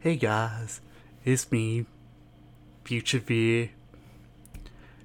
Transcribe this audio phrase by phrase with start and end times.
[0.00, 0.80] Hey guys,
[1.24, 1.84] it's me,
[2.84, 3.72] Future V.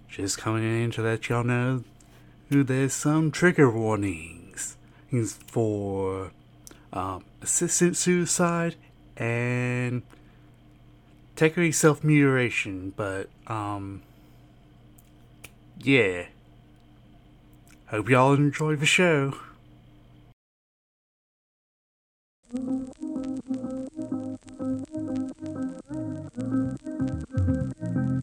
[0.07, 1.83] Just coming in to let y'all know
[2.51, 4.77] there's some trigger warnings
[5.47, 6.29] for
[6.93, 8.75] um, assisted suicide
[9.17, 10.03] and
[11.35, 14.03] technically self mutilation, but um,
[15.79, 16.27] yeah.
[17.87, 19.33] Hope y'all enjoy the show.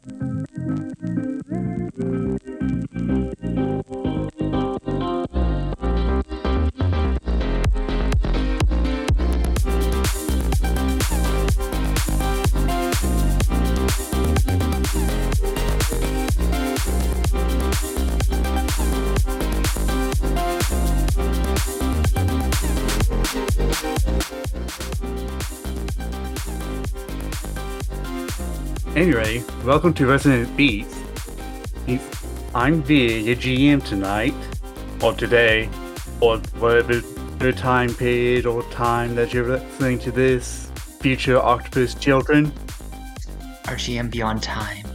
[0.07, 0.30] Bye.
[29.01, 30.95] Anyway, welcome to Resonant Beats.
[32.55, 34.35] I'm Vir, your GM tonight,
[35.02, 35.71] or today,
[36.21, 37.01] or whatever
[37.39, 42.52] the time period or time that you're listening to this, future octopus children.
[43.65, 44.87] RGM Beyond Time.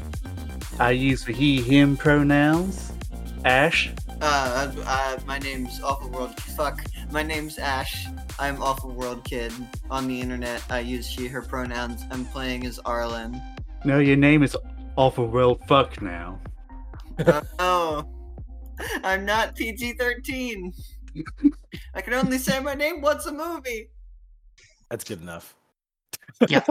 [0.80, 2.94] I use the he, him pronouns.
[3.44, 3.92] Ash.
[4.22, 6.40] Uh, uh, my name's Awful World.
[6.40, 6.86] Fuck.
[7.10, 8.06] My name's Ash.
[8.38, 9.52] I'm Awful World Kid.
[9.90, 12.04] On the internet, I use she, her pronouns.
[12.12, 13.42] I'm playing as Arlen.
[13.86, 14.58] No, your name is
[14.96, 16.42] Awful World Fuck now.
[17.60, 18.04] Oh,
[19.04, 20.74] I'm not PG 13.
[21.94, 23.92] I can only say my name once a movie.
[24.90, 25.56] That's good enough.
[26.50, 26.64] Yeah.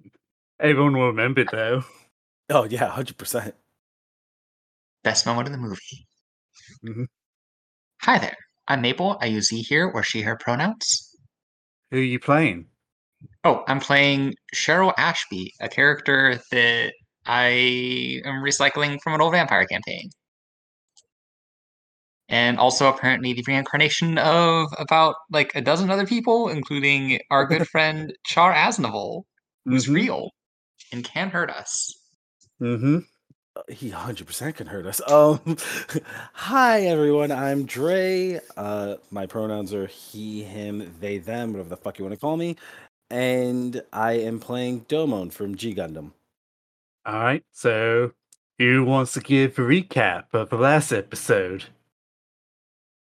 [0.60, 1.84] Everyone will remember though.
[2.48, 3.54] Oh yeah, hundred percent.
[5.02, 6.06] Best moment of the movie.
[6.82, 7.06] Mhm.
[8.00, 8.36] Hi there.
[8.68, 9.18] I'm Maple.
[9.20, 11.14] I use he, here, or she, her pronouns.
[11.90, 12.66] Who are you playing?
[13.44, 16.92] Oh, I'm playing Cheryl Ashby, a character that
[17.26, 20.08] I am recycling from an old vampire campaign.
[22.28, 27.68] And also apparently the reincarnation of about like a dozen other people, including our good
[27.68, 29.24] friend Char Aznable,
[29.66, 29.94] who's Mhm.
[29.94, 30.30] real
[30.92, 31.92] and can hurt us.
[32.62, 32.98] Mm-hmm.
[33.56, 35.00] Uh, He hundred percent can hurt us.
[35.10, 35.56] Um,
[36.32, 37.30] hi everyone.
[37.30, 38.40] I'm Dre.
[38.56, 42.36] Uh, my pronouns are he, him, they, them, whatever the fuck you want to call
[42.36, 42.56] me.
[43.14, 46.10] And I am playing Domon from G Gundam.
[47.06, 47.44] All right.
[47.52, 48.10] So,
[48.58, 51.64] who wants to give a recap of the last episode?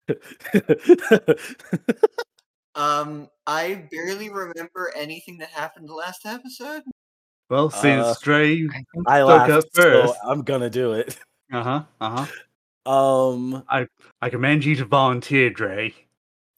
[2.76, 6.84] Um, I barely remember anything that happened the last episode.
[7.50, 10.14] Well, since Uh, Dre, I think I laughed, up so first.
[10.24, 11.18] I'm gonna do it.
[11.52, 12.26] uh huh, uh
[12.86, 13.64] huh, Um.
[13.68, 15.92] I command you to volunteer, Dre.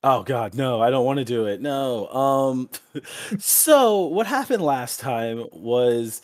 [0.03, 0.81] Oh God, no!
[0.81, 1.61] I don't want to do it.
[1.61, 2.07] No.
[2.07, 2.69] Um.
[3.39, 6.21] so what happened last time was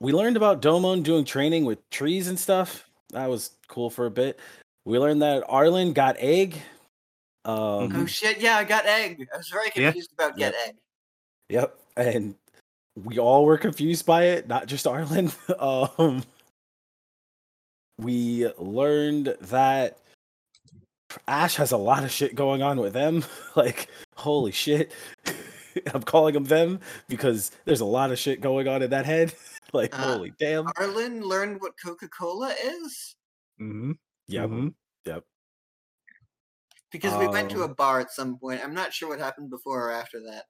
[0.00, 2.88] we learned about Domon doing training with trees and stuff.
[3.10, 4.38] That was cool for a bit.
[4.86, 6.54] We learned that Arlen got egg.
[7.44, 7.54] Um.
[7.54, 8.08] Oh Mhm.
[8.08, 8.40] shit!
[8.40, 9.28] Yeah, I got egg.
[9.34, 9.90] I was very Yeah.
[9.90, 10.76] confused about get egg.
[11.50, 11.78] Yep.
[11.98, 12.34] And
[13.04, 15.30] we all were confused by it, not just Arlen.
[15.58, 16.22] um.
[17.98, 19.98] We learned that
[21.26, 23.24] Ash has a lot of shit going on with them.
[23.56, 24.92] like, holy shit.
[25.94, 29.34] I'm calling them them because there's a lot of shit going on in that head.
[29.72, 30.66] like, Uh, holy damn.
[30.76, 33.14] Arlen learned what Coca Cola is
[33.60, 33.92] Mm-hmm.
[34.28, 34.48] Yep.
[34.50, 34.74] mhm.
[35.04, 35.24] Yep.
[36.92, 38.60] because we went to a Um, bar at some point.
[38.62, 40.44] I'm not sure what happened before or after that.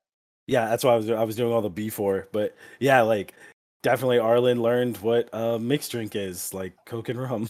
[0.46, 2.28] Yeah, that's why I was I was doing all the before.
[2.32, 3.34] But yeah, like
[3.82, 7.48] definitely Arlen learned what a mixed drink is, like Coke and rum.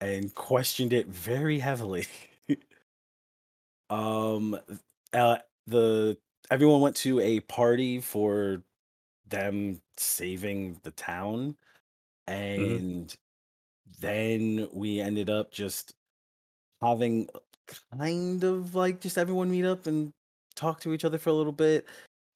[0.00, 2.06] And questioned it very heavily.
[3.90, 4.58] um
[5.12, 6.16] uh, the
[6.50, 8.62] everyone went to a party for
[9.28, 11.56] them saving the town
[12.26, 13.14] and
[14.00, 15.94] then we ended up just
[16.82, 17.28] having
[17.98, 20.12] kind of like just everyone meet up and
[20.54, 21.86] talk to each other for a little bit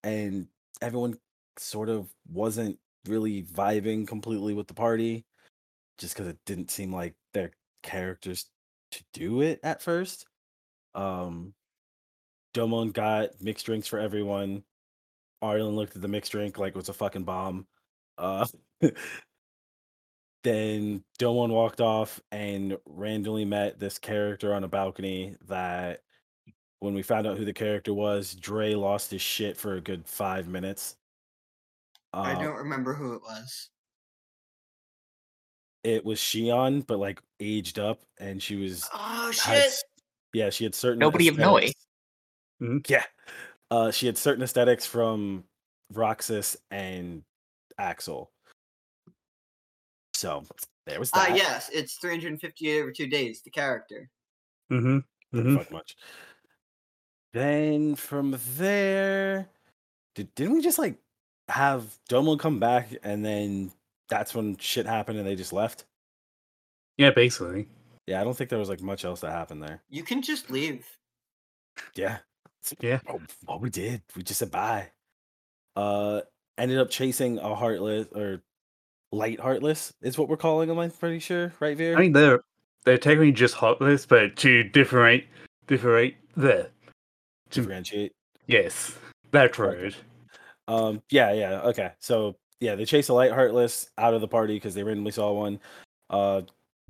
[0.04, 0.48] and
[0.80, 1.18] everyone
[1.58, 5.24] sort of wasn't really vibing completely with the party
[5.98, 7.50] just because it didn't seem like their
[7.82, 8.46] characters
[8.90, 10.26] to do it at first
[10.94, 11.52] um
[12.54, 14.62] domon got mixed drinks for everyone
[15.42, 17.66] arlen looked at the mixed drink like it was a fucking bomb
[18.16, 18.46] uh
[20.44, 26.00] then Domon walked off and randomly met this character on a balcony that
[26.80, 30.06] when we found out who the character was, Dre lost his shit for a good
[30.06, 30.96] five minutes.
[32.12, 33.70] I Uh, don't remember who it was.
[35.84, 39.42] It was Xion, but like aged up, and she was Oh shit!
[39.44, 39.84] has,
[40.32, 41.56] yeah, she had certain Nobody of Noe.
[41.58, 41.86] aesthetics.
[42.60, 42.90] Mhm.
[42.90, 43.04] Yeah.
[43.70, 45.44] Uh, she had certain aesthetics from
[45.92, 47.22] Roxas and
[47.78, 48.32] Axel.
[50.14, 50.44] So
[50.86, 51.36] there was Ah, that.
[51.36, 53.42] yes, it's 358 over two days.
[53.42, 54.10] The character.
[54.72, 54.98] Mm-hmm.
[55.36, 55.96] Didn't hmm fuck much.
[57.32, 59.48] Then from there,
[60.14, 60.98] did, didn't we just like
[61.48, 63.70] have Domo come back and then
[64.08, 65.84] that's when shit happened and they just left?
[66.96, 67.68] Yeah, basically.
[68.06, 69.82] Yeah, I don't think there was like much else that happened there.
[69.90, 70.86] You can just leave.
[71.94, 72.18] Yeah.
[72.80, 73.00] Yeah.
[73.08, 74.88] Oh, what we did, we just said bye.
[75.76, 76.22] Uh,
[76.56, 78.42] ended up chasing a heartless or
[79.12, 80.78] light heartless is what we're calling them.
[80.78, 81.96] I'm pretty sure, right, Vir?
[81.96, 82.40] I mean, they're
[82.84, 85.28] they're technically just heartless, but to differentiate
[85.66, 86.70] differentiate the
[87.50, 88.12] differentiate.
[88.46, 88.94] yes,
[89.30, 89.94] that Right.
[90.66, 91.92] Um, yeah, yeah, okay.
[91.98, 95.32] So yeah, they chase a light heartless out of the party because they randomly saw
[95.32, 95.60] one.
[96.10, 96.42] Uh,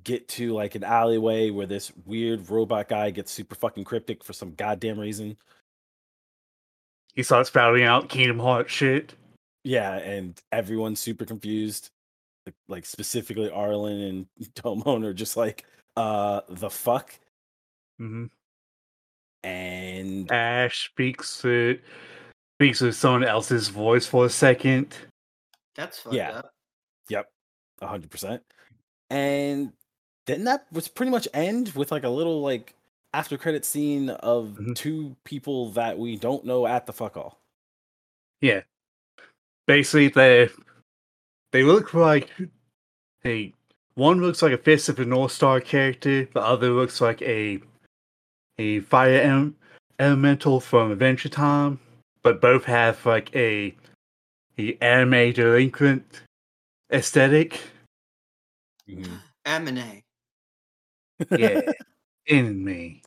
[0.04, 4.32] get to like an alleyway where this weird robot guy gets super fucking cryptic for
[4.32, 5.36] some goddamn reason.
[7.14, 9.14] He starts spouting out Kingdom Hearts shit.
[9.64, 11.90] Yeah, and everyone's super confused.
[12.46, 15.64] Like, like specifically Arlen and Domon are just like,
[15.96, 17.12] uh, the fuck.
[17.98, 18.26] hmm
[19.42, 21.78] And Ash speaks to
[22.56, 24.96] speaks with someone else's voice for a second.
[25.78, 26.32] That's fucked Yeah.
[26.32, 26.52] up.
[27.08, 27.30] Yep,
[27.80, 28.42] a hundred percent.
[29.08, 29.72] And
[30.26, 32.74] then that was pretty much end with like a little like
[33.14, 34.74] after credit scene of Mhm.
[34.76, 37.40] two people that we don't know at the fuck all.
[38.42, 38.62] Yeah.
[39.66, 40.50] Basically, they
[41.52, 42.30] they look like
[43.22, 43.54] hey,
[43.94, 47.60] one looks like a Fist of the North Star character, the other looks like a
[48.58, 49.56] a fire em-
[50.00, 51.78] elemental from Adventure Time,
[52.22, 53.74] but both have like a
[54.58, 56.22] a anime delinquent
[56.92, 57.60] aesthetic.
[59.44, 60.02] Anime.
[61.30, 61.60] Yeah,
[62.26, 63.02] in me.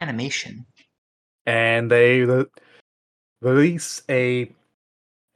[0.00, 0.66] Animation.
[1.46, 2.46] and they re-
[3.42, 4.50] release a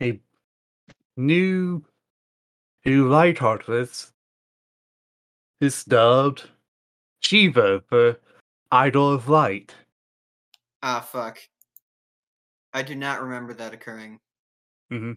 [0.00, 0.18] a
[1.16, 1.84] new
[2.86, 4.10] new light heartless
[5.60, 6.48] is dubbed
[7.20, 8.18] Shiva for
[8.70, 9.74] Idol of Light.
[10.82, 11.38] Ah, fuck.
[12.74, 14.18] I do not remember that occurring.
[14.92, 15.12] Mm-hmm.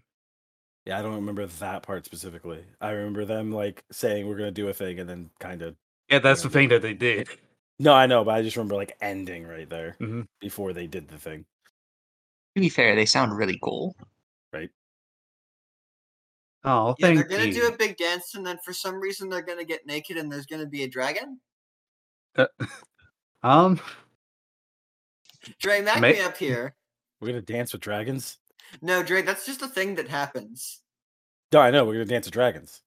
[0.85, 2.63] Yeah, I don't remember that part specifically.
[2.79, 5.75] I remember them like saying we're gonna do a thing and then kind of
[6.09, 6.47] Yeah, that's Yeah.
[6.47, 7.27] the thing that they did.
[7.79, 10.27] no, I know, but I just remember like ending right there Mhm.
[10.39, 11.45] before they did the thing.
[12.55, 13.95] To be fair, they sound really cool.
[14.53, 14.69] Right.
[16.63, 17.53] Oh, Yeah, thank they're gonna you.
[17.53, 20.45] do a big dance, and then for some reason they're gonna get naked, and there's
[20.45, 21.41] gonna be a dragon.
[23.43, 23.79] Um,
[25.59, 26.75] Dre, back May- me up here.
[27.19, 28.37] We're gonna dance with dragons.
[28.81, 30.81] No, Dre, that's just a thing that happens.
[31.51, 32.81] No, I know we're gonna dance with dragons.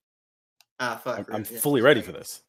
[0.78, 1.18] Ah, fuck.
[1.18, 2.06] I'm, right, I'm yeah, fully ready right.
[2.06, 2.42] for this.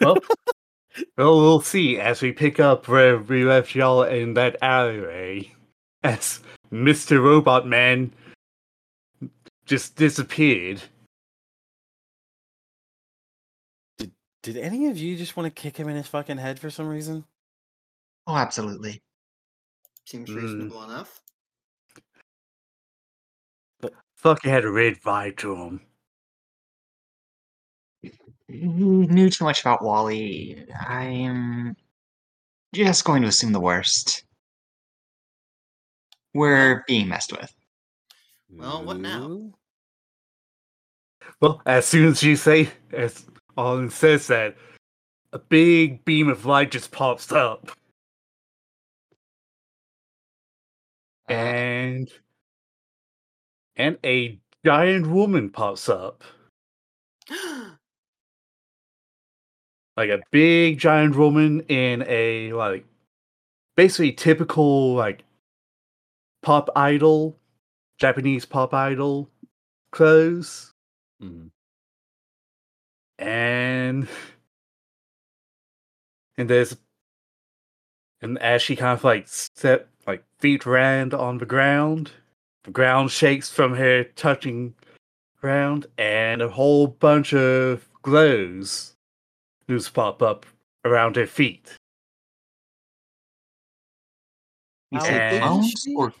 [0.00, 0.16] well,
[1.16, 5.52] well, we'll see as we pick up where we left y'all in that alleyway,
[6.02, 6.40] as
[6.72, 7.22] Mr.
[7.22, 8.12] Robot Man
[9.66, 10.82] just disappeared.
[14.42, 16.88] Did any of you just want to kick him in his fucking head for some
[16.88, 17.24] reason?
[18.26, 19.02] Oh, absolutely.
[20.10, 20.34] Seems Mm.
[20.42, 21.22] reasonable enough.
[24.16, 25.86] Fucking had a red vibe to him.
[28.02, 28.58] He
[29.06, 30.66] knew too much about Wally.
[30.74, 31.76] I am
[32.74, 34.24] just going to assume the worst.
[36.34, 37.54] We're being messed with.
[38.48, 39.52] Well, what now?
[41.40, 43.26] Well, as soon as you say, as
[43.56, 44.56] Olin says that,
[45.32, 47.70] a big beam of light just pops up,
[51.30, 52.10] and
[53.76, 56.22] and a giant woman pops up,
[59.96, 62.84] like a big giant woman in a like
[63.76, 65.24] basically typical like
[66.42, 67.38] pop idol,
[67.98, 69.30] Japanese pop idol
[69.92, 70.72] clothes.
[71.22, 71.50] Mhm.
[73.18, 74.08] and
[76.38, 76.76] and there's
[78.22, 79.99] and as she kind of like set like
[80.40, 82.10] feet around on the ground
[82.64, 84.74] the ground shakes from her touching
[85.40, 88.94] ground and a whole bunch of glows
[89.68, 90.44] just pop up
[90.84, 91.76] around her feet
[94.90, 95.94] you How said big is clones she?
[95.94, 96.12] or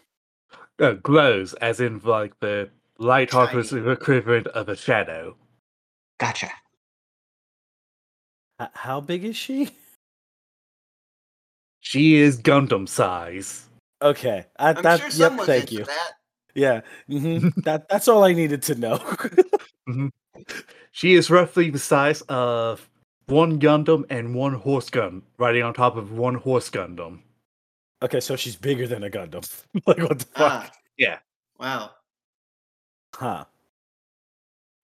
[0.80, 3.90] uh, glows as in like the light heartless Shiny.
[3.90, 5.34] equivalent of a shadow
[6.18, 6.50] gotcha.
[8.60, 9.70] H- how big is she?
[11.80, 13.66] she is gundam size
[14.02, 15.84] Okay, I, I'm that, sure yep, thank you.
[15.84, 16.12] that.
[16.54, 18.98] Yeah, hmm that that's all I needed to know.
[20.92, 22.88] She is roughly the size of
[23.26, 27.20] one Gundam and one horse gun riding on top of one horse Gundam.
[28.02, 29.48] Okay, so she's bigger than a Gundam.
[29.86, 30.36] like what the fuck?
[30.36, 31.18] Ah, Yeah.
[31.58, 31.90] wow.
[33.14, 33.44] Huh.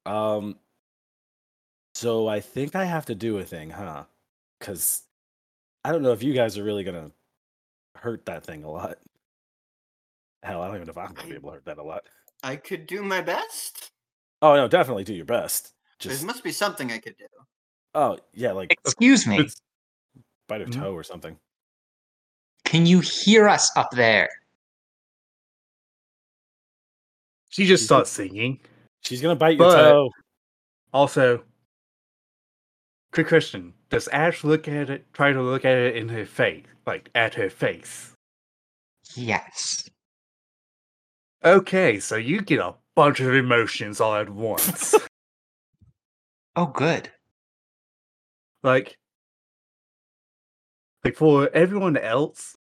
[0.05, 0.57] Um.
[1.95, 4.05] So I think I have to do a thing, huh?
[4.61, 5.03] Because
[5.85, 7.11] I don't know if you guys are really gonna
[7.97, 8.99] hurt that thing a lot.
[10.43, 12.03] Hell, I don't even know if I'm gonna be able to hurt that a lot.
[12.43, 13.91] I could do my best.
[14.43, 15.73] Oh no, definitely do your best.
[15.99, 17.27] Just There must be something I could do.
[17.95, 19.37] oh yeah, like Excuse me.
[19.37, 19.57] It's-
[20.49, 20.75] bite her Mhm.
[20.75, 21.39] toe or something.
[22.65, 24.29] Can you hear us up there?
[27.49, 28.61] She just starts singing.
[29.01, 30.11] She's gonna bite your But- toe.
[30.93, 31.45] Also,
[33.13, 35.13] quick question: Does Ash look at it?
[35.13, 38.13] Try to look at it in her face, like at her face.
[39.15, 39.89] Yes.
[41.45, 44.95] Okay, so you get a bunch of emotions all at once.
[46.59, 47.11] Oh, good.
[48.63, 48.97] like,
[51.05, 52.57] like for everyone else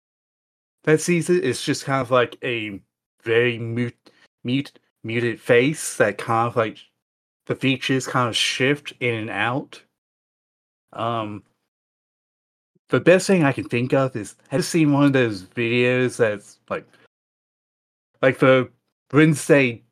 [0.84, 2.82] that sees it, it's just kind of like a
[3.24, 3.96] very mute,
[4.44, 6.80] mute, muted face that kind of like
[7.46, 9.84] the features kind of shift in and out.
[10.94, 11.44] Um,
[12.90, 16.18] the best thing I can think of is have you seen one of those videos
[16.18, 16.88] that's like,
[18.22, 18.70] like the
[19.12, 19.84] Wednesday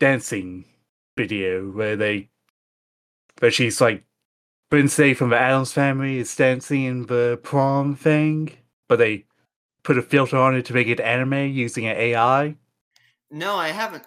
[0.00, 0.64] dancing
[1.16, 2.28] video where they,
[3.38, 4.04] where she's like
[4.70, 8.50] Wednesday from the Addams family is dancing in the prom thing,
[8.88, 9.24] but they
[9.82, 12.54] put a filter on it to make it anime using an AI.
[13.30, 14.04] No, I haven't.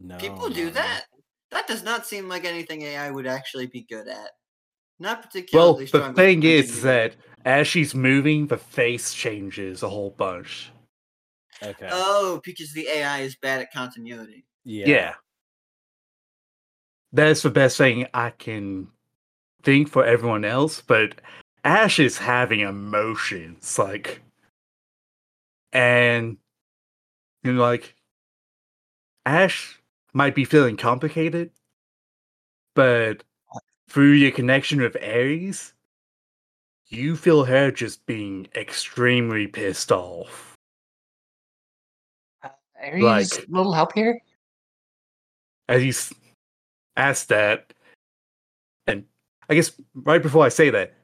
[0.00, 0.70] No, People do no.
[0.70, 1.04] that.
[1.50, 4.30] That does not seem like anything AI would actually be good at.
[5.00, 6.08] Not Well, particularly the strong.
[6.08, 7.16] with thing is continuity.
[7.16, 7.16] that
[7.46, 10.70] as she's moving, the face changes a whole bunch.
[11.62, 11.88] Okay.
[11.90, 14.44] Oh, because the AI is bad at continuity.
[14.64, 14.86] yeah.
[14.86, 15.14] Yeah.
[17.12, 18.88] That's the best thing I can
[19.64, 21.20] think for everyone else, but
[21.64, 24.22] Ash is having emotions, like,
[25.72, 26.36] and
[27.42, 27.94] you know, like,
[29.26, 29.80] Ash
[30.14, 31.50] might be feeling complicated,
[32.74, 33.24] but
[33.90, 35.74] through your connection with Ares,
[36.86, 40.54] you feel her just being extremely pissed off.
[42.42, 42.48] Uh,
[42.80, 44.20] Ares, Like- little help here?
[45.68, 46.14] as you s-
[46.96, 47.72] ask that,
[48.86, 49.06] and
[49.48, 50.94] I guess right before I say that,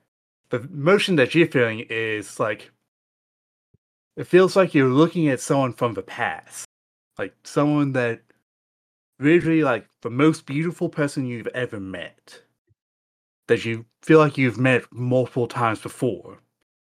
[0.50, 2.70] the emotion that you're feeling is like
[4.16, 6.66] it feels like you're looking at someone from the past,
[7.18, 8.22] like someone that
[9.18, 12.42] really like the most beautiful person you've ever met,
[13.48, 16.38] that you feel like you've met multiple times before,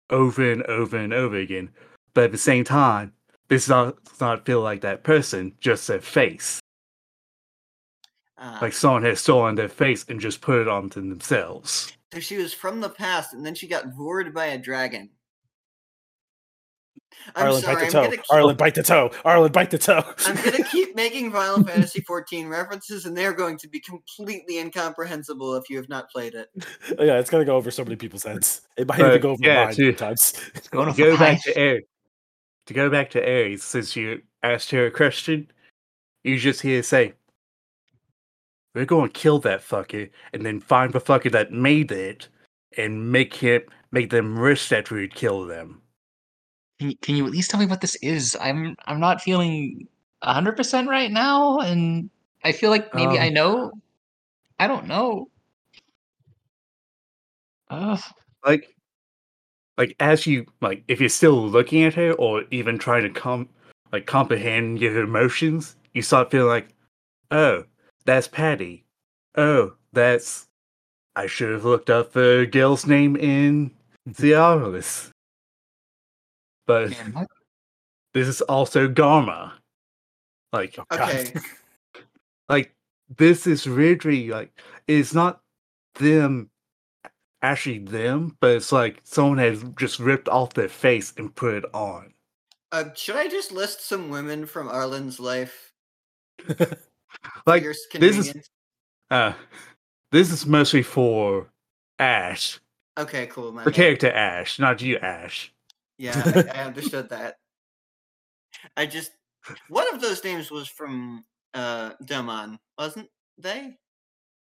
[0.09, 1.69] over and over and over again,
[2.13, 3.13] but at the same time,
[3.47, 6.59] this not does not feel like that person, just their face
[8.37, 11.93] Uh, like someone has stolen their face and just put it onto themselves.
[12.13, 15.09] so she was from the past, and then she got vored by a dragon.
[17.35, 17.75] I'm Arlen, sorry.
[17.75, 18.03] bite the toe.
[18.03, 19.11] gonna, keep, Arlen, bite the toe.
[19.25, 20.03] Arlen, bite the toe.
[20.25, 25.55] I'm gonna keep making Final Fantasy XIV references, and they're going to be completely incomprehensible
[25.55, 26.49] if you have not played it.
[26.99, 28.61] yeah, it's gonna go over so many people's heads.
[28.77, 29.91] It might But, even go over yeah, mine too.
[29.91, 30.33] sometimes.
[30.71, 31.83] Going To go back to Ares,
[32.67, 35.49] to go back to Ares, since you asked her a question,
[36.23, 37.13] you just hear say,
[38.75, 42.27] "We're going to kill that fucker, and then find the fucker that made it,
[42.77, 45.81] and make him make them wish that we'd kill them."
[46.79, 48.35] Can you, can you at least tell me what this is?
[48.39, 49.87] I'm I'm not feeling
[50.23, 52.09] hundred percent right now, and
[52.43, 53.71] I feel like maybe I Um, know.
[54.59, 55.29] I don't know.
[57.69, 57.99] Ugh.
[58.45, 58.75] like
[59.77, 63.49] like as you like if you're still looking at her or even trying to com
[63.91, 66.69] like comprehend your emotions you start feeling like
[67.31, 67.63] oh
[68.05, 68.85] that's patty
[69.35, 70.47] oh that's
[71.15, 73.71] i should have looked up the girl's name in
[74.05, 75.09] the Arlis.
[76.67, 77.27] But Man,
[78.13, 79.51] this is also garma
[80.53, 81.33] like Oh, Okay.
[82.49, 82.73] like
[83.17, 84.51] this is really like
[84.87, 85.41] it's not
[85.95, 86.49] them
[87.41, 91.65] actually them but it's like someone has just ripped off their face and put it
[91.73, 92.13] on.
[92.71, 95.73] Uh, should I just list some women from Arlen's life?
[97.45, 98.49] like this is-
[99.11, 99.33] uh
[100.11, 101.47] this is mostly for
[101.99, 102.59] ash.
[102.97, 103.51] Okay, cool.
[103.51, 105.53] My the character ash not you ash
[105.97, 107.35] Yeah, I, I understood that.
[108.77, 109.11] I just
[109.69, 111.23] one of those names was from
[111.53, 113.77] uh Demon, wasn't they?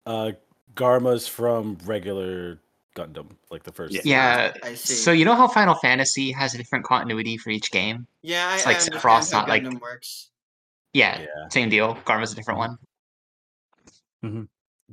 [0.07, 0.33] uh,
[0.75, 2.59] Garma's from regular
[2.97, 3.95] Gundam, like the first.
[3.95, 4.01] Yeah.
[4.05, 4.53] Yeah.
[4.63, 4.95] I see.
[4.95, 8.07] So you know how Final Fantasy has a different continuity for each game?
[8.23, 10.31] Yeah, It's I like understand Sephiroth's not, like- Gundam works.
[10.93, 11.27] Yeah, Yeah.
[11.51, 11.95] same deal.
[12.05, 12.79] Garma's a different one.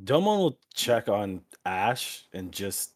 [0.04, 2.92] Domon will check on Ash and just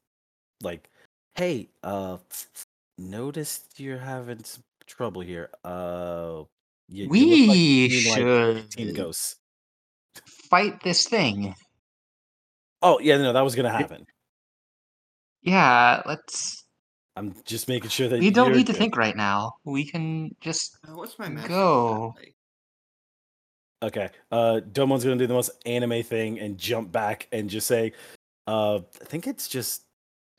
[0.61, 0.89] like,
[1.35, 2.17] hey, uh,
[2.97, 5.49] noticed you're having some trouble here.
[5.63, 6.43] Uh,
[6.89, 9.35] you, you like We Team, like, should Team Ghosts.
[10.49, 11.55] fight this thing.
[12.81, 14.05] Oh yeah, no, that was gonna happen.
[15.41, 16.65] Yeah, let's.
[17.15, 18.79] I'm just making sure that We don't you're need to good.
[18.79, 19.53] think right now.
[19.65, 20.77] We can just.
[20.87, 22.13] Uh, what's my Go.
[22.17, 22.35] like?
[23.83, 24.09] Okay.
[24.31, 27.91] Uh Domon's gonna do the most anime thing and jump back and just say,
[28.47, 29.83] uh I think it's just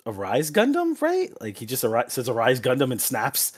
[0.07, 1.31] a Rise Gundam, right?
[1.41, 3.53] Like he just arri- says a Rise Gundam and snaps.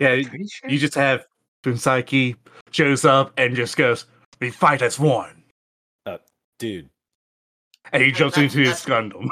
[0.00, 0.70] Yeah, sure.
[0.70, 1.24] You just have
[1.62, 2.36] Fuunsaiki
[2.72, 4.06] shows up and just goes,
[4.40, 5.44] "We fight as one,"
[6.58, 6.90] Dude.
[7.92, 9.28] and he jumps into his Gundam.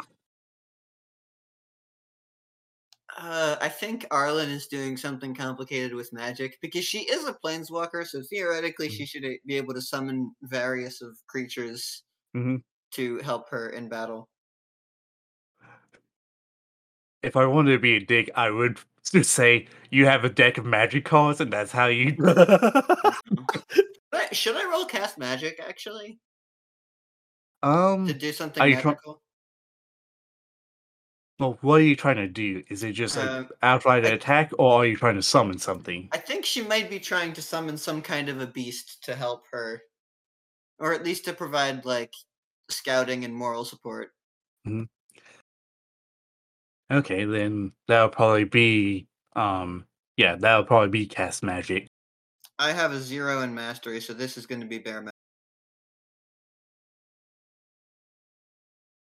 [3.16, 8.06] Uh, I think Arlen is doing something complicated with magic because she is a planeswalker,
[8.06, 8.92] so theoretically Mm.
[8.92, 12.04] she should be able to summon various of creatures
[12.34, 12.62] Mhm.
[12.92, 14.28] to help her in battle.
[17.22, 18.78] If I wanted to be a dick, I would
[19.12, 22.16] just say you have a deck of magic cards, and that's how you.
[24.32, 26.18] Should I roll cast magic actually
[27.62, 28.06] um.
[28.06, 29.20] to do something are you try- magical?
[31.38, 32.62] Well, what are you trying to do?
[32.70, 36.08] Is it just like Um, outright I- attack, or are you trying to summon something?
[36.12, 39.44] I think she might be trying to summon some kind of a beast to help
[39.50, 39.82] her,
[40.78, 42.12] or at least to provide like
[42.68, 44.12] scouting and moral support.
[46.92, 49.86] Okay, then that'll probably be um.
[50.18, 51.88] Yeah, that'll probably be cast magic.
[52.58, 55.12] I have a zero in mastery, so this is going to be bare magic.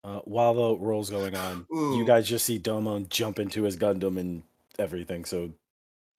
[0.04, 4.20] Uh, while the roll's going on, you guys just see Domon jump into his Gundam
[4.20, 4.44] and
[4.78, 5.26] everything.
[5.26, 5.52] So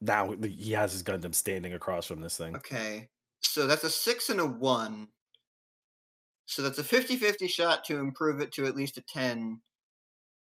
[0.01, 2.57] now he has his Gundam standing across from this thing.
[2.57, 3.09] Okay,
[3.43, 5.09] so that's a six and a one.
[6.47, 9.61] So that's a 50 50 shot to improve it to at least a 10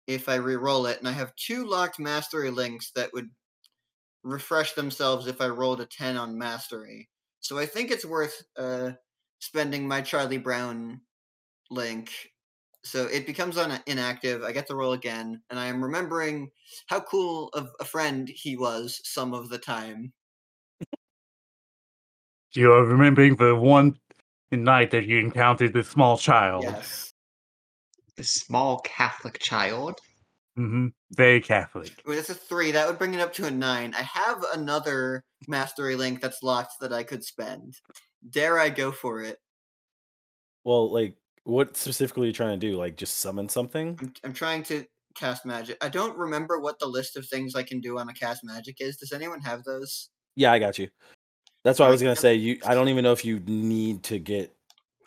[0.06, 0.98] if I re-roll it.
[0.98, 3.28] And I have two locked mastery links that would
[4.22, 7.08] refresh themselves if I rolled a 10 on mastery.
[7.40, 8.92] So I think it's worth uh,
[9.40, 11.00] spending my Charlie Brown
[11.70, 12.10] link.
[12.84, 14.42] So it becomes un- inactive.
[14.42, 16.50] I get to roll again, and I am remembering
[16.86, 20.12] how cool of a friend he was some of the time.
[22.52, 23.98] You are remembering the one
[24.52, 26.64] night that you encountered this small child.
[26.64, 27.13] Yes.
[28.16, 29.98] The small Catholic child.
[30.56, 31.92] hmm Very Catholic.
[32.06, 32.70] Wait, that's a three.
[32.70, 33.94] That would bring it up to a nine.
[33.94, 37.74] I have another mastery link that's locked that I could spend.
[38.30, 39.38] Dare I go for it?
[40.64, 42.76] Well, like, what specifically are you trying to do?
[42.76, 43.98] Like, just summon something?
[44.00, 45.76] I'm, I'm trying to cast magic.
[45.82, 48.76] I don't remember what the list of things I can do on a cast magic
[48.80, 48.96] is.
[48.96, 50.10] Does anyone have those?
[50.36, 50.88] Yeah, I got you.
[51.64, 52.34] That's what I Alright, was gonna say.
[52.34, 54.53] You, I don't even know if you need to get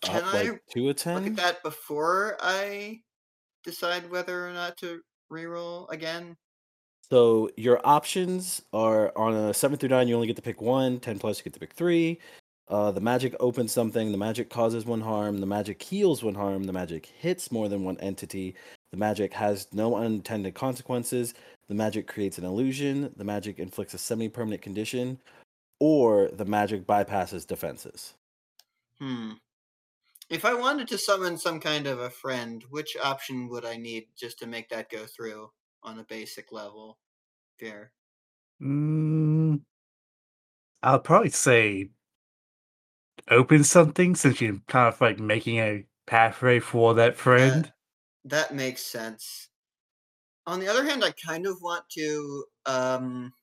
[0.07, 3.01] Can up I like to a Look at that before I
[3.63, 6.35] decide whether or not to reroll again.
[7.09, 10.07] So your options are on a seven through nine.
[10.07, 10.99] You only get to pick one.
[10.99, 12.19] Ten plus, you get to pick three.
[12.69, 14.11] Uh, the magic opens something.
[14.11, 15.37] The magic causes one harm.
[15.37, 16.63] The magic heals one harm.
[16.65, 18.55] The magic hits more than one entity.
[18.91, 21.33] The magic has no unintended consequences.
[21.69, 23.13] The magic creates an illusion.
[23.15, 25.19] The magic inflicts a semi-permanent condition,
[25.79, 28.13] or the magic bypasses defenses.
[28.99, 29.33] Hmm.
[30.29, 34.15] If I wanted to summon some kind of a friend, which option would I need
[34.15, 35.51] just to make that go through
[35.83, 36.97] on a basic level?
[37.59, 37.93] Fair.
[38.59, 39.57] Mm,
[40.81, 41.91] I'll probably say
[43.29, 47.71] open something since you're kind of like making a pathway for that friend.
[48.23, 49.49] That makes sense.
[50.47, 53.33] On the other hand, I kind of want to um,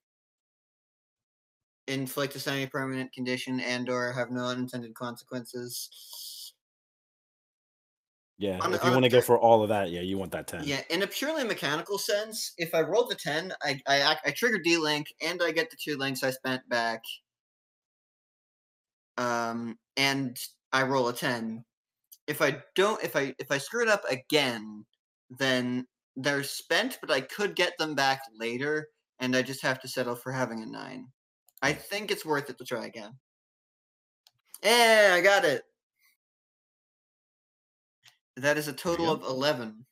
[1.87, 6.44] inflict a semi-permanent condition and/or have no unintended consequences.
[8.37, 10.49] Yeah, On if you want to go for all of that, yeah, you want that
[10.49, 10.65] ten.
[10.65, 14.59] Yeah, in a purely mechanical sense, if I roll the ten, I I, I trigger
[14.59, 17.03] D link and I get the two links I spent back.
[19.17, 20.37] Um, and
[20.73, 21.65] I roll a ten.
[22.27, 24.85] If I don't, if I if I screw it up again,
[25.31, 28.89] then they're spent, but I could get them back later,
[29.21, 31.09] and I just have to settle for having a nine.
[31.63, 33.19] I think it's worth it to try again.
[34.63, 35.63] Yeah, I got it.
[38.37, 39.85] That is a total of 11.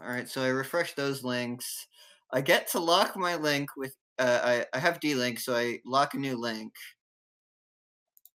[0.00, 1.86] All right, so I refresh those links.
[2.32, 5.78] I get to lock my link with, uh, I, I have D link, so I
[5.86, 6.72] lock a new link.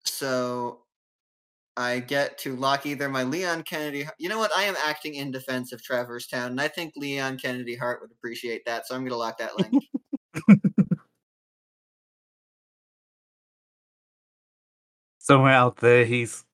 [0.06, 0.84] So
[1.76, 4.08] I get to lock either my Leon Kennedy.
[4.18, 4.52] You know what?
[4.56, 8.12] I am acting in defense of Traverse Town, and I think Leon Kennedy Hart would
[8.12, 9.84] appreciate that, so I'm going to lock that link.
[15.20, 16.46] Somewhere out there, he's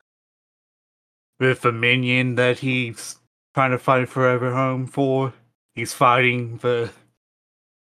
[1.43, 3.19] with a minion that he's
[3.53, 5.33] trying to fight forever home for.
[5.75, 6.91] He's fighting the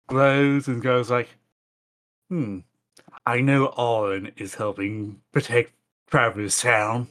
[0.09, 1.29] glows and goes like,
[2.31, 2.61] "Hmm,
[3.27, 5.75] I know Arlen is helping protect
[6.09, 7.09] Traverse Town."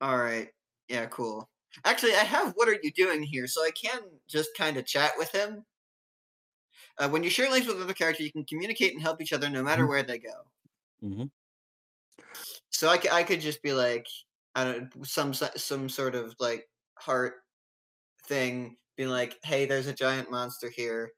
[0.00, 0.50] All right.
[0.88, 1.48] Yeah, cool.
[1.84, 5.12] Actually, I have what are you doing here, so I can just kind of chat
[5.18, 5.64] with him.
[6.98, 9.48] Uh, when you share links with other characters, you can communicate and help each other
[9.48, 9.88] no matter Mhm.
[9.88, 10.44] where they go.
[11.00, 11.24] hmm
[12.70, 14.06] So I, c- I could just be like,
[14.58, 16.68] I don't some some sort of like
[16.98, 17.34] heart
[18.24, 21.12] thing, being like, hey, there's a giant monster here.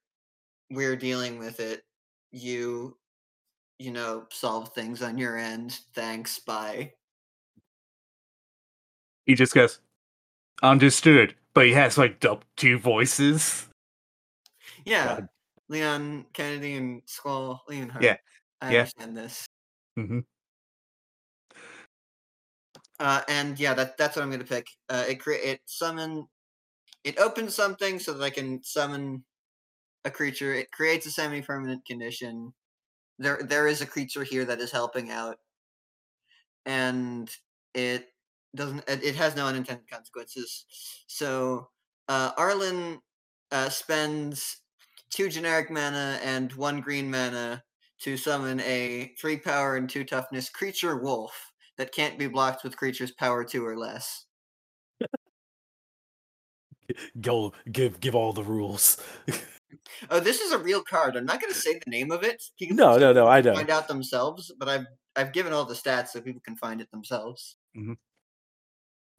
[0.71, 1.83] We're dealing with it.
[2.33, 2.97] You,
[3.79, 5.81] you know, solve things on your end.
[5.95, 6.39] Thanks.
[6.39, 6.93] Bye.
[9.27, 9.81] He just goes,
[10.63, 12.23] "Understood," but he has like
[12.57, 13.69] two voices.
[14.85, 15.07] Yeah.
[15.07, 15.29] God.
[15.69, 18.03] Leon Kennedy and Squall Leonhart.
[18.03, 18.17] Yeah,
[18.61, 18.79] I yeah.
[18.81, 19.47] understand this.
[19.97, 20.21] hmm
[23.01, 24.69] Uh, and yeah, that that's what I'm going to pick.
[24.91, 26.27] Uh, it create it summon,
[27.03, 29.25] it opens something so that I can summon
[30.05, 30.53] a creature.
[30.55, 32.53] It creates a semi-permanent condition.
[33.19, 35.39] There there is a creature here that is helping out,
[36.67, 37.31] and
[37.75, 38.09] it
[38.55, 38.85] doesn't.
[38.87, 40.67] It, it has no unintended consequences.
[41.07, 41.71] So
[42.09, 43.01] uh, Arlen
[43.51, 44.59] uh, spends
[45.11, 47.63] two generic mana and one green mana
[48.03, 51.50] to summon a three power and two toughness creature wolf
[51.81, 54.27] that can't be blocked with creatures power two or less.
[57.23, 59.01] Go give give all the rules.
[60.11, 61.17] Oh, this is a real card.
[61.17, 62.43] I'm not going to say the name of it.
[62.61, 63.27] No, no, no.
[63.27, 63.55] I know.
[63.55, 66.91] Find out themselves, but I've I've given all the stats so people can find it
[66.91, 67.57] themselves.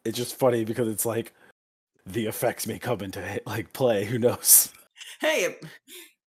[0.05, 1.33] It's just funny because it's like
[2.05, 4.05] the effects may come into like play.
[4.05, 4.71] Who knows?
[5.19, 5.55] Hey,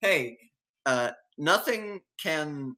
[0.00, 0.36] hey,
[0.84, 2.76] uh, nothing can.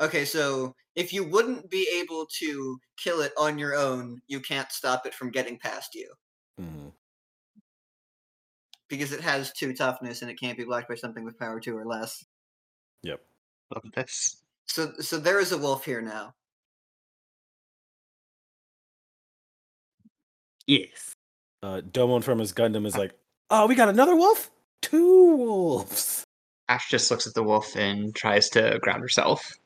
[0.00, 4.72] Okay, so if you wouldn't be able to kill it on your own, you can't
[4.72, 6.10] stop it from getting past you
[6.58, 6.92] Mhm.
[8.88, 11.76] because it has two toughness and it can't be blocked by something with power two
[11.76, 12.24] or less.
[13.02, 13.24] Yep.
[13.74, 14.42] Love this.
[14.66, 16.34] So, so there is a wolf here now.
[20.66, 21.14] Yes.
[21.62, 23.12] Uh, Domon from his Gundam is like,
[23.50, 24.50] oh, we got another wolf.
[24.82, 26.24] Two wolves.
[26.68, 29.56] Ash just looks at the wolf and tries to ground herself.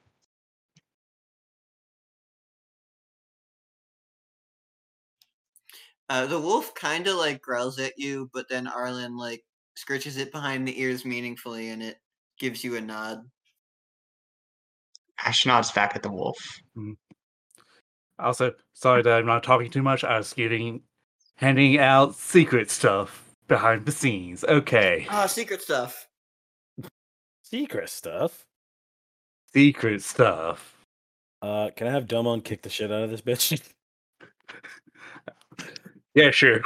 [6.11, 9.45] Uh, the wolf kind of like growls at you, but then Arlen like
[9.77, 11.99] scratches it behind the ears meaningfully, and it
[12.41, 13.21] gives you a nod.
[15.25, 16.37] Ash nods back at the wolf.
[18.19, 20.03] Also, sorry that I'm not talking too much.
[20.03, 20.83] I was getting
[21.37, 24.43] handing out secret stuff behind the scenes.
[24.43, 26.09] Okay, Ah, secret stuff.
[27.45, 28.47] Secret stuff.
[29.53, 30.75] secret stuff.
[31.41, 33.61] Uh, can I have Domon kick the shit out of this bitch?
[36.15, 36.61] Yeah, sure.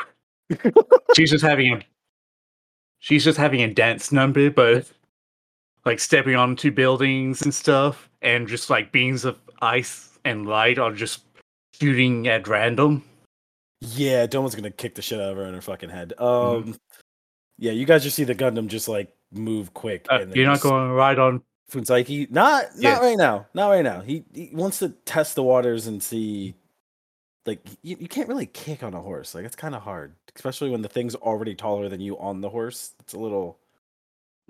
[1.16, 1.80] she's just having a
[2.98, 4.90] she's just having a dance number, but
[5.84, 10.92] like stepping onto buildings and stuff, and just like beams of ice and light are
[10.92, 11.22] just
[11.80, 13.02] shooting at random.
[13.80, 16.12] yeah, Domon's gonna kick the shit out of her in her fucking head.
[16.18, 16.76] Um,
[17.58, 20.06] yeah, you guys just see the Gundam just like move quick.
[20.10, 21.42] Uh, and you're not going right on.
[21.70, 22.30] Fuunsaiki?
[22.30, 23.00] Not not Yes.
[23.00, 23.46] right now.
[23.54, 24.00] Not right now.
[24.00, 26.54] He he wants to test the waters and see.
[27.46, 29.34] Like you, you can't really kick on a horse.
[29.34, 32.48] Like it's kind of hard, especially when the thing's already taller than you on the
[32.50, 32.94] horse.
[33.00, 33.58] It's a little.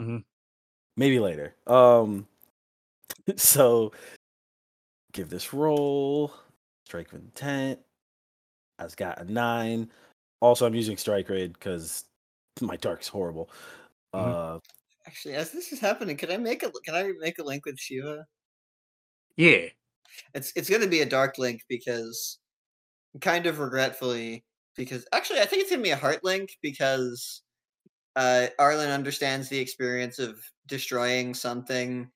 [0.01, 0.25] Mhm.
[0.97, 1.57] Maybe later.
[1.67, 2.29] Um.
[3.37, 3.93] so,
[5.13, 6.33] give this roll.
[6.87, 7.81] Strike with intent.
[8.79, 9.91] I've got a nine.
[10.41, 12.05] Also, I'm using strike raid because
[12.61, 13.51] my dark's horrible.
[14.15, 14.39] Mhm.
[14.57, 14.61] Uh,
[15.07, 17.79] Actually, as this is happening, can I make a can I make a link with
[17.79, 18.27] Shiva?
[19.37, 19.69] Yeah,
[20.35, 22.39] It's it's going to be a dark link because,
[23.21, 24.45] kind of regretfully,
[24.77, 27.43] because actually I think it's to be a heart link because,
[28.17, 32.11] uh, Arlen understands the experience of destroying something,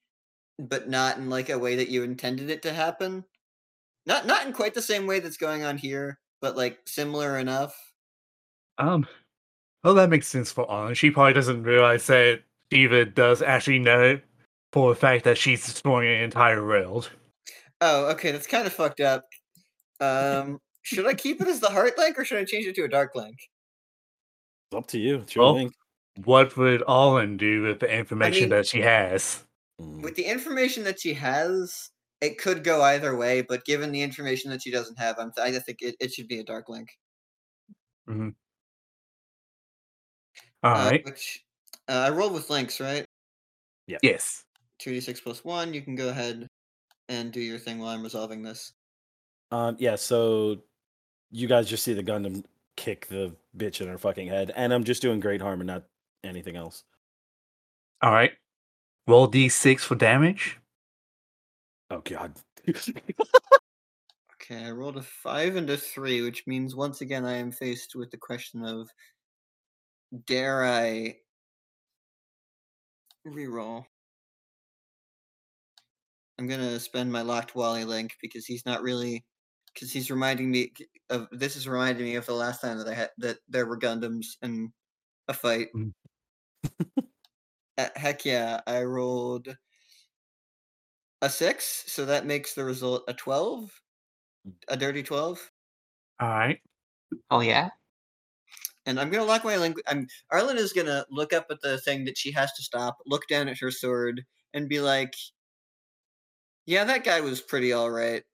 [0.58, 3.24] but not in like a way that you intended it to happen.
[4.06, 7.76] Not not in quite the same way that's going on here, but like similar enough.
[8.78, 9.06] Um,
[9.82, 10.94] well, that makes sense for Anna.
[10.94, 14.20] She probably doesn't realize that Shiva does actually know
[14.72, 17.11] for the fact that she's destroying an entire world.
[17.80, 19.24] Oh, okay, that's kind of fucked up.
[20.00, 22.84] Um, should I keep it as the heart link or should I change it to
[22.84, 23.36] a dark link?
[24.70, 25.16] it's up to you.
[25.16, 25.72] It's your Well, link.
[26.24, 29.44] What would Allen do with the information mean- that she has?
[29.80, 30.02] Mm.
[30.02, 33.42] With the information that she has, it could go either way.
[33.42, 36.40] But given the information that she doesn't have, I'm I think it, it should be
[36.40, 36.88] a dark link.
[38.08, 38.32] All
[40.62, 41.04] uh, right.
[41.04, 41.44] Which
[41.88, 43.04] uh, I rolled with links, right?
[43.86, 43.98] Yeah.
[44.02, 44.44] Yes.
[44.78, 45.72] Two d six plus one.
[45.74, 46.48] You can go ahead
[47.08, 48.72] and do your thing while I'm resolving this.
[49.50, 50.58] Um, yeah, so
[51.30, 52.44] you guys just see the Gundam
[52.76, 55.84] kick the bitch in her fucking head, and I'm just doing great harm and not
[56.24, 56.84] anything else.
[58.02, 58.32] All right.
[59.06, 60.58] Roll d6 for damage.
[61.90, 62.34] Oh god.
[64.50, 67.94] Okay, I rolled a five and a three, which means once again I am faced
[67.94, 68.88] with the question of
[70.26, 71.16] dare I
[73.26, 73.84] reroll?
[76.38, 79.22] I'm gonna spend my locked Wally link because he's not really
[79.78, 80.72] because he's reminding me
[81.08, 83.78] of this is reminding me of the last time that I had that there were
[83.78, 84.72] Gundams in
[85.28, 85.68] a fight.
[87.78, 89.56] Uh, heck yeah, I rolled
[91.22, 93.70] a six, so that makes the result a twelve,
[94.66, 95.48] a dirty twelve.
[96.18, 96.58] All right.
[97.30, 97.70] Oh yeah.
[98.84, 99.76] And I'm gonna lock my link.
[99.86, 103.28] I'm Arlen is gonna look up at the thing that she has to stop, look
[103.28, 105.14] down at her sword, and be like,
[106.66, 108.24] "Yeah, that guy was pretty all right."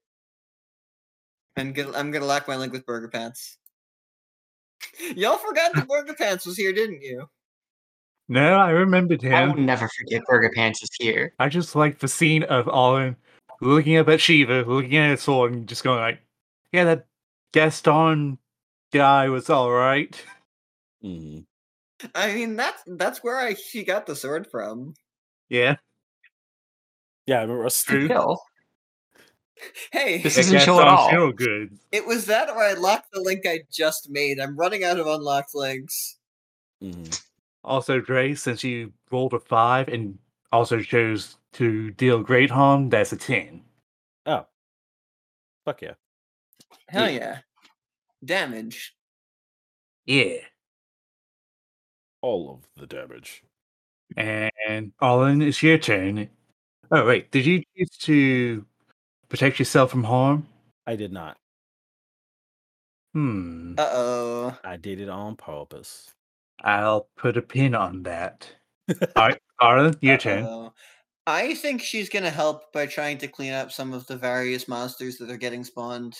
[1.57, 3.59] And get, I'm gonna lock my link with Burger Pants.
[5.17, 7.29] Y'all forgot that Burger Pants was here, didn't you?
[8.29, 9.35] No, I remembered him.
[9.35, 11.35] I will never forget Burger Pants is here.
[11.39, 13.17] I just like the scene of Olin
[13.61, 16.21] looking up at Shiva, looking at his sword, and just going like,
[16.73, 17.07] "Yeah, that
[17.53, 18.39] Gaston
[18.93, 20.25] guy was all right."
[21.03, 21.45] Mhm.
[22.15, 24.95] I mean, that's that's where I she got the sword from.
[25.49, 25.77] Yeah,
[27.27, 28.09] Yeah, I remember us True.
[29.57, 29.71] Kill.
[29.93, 31.11] Hey, This isn't chill at Gaston's all.
[31.11, 31.79] Feel good.
[31.93, 34.41] it was that or I locked the link I just made.
[34.41, 36.19] I'm running out of unlocked links.
[36.83, 37.23] Mhm.
[37.63, 40.19] Also, Dre, since you rolled a five and
[40.53, 43.65] also chose to deal great harm, that's a ten.
[44.27, 44.47] Oh.
[45.65, 45.95] Fuck yeah.
[46.89, 47.17] Hell Yeah.
[47.19, 47.39] yeah.
[48.25, 48.95] Damage.
[50.07, 50.39] Yeah.
[52.21, 53.43] All of the damage.
[54.17, 56.29] And Olin, it's your turn.
[56.91, 58.67] Oh wait, did you choose to
[59.35, 60.47] protect yourself from harm?
[60.87, 61.37] I did not.
[63.15, 63.75] Hmm.
[63.77, 64.59] Uh oh.
[64.63, 66.13] I did it on purpose.
[66.63, 68.49] I'll put a pin on that.
[69.17, 70.45] All right, Arlen, your turn.
[70.45, 70.73] Uh-oh.
[71.27, 75.19] I think she's gonna help by trying to clean up some of the various monsters
[75.19, 76.15] that are getting spawned.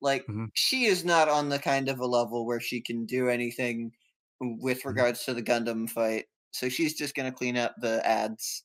[0.00, 0.48] Like Mhm.
[0.54, 3.92] she is not on the kind of a level where she can do anything
[4.40, 4.88] with Mm-hmm.
[4.88, 6.24] regards to the Gundam fight.
[6.50, 8.64] So she's just gonna clean up the ads.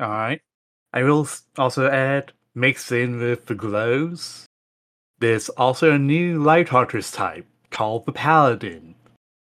[0.00, 0.40] All right.
[0.92, 4.46] I will also add, mixed in with the glows,
[5.18, 8.94] there's also a new Light Heartless type called the Paladin.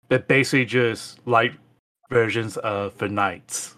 [0.10, 1.54] That basically just light
[2.10, 3.76] versions of the Knights.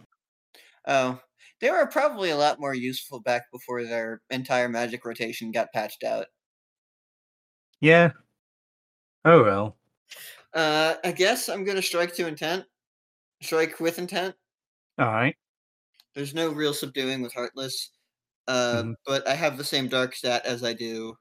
[0.87, 1.19] Oh,
[1.59, 6.03] they were probably a lot more useful back before their entire magic rotation got patched
[6.03, 6.25] out.
[7.81, 8.11] Yeah.
[9.25, 9.77] Oh well.
[10.53, 12.65] Uh, I guess I'm gonna strike to intent.
[13.41, 14.35] Strike with intent.
[14.97, 15.35] All right.
[16.15, 17.91] There's no real subduing with Heartless.
[18.47, 18.95] Uh, Mhm.
[19.05, 21.15] but I have the same dark stat as I do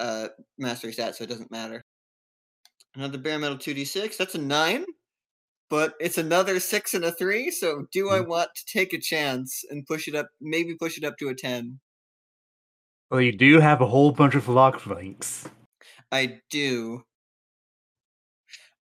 [0.00, 1.84] uh mastery stat, so it doesn't matter.
[2.94, 4.18] Another bare metal 2d6.
[4.18, 4.84] That's a nine,
[5.70, 7.50] but it's another six and a three.
[7.50, 10.28] So do I want to take a chance and push it up?
[10.40, 11.80] Maybe push it up to a ten.
[13.10, 15.46] Well, you do have a whole bunch of lock links.
[16.12, 17.04] I do.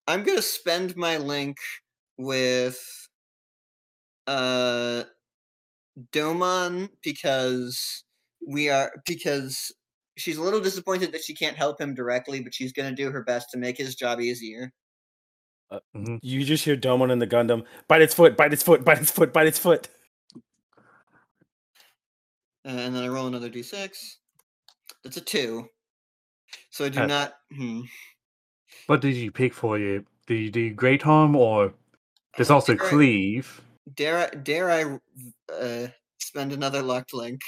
[0.08, 1.58] I'm gonna spend my link
[2.18, 3.10] with
[4.28, 5.04] uh
[6.12, 8.04] Domon because
[8.48, 9.72] we are because
[10.18, 13.24] she's a little disappointed that she can't help him directly, but she's gonna do her
[13.24, 14.72] best to make his job easier.
[15.96, 16.20] Mhm.
[16.22, 17.66] You just hear Domon in the Gundam.
[17.88, 19.90] Bite its foot, bite its foot, bite its foot, bite its foot.
[22.64, 24.18] And then I roll another d6.
[25.04, 25.70] That's a two.
[26.70, 27.34] So I do Uh, not.
[27.54, 27.82] Hmm.
[28.88, 30.06] What did you pick for you?
[30.28, 31.74] Did you do Great Harm or
[32.36, 33.62] there's also Dare I- Cleave?
[33.96, 34.36] Dare I?
[34.36, 35.00] Dare I?
[35.54, 35.88] Uh,
[36.20, 37.42] spend another locked link?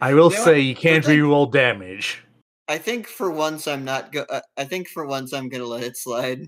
[0.00, 2.22] I will You know say you can't like- reroll damage.
[2.68, 4.22] I think for once I'm not go.
[4.30, 6.46] Uh, I think for once I'm gonna let it slide.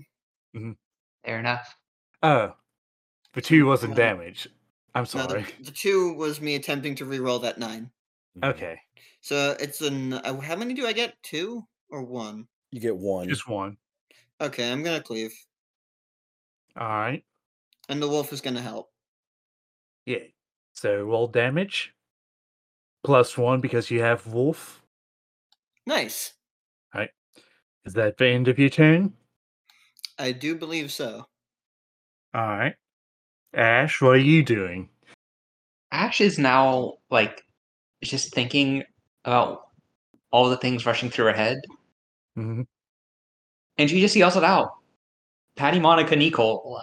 [0.53, 1.75] Fair enough.
[2.23, 2.55] Oh,
[3.33, 4.47] the two wasn't Um, damage.
[4.95, 5.45] I'm No, the, sorry.
[5.61, 7.91] the two was me attempting to re-roll that nine.
[8.43, 8.79] Okay,
[9.21, 10.13] So it's an.
[10.13, 11.21] Uh, how many do I get?
[11.21, 12.47] Two or one?
[12.71, 13.29] You get one.
[13.29, 13.77] just one.
[14.41, 15.33] Okay, I'm gonna cleave,
[16.75, 17.23] All right.
[17.89, 18.89] And the wolf is gonna help.
[20.05, 20.25] Yeah.
[20.73, 21.93] So roll damage
[23.03, 24.83] plus one because you have Wolf.
[25.85, 26.33] Nice.
[26.93, 27.09] All right.
[27.85, 29.13] Is that the end of your turn?
[30.19, 31.25] I do believe so.
[32.33, 32.75] All right.
[33.53, 34.89] Ash, what are you doing?
[35.91, 37.43] Ash is now like
[38.03, 38.83] just thinking
[39.23, 39.69] about
[40.31, 41.57] all the things rushing through her head,
[42.35, 42.63] hmm
[43.77, 44.71] and she just yells it out,
[45.55, 46.81] "Patty, Monica, Nicole."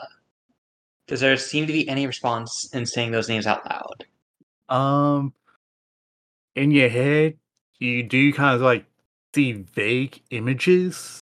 [1.07, 4.07] Does there seem to be any response in saying those names out loud?
[4.69, 5.35] Um,
[6.55, 7.37] in your head,
[7.79, 8.87] you do kind of like
[9.35, 11.21] see vague images.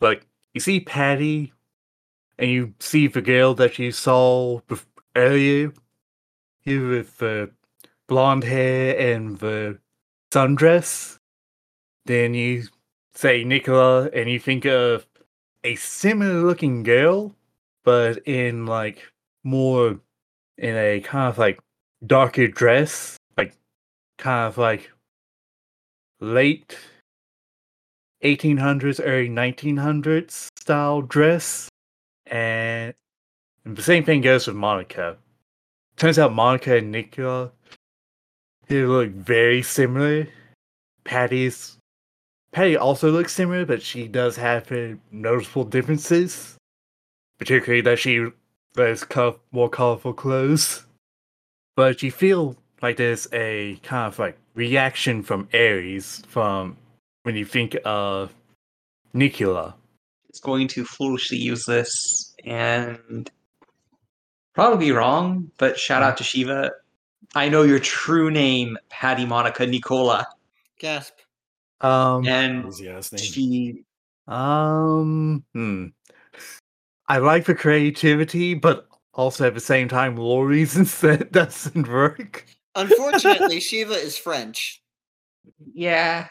[0.00, 1.52] Like you see Patty,
[2.38, 4.60] and you see the girl that you saw
[5.14, 5.72] earlier,
[6.60, 7.50] here with the
[8.08, 9.78] blonde hair and the
[10.30, 11.18] sundress.
[12.04, 12.64] Then you
[13.14, 15.06] say Nicola, and you think of
[15.64, 17.34] a similar looking girl,
[17.86, 19.10] but in like
[19.44, 19.98] more
[20.58, 21.58] in a kind of like
[22.06, 23.54] darker dress, like
[24.18, 24.90] kind of like
[26.20, 26.76] late
[28.22, 31.68] 1800s, early 1900s style dress.
[32.26, 32.92] And,
[33.64, 35.16] and the same thing goes with Monica.
[35.96, 37.52] Turns out Monica and Nicola
[38.68, 40.26] they look very similar.
[41.04, 41.78] Patty's
[42.52, 44.72] Patty also looks similar, but she does have
[45.12, 46.55] noticeable differences.
[47.38, 48.26] Particularly that she
[48.76, 50.84] wears co- more colorful clothes.
[51.76, 56.76] But you feel like there's a kind of like reaction from Ares from
[57.24, 58.32] when you think of
[59.12, 59.74] Nicola.
[60.28, 63.30] It's going to foolishly use this and
[64.54, 66.72] probably be wrong, but shout out to Shiva.
[67.34, 70.26] I know your true name, Patty Monica Nicola.
[70.78, 71.14] Gasp.
[71.80, 73.22] Um, And Crazy ass name.
[73.22, 73.84] she
[74.28, 75.86] um, hmm.
[77.08, 82.44] I like the creativity, but also at the same time, lore reasons that doesn't work.
[82.74, 84.82] Unfortunately, Shiva is French.
[85.72, 86.28] Yeah.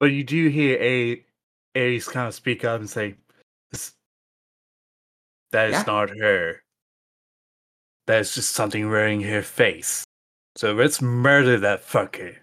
[0.00, 1.24] But you do hear a
[1.76, 3.16] Ares kind of speak up and say,
[5.52, 5.84] "That is Yeah.
[5.86, 6.62] not her.
[8.06, 10.04] That is just something wearing her face.
[10.56, 12.36] So let's murder that fucker."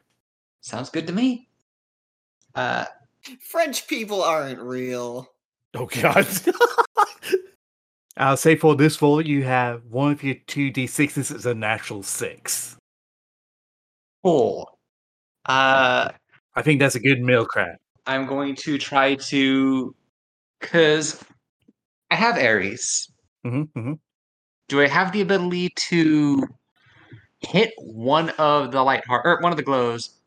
[0.61, 1.49] Sounds good to me.
[2.55, 2.85] Uh
[3.41, 5.31] French people aren't real.
[5.73, 6.27] Oh god.
[8.17, 12.03] I'll say for this roll, you have one of your two d6s is a natural
[12.03, 12.75] six.
[14.23, 14.77] cool.
[15.45, 16.09] Uh
[16.55, 17.77] I think that's a good meal crap.
[18.05, 19.95] I'm going to try to
[20.59, 21.23] cause
[22.11, 23.09] I have Ares.
[23.43, 23.93] hmm hmm
[24.67, 26.43] Do I have the ability to
[27.39, 30.19] hit one of the light heart or one of the glows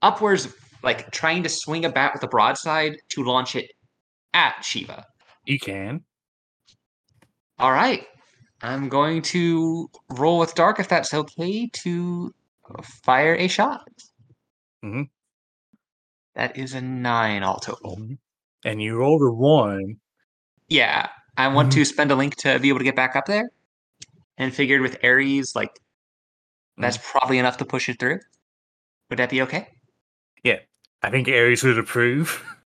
[0.00, 0.48] upwards,
[0.82, 3.70] like trying to swing a bat with a broadside to launch it
[4.34, 5.06] at Shiva?
[5.44, 6.04] You can.
[7.58, 8.06] All right.
[8.62, 12.32] I'm going to roll with dark if that's okay to
[12.82, 13.88] fire a shot.
[14.84, 15.08] Mhm.
[16.34, 17.96] That is a nine all total.
[17.96, 18.18] Mhm.
[18.64, 20.00] And you rolled a one.
[20.68, 23.50] Yeah, I want to spend a link to be able to get back up there,
[24.38, 25.78] and figured with Ares, like
[26.78, 28.20] that's probably enough to push it through.
[29.10, 29.68] Would that be okay?
[30.42, 30.60] Yeah.
[31.02, 32.42] I think Ares would approve.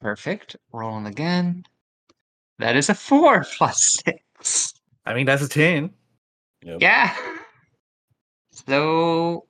[0.00, 0.56] Perfect.
[0.72, 1.64] Rolling again.
[2.58, 4.74] That is a four plus six.
[5.04, 5.90] I mean, that's a 10.
[6.64, 6.78] Yep.
[6.80, 7.16] Yeah.
[8.52, 9.46] So,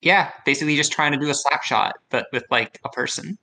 [0.00, 3.36] yeah, basically just trying to do a slap shot, but with like a person.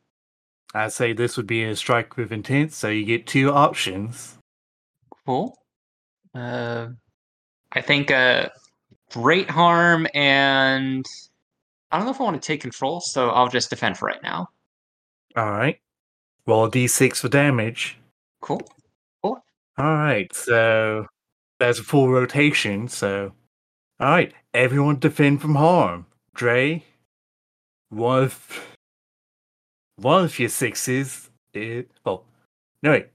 [0.74, 4.38] I'd say this would be a strike with intent, so you get two options.
[5.26, 5.58] Cool.
[6.34, 6.88] Uh,
[7.72, 8.50] I think uh,
[9.12, 11.06] great harm and
[11.92, 14.22] I don't know if I want to take control, so I'll just defend for right
[14.22, 14.50] now.
[15.38, 15.80] All right.
[16.46, 17.98] Roll a d6 for damage.
[18.42, 18.62] Cool.
[19.24, 19.44] All
[19.78, 21.06] right, so
[21.60, 23.32] there's a full rotation, so.
[24.00, 26.08] All right, everyone defend from harm.
[26.34, 26.84] Dre,
[27.90, 28.76] one of,
[29.98, 31.86] one of your sixes is.
[32.08, 32.24] Oh,
[32.82, 33.10] no, wait.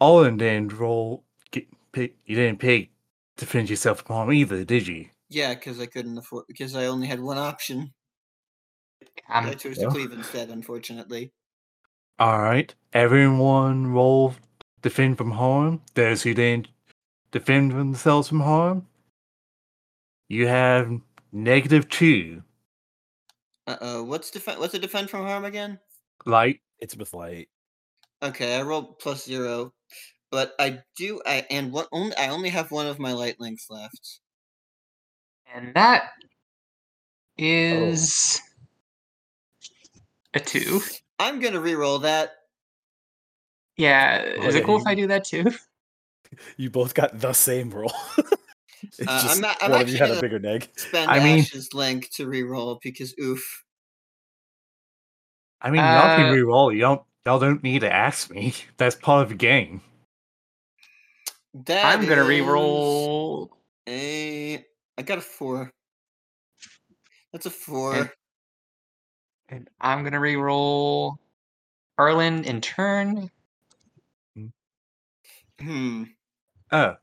[0.00, 1.22] Olin didn't roll.
[1.50, 2.88] Get, pick, you didn't pick
[3.36, 5.08] defend yourself from harm either, did you?
[5.28, 7.92] Yeah, because I couldn't afford because I only had one option.
[9.28, 9.84] Um, I chose yeah.
[9.84, 11.32] to cleave instead, unfortunately.
[12.18, 14.34] All right, everyone roll
[14.82, 15.82] defend from harm.
[15.94, 16.68] Those who didn't
[17.32, 18.86] defend themselves from harm,
[20.28, 20.90] you have
[21.32, 22.42] negative two.
[23.66, 24.04] Uh oh.
[24.04, 24.60] What's defend?
[24.60, 25.78] What's a defend from harm again?
[26.26, 26.60] Light.
[26.78, 27.48] It's with light.
[28.22, 29.72] Okay, I rolled plus zero,
[30.30, 31.20] but I do.
[31.26, 34.20] I and what only I only have one of my light links left.
[35.52, 36.10] and that
[37.38, 38.40] is
[40.34, 40.80] a two.
[41.18, 42.32] I'm gonna re-roll that.
[43.76, 45.44] Yeah, is yeah, it cool if I do that too?
[46.56, 47.92] You both got the same roll.
[48.82, 50.68] it's Uh, I'm not- I'm one of you actually had a bigger neg.
[50.74, 53.64] Spend I mean- Ash's link to re-roll because oof.
[55.60, 56.72] I mean, y'all can Uh, re-roll.
[56.72, 57.02] You don't.
[57.24, 58.52] Y'all don't need to ask me.
[58.78, 59.80] That's part of the game.
[61.66, 63.56] That I'm gonna re-roll.
[63.88, 64.64] A.
[64.98, 65.70] I got a four.
[67.32, 67.94] That's a four.
[67.94, 68.10] And-
[69.48, 71.18] And I'm gonna re-roll
[71.98, 73.30] Erlin in turn.
[75.60, 76.04] Hmm.
[76.72, 76.96] Oh,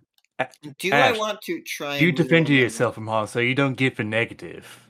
[0.79, 1.97] Do I want to try?
[1.97, 4.89] you and defend yourself from harm, so you don't get the negative.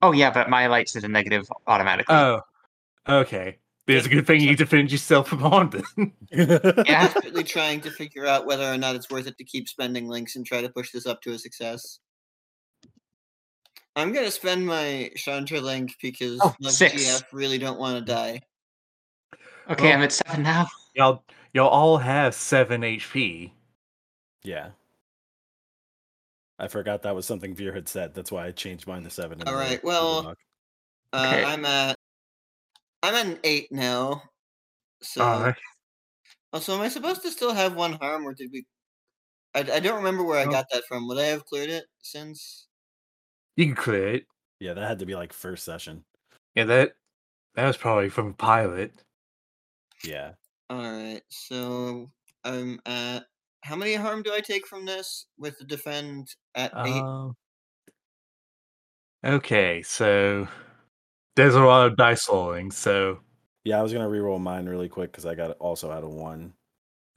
[0.00, 2.14] Oh yeah, but my lights did a negative automatically.
[2.14, 2.40] Oh,
[3.08, 3.58] okay.
[3.86, 5.82] There's a good thing you defend yourself from Honda.
[6.30, 6.56] yeah.
[6.84, 10.36] Desperately trying to figure out whether or not it's worth it to keep spending links
[10.36, 11.98] and try to push this up to a success.
[13.96, 16.70] I'm gonna spend my Chandra link because Oh, my.
[16.70, 18.40] GF really don't want to die.
[19.70, 20.66] Okay, Well- I'm at seven now.
[20.94, 23.52] y'all, y'all all have seven HP.
[24.42, 24.70] yeah.
[26.58, 28.14] I forgot that was something Vir had said.
[28.14, 29.42] That's why I changed mine to seven.
[29.48, 29.80] All right.
[29.80, 30.38] The well, Doc.
[31.12, 31.44] Uh, Okay.
[31.44, 31.96] I'm at
[33.02, 34.22] I'm at an eight now.
[35.02, 35.56] So Alright.
[36.52, 38.64] also, am I supposed to still have one harm, or did we?
[39.54, 41.08] I, I don't remember where I got that from.
[41.08, 42.68] Would I have cleared it since?
[43.56, 44.26] You can create.
[44.60, 46.04] yeah, that had to be like first session.
[46.54, 46.92] Yeah, that
[47.54, 48.92] that was probably from pilot.
[50.04, 50.32] Yeah.
[50.70, 52.10] All right, so
[52.44, 53.24] I'm at
[53.62, 57.00] how many harm do I take from this with the defend at eight?
[57.02, 57.36] Um,
[59.24, 60.48] okay, so
[61.36, 62.70] there's a lot of dice rolling.
[62.70, 63.20] So
[63.64, 66.54] Yeah, I was gonna re-roll mine really quick because I got also out of one.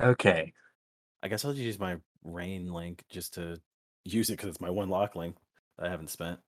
[0.02, 0.54] okay,
[1.24, 3.58] I guess I'll just use my rain link just to
[4.04, 5.45] use it because it's my one lock link that
[5.80, 6.40] I haven't spent.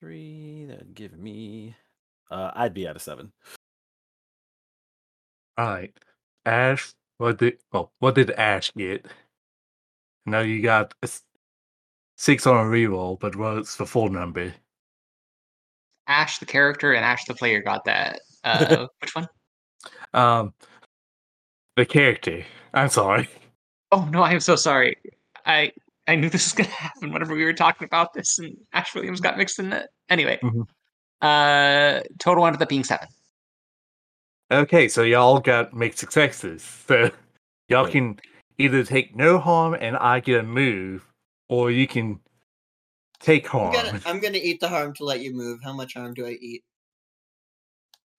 [0.00, 1.74] Three that'd give me.
[2.30, 3.32] Uh, I'd be at a seven.
[5.58, 5.92] all right.
[6.46, 9.06] Ash, what did well, what did Ash get?
[10.26, 11.22] Now you got a s-
[12.16, 14.54] six on a reroll, but what's the full number?
[16.06, 18.20] Ash the character and Ash the player got that.
[18.44, 19.28] Uh, which one?
[20.14, 20.54] Um,
[21.76, 22.42] the character.
[22.72, 23.28] I'm sorry.
[23.92, 24.96] Oh no, I am so sorry.
[25.44, 25.72] I
[26.10, 29.20] I knew this was gonna happen whenever we were talking about this, and Ash Williams
[29.20, 29.88] got mixed in it.
[30.08, 30.66] Anyway, Mhm.
[31.22, 33.06] uh, total ended up being seven.
[34.50, 36.62] Okay, so y'all got mixed successes.
[36.88, 37.10] So
[37.68, 38.18] y'all can
[38.58, 41.06] either take no harm and I get a move,
[41.48, 42.18] or you can
[43.20, 43.72] take I'm harm.
[43.72, 45.60] gonna I'm gonna eat the harm to let you move.
[45.62, 46.64] How much harm do I eat?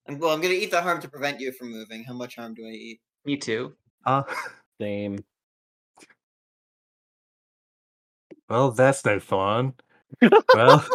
[0.08, 2.06] I'm, well, I'm gonna eat the harm to prevent you from moving.
[2.06, 3.02] How much harm do I eat?
[3.26, 3.76] Me too.
[4.06, 4.24] Uh,
[4.80, 5.18] Same.
[8.52, 9.74] Well, that's no fun.
[10.54, 10.86] well,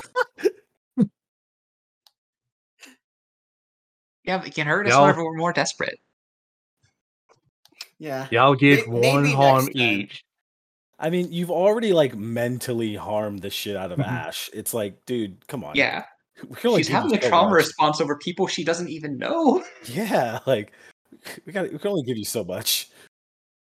[4.25, 5.99] Yeah, but it can hurt us Y'all- whenever we're more desperate.
[7.99, 8.27] Yeah.
[8.31, 9.83] y'all get May- one maybe harm next time.
[10.01, 10.23] each.
[10.99, 14.07] I mean, you've already like mentally harmed the shit out of Mhm.
[14.09, 14.51] Ash.
[14.53, 15.77] It's like, dude, come on.
[15.77, 16.05] Yeah,
[16.49, 17.57] we can only she's give having a so trauma much.
[17.59, 19.65] response over people she doesn't even know.
[19.85, 20.73] Yeah, like
[21.47, 21.71] we got.
[21.73, 22.89] We can only give you so much.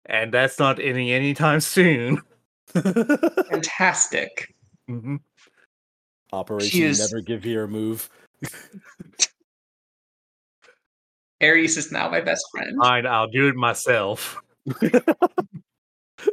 [0.06, 2.22] And that's not ending anytime soon.
[3.49, 4.53] Fantastic.
[4.88, 5.17] hmm
[6.32, 8.09] Operation is- Never Give Here move.
[11.41, 12.78] Ares is now my best friend.
[12.82, 14.41] Fine, I'll do it myself.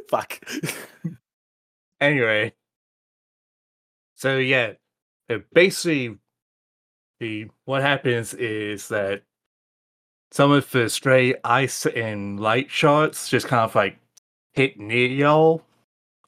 [0.09, 0.39] Fuck.
[1.99, 2.53] Anyway,
[4.13, 4.73] so yeah,
[5.51, 6.15] basically,
[7.19, 9.23] the what happens is that
[10.29, 13.97] some of the stray ice and light shots just kind of like
[14.53, 15.63] hit near y'all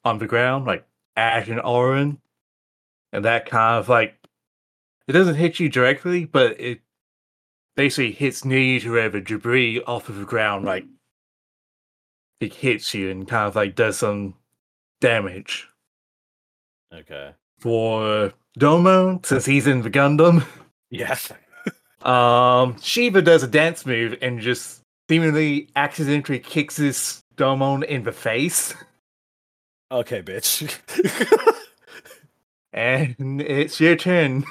[0.04, 0.86] on the ground, like
[1.16, 2.18] Ash and Orin,
[3.12, 4.14] and that kind of like
[5.08, 6.80] it doesn't hit you directly, but it
[7.76, 10.84] basically hits near you to where the debris off of the ground like
[12.40, 14.34] it hits you and kind of like does some
[15.00, 15.68] damage
[16.92, 17.32] okay.
[17.58, 20.46] for Domo since he's in the Gundam.
[20.90, 21.32] Yes.
[22.02, 24.80] Um, Shiva does a dance move and just
[25.10, 28.74] seemingly accidentally kicks this Domon in the face,
[29.90, 30.78] Okay, bitch.
[32.72, 34.44] and it's your turn.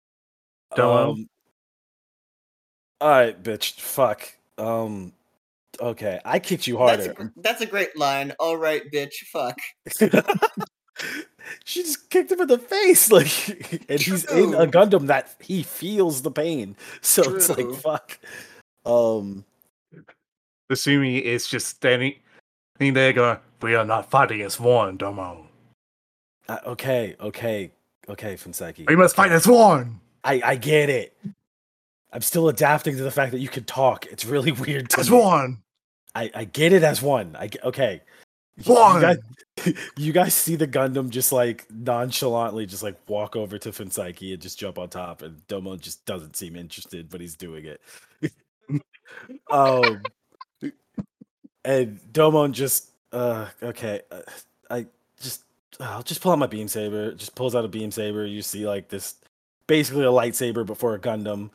[0.76, 1.12] Domo?
[1.12, 1.28] Um,
[3.00, 3.80] all right, bitch.
[3.80, 4.34] Fuck.
[4.56, 5.12] Um.
[5.80, 7.32] Okay, I kicked you That's a, harder.
[7.36, 8.32] that's a great line.
[8.38, 9.14] All right, bitch.
[9.32, 9.58] Fuck.
[11.64, 15.62] she just kicked him in the face, like, and he's in a Gundam that he
[15.62, 16.76] feels the pain.
[17.00, 18.18] So it's like fuck.
[18.84, 19.44] Um.
[20.68, 22.14] Assuming it's just standing,
[22.80, 25.46] standing there going, "We are not fighting as one, Domo.
[26.48, 27.14] uh, okay.
[27.20, 27.70] Okay.
[28.08, 28.88] Okay, Fuunsaiki.
[28.88, 31.16] We must fight as one, I I get it.
[32.12, 34.06] I'm still adapting to the fact that you can talk.
[34.06, 35.18] It's really weird as me.
[35.18, 35.58] one,
[36.14, 37.36] I, I get it as one.
[37.38, 38.00] I get, okay.
[38.64, 39.18] one." You guys,
[39.96, 44.40] you guys see the Gundam just like nonchalantly just like walk over to Fuunsaiki and
[44.42, 47.80] just jump on top, and Domo just doesn't seem interested, but he's doing it.
[49.50, 50.02] um,
[51.64, 54.20] and Domon just uh okay, uh,
[54.70, 54.86] I
[55.20, 55.42] just
[55.80, 57.12] uh, I'll just pull out my beam saber.
[57.14, 58.24] Just pulls out a beam saber.
[58.26, 59.14] You see like this,
[59.66, 61.50] basically a lightsaber before a Gundam,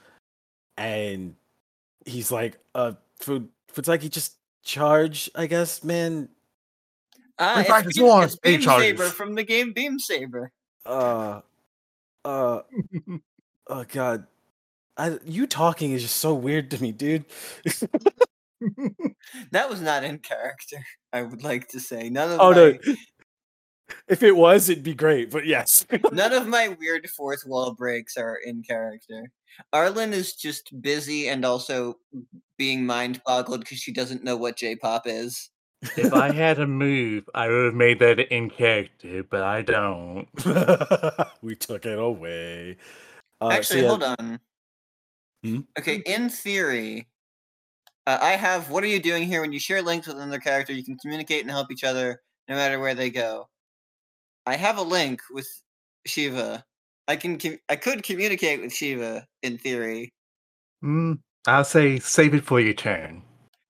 [0.77, 1.35] and
[2.05, 6.29] he's like, uh, Fu- Fuunsaiki just charge, I guess, man.
[7.39, 8.23] Ah, In fact, it's Beam- one.
[8.23, 8.87] it's Beam Charges.
[8.89, 10.51] Saber from the game Beam Saber.
[10.85, 11.41] Uh,
[12.23, 12.61] Uh,
[13.67, 14.25] oh god,
[14.97, 17.25] I, you talking is just so weird to me, dude.
[19.51, 20.77] That was not in character.
[21.13, 22.95] I would like to say none of oh my, no,
[24.07, 25.31] if it was, it'd be great.
[25.31, 29.31] But yes, none of my weird fourth wall breaks are in character.
[29.71, 31.97] Arlen is just busy and also
[32.57, 35.49] being mind boggled because she doesn't know what J-pop is.
[35.97, 40.27] If I had a move, I would have made that in character, but I don't.
[41.41, 42.77] we took it away.
[43.39, 44.39] Uh, so Actually, yeah, hold on.
[45.43, 45.59] Hmm?
[45.77, 47.07] Okay, in theory,
[48.07, 48.69] uh, I have.
[48.69, 49.41] What are you doing here?
[49.41, 52.55] When you share links with another character, you can communicate and help each other no
[52.55, 53.47] matter where they go.
[54.45, 55.47] I have a link with
[56.05, 56.63] Shiva.
[57.07, 57.37] I can.
[57.37, 60.13] Com- I could communicate with Shiva in theory.
[60.83, 63.21] Mm, I'll say save it for your turn.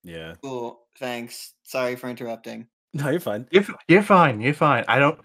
[0.02, 0.80] Yeah, Cool.
[0.98, 1.54] Thanks.
[1.64, 2.68] Sorry for interrupting.
[2.94, 3.46] no, you're fine.
[3.50, 4.40] You're, you're fine.
[4.40, 4.84] You're fine.
[4.88, 5.18] I don't.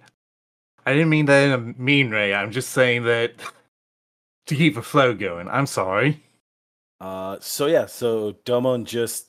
[0.86, 2.34] I didn't mean that in a mean way.
[2.34, 3.34] I'm just saying that
[4.47, 5.47] to keep the flow going.
[5.49, 6.24] I'm sorry.
[7.01, 9.25] Uh, so yeah, so Domon just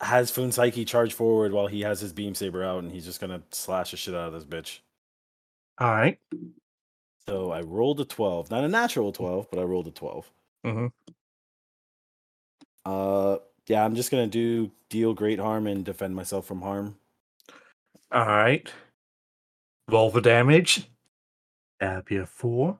[0.00, 3.42] has Fuunsaiki charge forward while he has his beam saber out, and he's just gonna
[3.50, 4.78] slash the shit out of this bitch.
[5.78, 6.20] All right.
[7.28, 10.30] So I rolled a twelve, not a natural twelve, but I rolled a 12
[10.64, 10.92] Mhm.
[12.84, 16.96] Uh, yeah, I'm just gonna do deal great harm and defend myself from harm.
[18.12, 18.72] All right.
[19.88, 20.88] Roll the damage.
[21.80, 22.78] That'd be a four.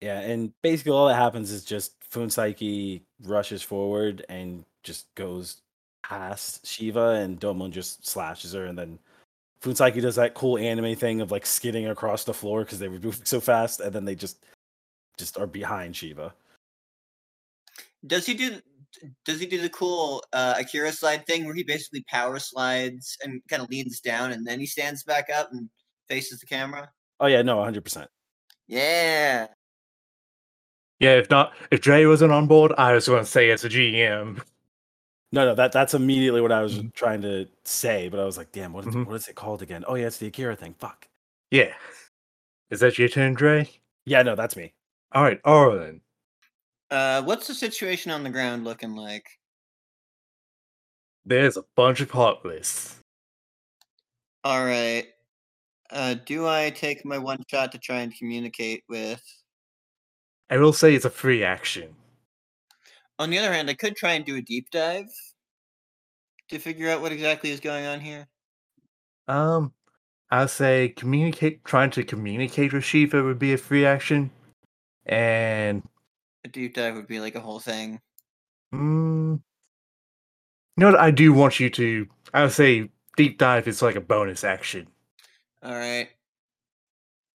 [0.00, 5.62] Yeah, and basically all that happens is just Fuunsaiki rushes forward and just goes
[6.02, 8.98] past Shiva, and Domon just slashes her, and then
[9.62, 12.98] Fuunsaiki does that cool anime thing of like skidding across the floor because they were
[12.98, 14.44] moving so fast, and then they just
[15.18, 16.32] just are behind Shiva.
[18.06, 18.60] Does he do?
[19.24, 23.42] Does he do the cool uh, Akira slide thing where he basically power slides and
[23.48, 25.68] kind of leans down and then he stands back up and
[26.08, 26.90] faces the camera?
[27.20, 27.84] Oh yeah, no, 100.
[27.84, 28.10] percent
[28.66, 29.48] Yeah.
[31.00, 33.68] Yeah, if not, if Dre wasn't on board, I was going to say it's a
[33.68, 34.42] GM.
[35.30, 36.94] No, no, that that's immediately what I was Mhm.
[36.94, 39.06] trying to say, but I was like, damn, what is, Mhm.
[39.06, 39.84] what is it called again?
[39.86, 40.74] Oh yeah, it's the Akira thing.
[40.74, 41.06] Fuck.
[41.50, 41.74] Yeah.
[42.70, 43.68] Is that your turn, Dre?
[44.06, 44.72] Yeah, no, that's me.
[45.12, 46.00] All right, Orlin.
[46.90, 49.38] Uh, what's the situation on the ground looking like?
[51.26, 52.96] There's a bunch of Heartless.
[54.44, 55.06] All right.
[55.90, 59.22] Uh, do I take my one shot to try and communicate with?
[60.50, 61.94] I will say it's a free action.
[63.18, 65.08] On the other hand, I could try and do a deep dive
[66.48, 68.26] to figure out what exactly is going on here.
[69.26, 69.72] Um,
[70.30, 71.64] I'll say communicate.
[71.64, 74.30] Trying to communicate with Shiva would be a free action,
[75.06, 75.82] and
[76.44, 78.00] A deep dive would be like a whole thing.
[78.74, 79.40] mm, you
[80.76, 81.00] know what?
[81.00, 82.06] I do want you to.
[82.34, 84.88] I would say deep dive is like a bonus action.
[85.62, 86.08] All right.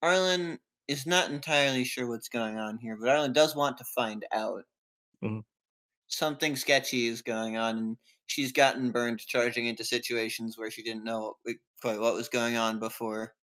[0.02, 4.26] Arlen is not entirely sure what's going on here, but Arlen does want to find
[4.34, 4.66] out.
[5.22, 5.42] Mhm.
[6.10, 11.06] Something sketchy is going on, and she's gotten burned charging into situations where she didn't
[11.06, 13.34] know what, quite what was going on before.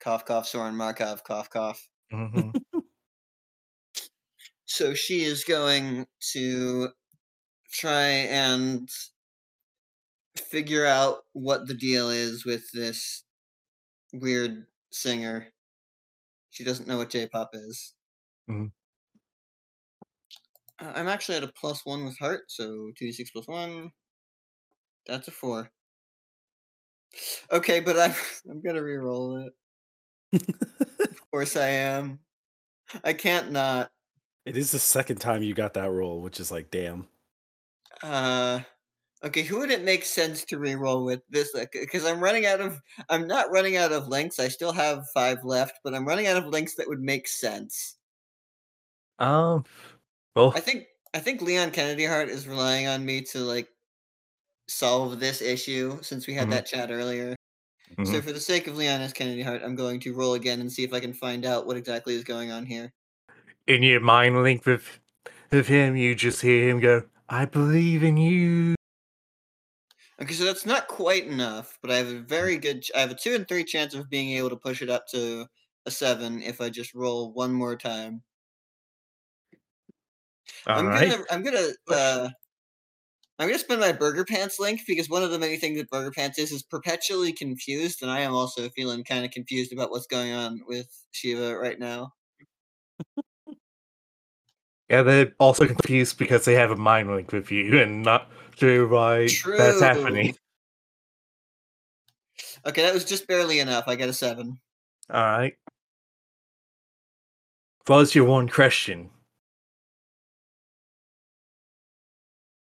[0.00, 1.88] Cough, cough, Soren Markov, cough, cough.
[2.12, 2.52] Mhm.
[4.66, 6.90] So she is going to
[7.72, 8.88] try and
[10.36, 13.24] figure out what the deal is with this
[14.14, 15.51] weird singer.
[16.52, 17.94] She doesn't know what J-pop is.
[18.48, 18.72] Mhm.
[20.78, 23.92] Uh, I'm actually at a plus one with heart, so two six plus one.
[25.06, 25.70] That's a four.
[27.50, 28.14] Okay, but I'm
[28.50, 29.52] I'm gonna re-roll it.
[31.10, 32.20] Of course I am.
[33.04, 33.92] I can't not.
[34.44, 37.08] It is the second time you got that roll, which is like, damn.
[38.02, 38.60] Uh,
[39.24, 41.52] okay, who would it make sense to re-roll with this?
[41.72, 42.80] Because I'm running out of.
[43.08, 44.38] I'm not running out of links.
[44.38, 47.96] I still have five left, but I'm running out of links that would make sense.
[49.18, 49.64] um,
[50.36, 53.68] well, I think I think Leon Kennedy Hart is relying on me to like
[54.68, 56.50] solve this issue since we had Mhm.
[56.50, 57.36] that chat earlier.
[58.04, 58.22] So mhm.
[58.22, 59.12] for the sake of Leon S.
[59.14, 61.76] Kennedy Hart, I'm going to roll again and see if I can find out what
[61.78, 62.92] exactly is going on here.
[63.66, 65.00] in your mind link with
[65.50, 68.74] with him, you just hear him go, "I believe in you."
[70.22, 72.82] Okay, so that's not quite enough, but I have a very good.
[72.82, 75.08] ch- I have a two and three chance of being able to push it up
[75.08, 75.46] to
[75.84, 78.22] a seven if I just roll one more time.
[80.66, 81.08] All I'm right.
[81.10, 81.24] gonna.
[81.30, 81.68] I'm gonna.
[81.88, 82.28] Uh,
[83.40, 86.12] I'm gonna spend my Burger Pants link because one of the many things that Burger
[86.12, 90.06] Pants is is perpetually confused, and I am also feeling kind of confused about what's
[90.06, 92.12] going on with Shiva right now.
[94.88, 98.30] Yeah, they're also confused because they have a mind link with you and not
[98.62, 100.36] sure why that's happening.
[102.64, 103.84] Okay, that was just barely enough.
[103.88, 104.58] I got a seven.
[105.10, 105.54] All right.
[107.86, 109.10] What's your one question?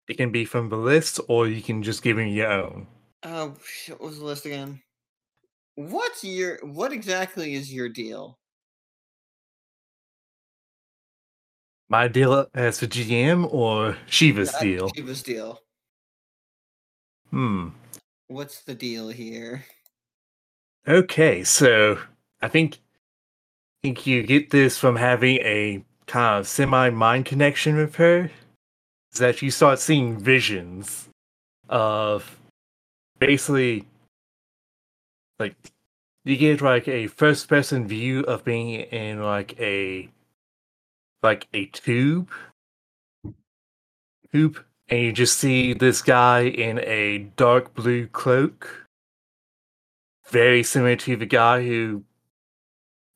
[0.08, 2.88] It can be from the list, or you can just give me your own.
[3.24, 3.54] Oh,
[3.88, 4.82] what was the list again?
[5.76, 8.38] What's your what exactly is your deal?
[11.90, 14.92] My deal uh, as a GM or Shiva's Not deal?
[14.96, 15.60] Shiva's deal.
[17.34, 17.70] Hmm.
[18.28, 19.66] What's the deal here?
[20.88, 21.98] Okay, so
[22.44, 27.76] I think I think you get this from having a kind of semi mind connection
[27.76, 28.30] with her.
[29.12, 31.10] Is that you start seeing visions
[31.70, 32.38] of
[33.18, 33.88] basically
[35.40, 35.56] like
[36.26, 40.08] you get like a first person view of being in like a
[41.24, 42.30] like a tube
[44.32, 44.64] tube
[44.94, 48.86] and you just see this guy in a dark blue cloak
[50.30, 52.04] very similar to the guy who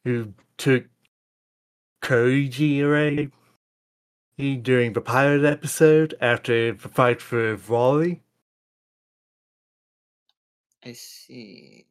[0.03, 0.85] who took
[2.01, 3.29] Koji away
[4.37, 8.23] during the pilot episode after the fight for Raleigh.
[10.83, 11.85] I see.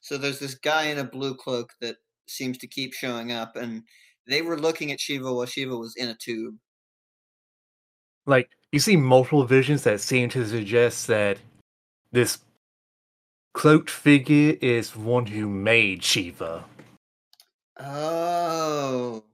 [0.00, 3.84] So there's this guy in a blue cloak that seems to keep showing up, and
[4.26, 6.56] they were looking at Shiva while Shiva was in a tube.
[8.26, 11.38] Like you see multiple visions that seem to suggest that
[12.12, 12.40] this
[13.54, 16.62] cloaked figure is one who made Shiva.
[17.80, 19.24] Oh,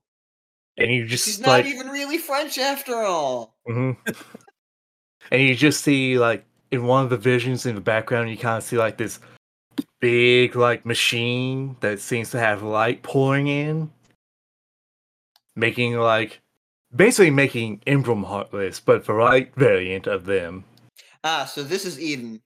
[0.77, 3.57] And you just she's not even really French after all.
[3.69, 3.97] Mhm.
[5.33, 8.59] and you just see like in one of the visions in the background, you kind
[8.59, 9.19] of see like this
[9.99, 13.91] big like machine that seems to have light pouring in,
[15.57, 16.41] making like
[16.95, 20.65] basically making Emblem Heartless, but the right variant of them.
[21.25, 22.41] Ah, so this is Eden.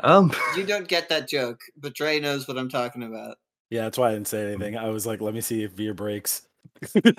[0.00, 3.36] Um, You don't get that joke, but Dre knows what I'm talking about.
[3.70, 4.76] Yeah, that's why I didn't say anything.
[4.76, 6.42] I was like, let me see if beer breaks.
[6.94, 7.12] either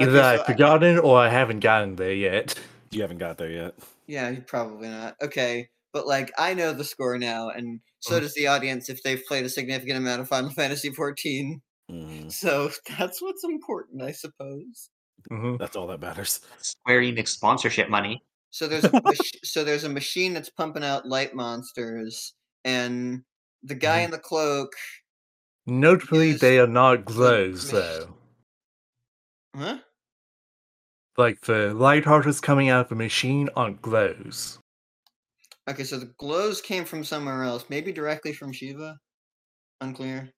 [0.00, 2.54] Okay, I've so I- forgotten or I haven't gotten there yet.
[2.90, 3.74] You haven't got there yet.
[4.06, 5.16] Yeah, you- probably not.
[5.22, 8.20] Okay, but like I know the score now, and so Mhm.
[8.20, 11.60] does the audience if they've played a significant amount of Final Fantasy XIV.
[11.90, 12.30] Mhm.
[12.32, 14.90] So that's what's important, I suppose.
[15.28, 16.40] hmm That's all that matters.
[16.60, 18.22] Square Enix sponsorship money.
[18.50, 22.34] So there's a mach- so there's a machine that's pumping out light monsters,
[22.64, 23.24] and
[23.62, 24.04] the guy Mhm.
[24.06, 24.72] in the cloak.
[25.66, 28.14] Notably, Yes, they are not glows though.
[29.54, 29.78] Huh?
[31.18, 34.58] Like the light hearts coming out of the machine aren't glows.
[35.68, 38.98] Okay, so the glows came from somewhere else, maybe directly from Shiva.
[39.82, 40.30] Unclear.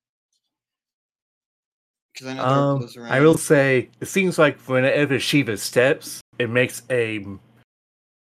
[2.12, 3.12] Because I know there are Um, glows around.
[3.12, 7.24] I will say it seems like whenever Shiva steps, it makes a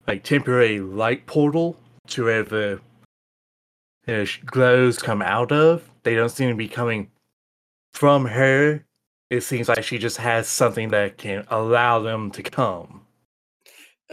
[0.06, 1.76] like temporary light portal
[2.08, 2.80] to where the
[4.06, 5.88] you know, glows come out of.
[6.02, 7.10] They don't seem to be coming
[7.94, 8.84] from her.
[9.30, 13.06] It seems like she just has something that can allow them to come.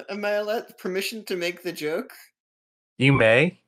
[0.09, 2.13] Am I allowed permission to make the joke?
[2.97, 3.61] You may.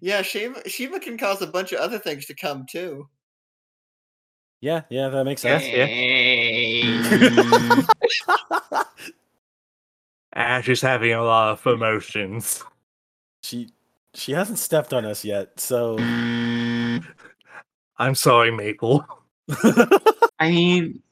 [0.00, 3.08] Yeah, Shiva, Shiva can cause a bunch of other things to come too.
[4.60, 5.74] Yeah, yeah, that makes Yes, sense.
[5.74, 5.86] yeah.
[10.34, 12.62] Ash is having a lot of emotions.
[13.42, 13.68] she
[14.14, 15.96] she hasn't stepped on us yet, so
[17.98, 19.04] I'm sorry, Maple.
[20.38, 21.02] I mean,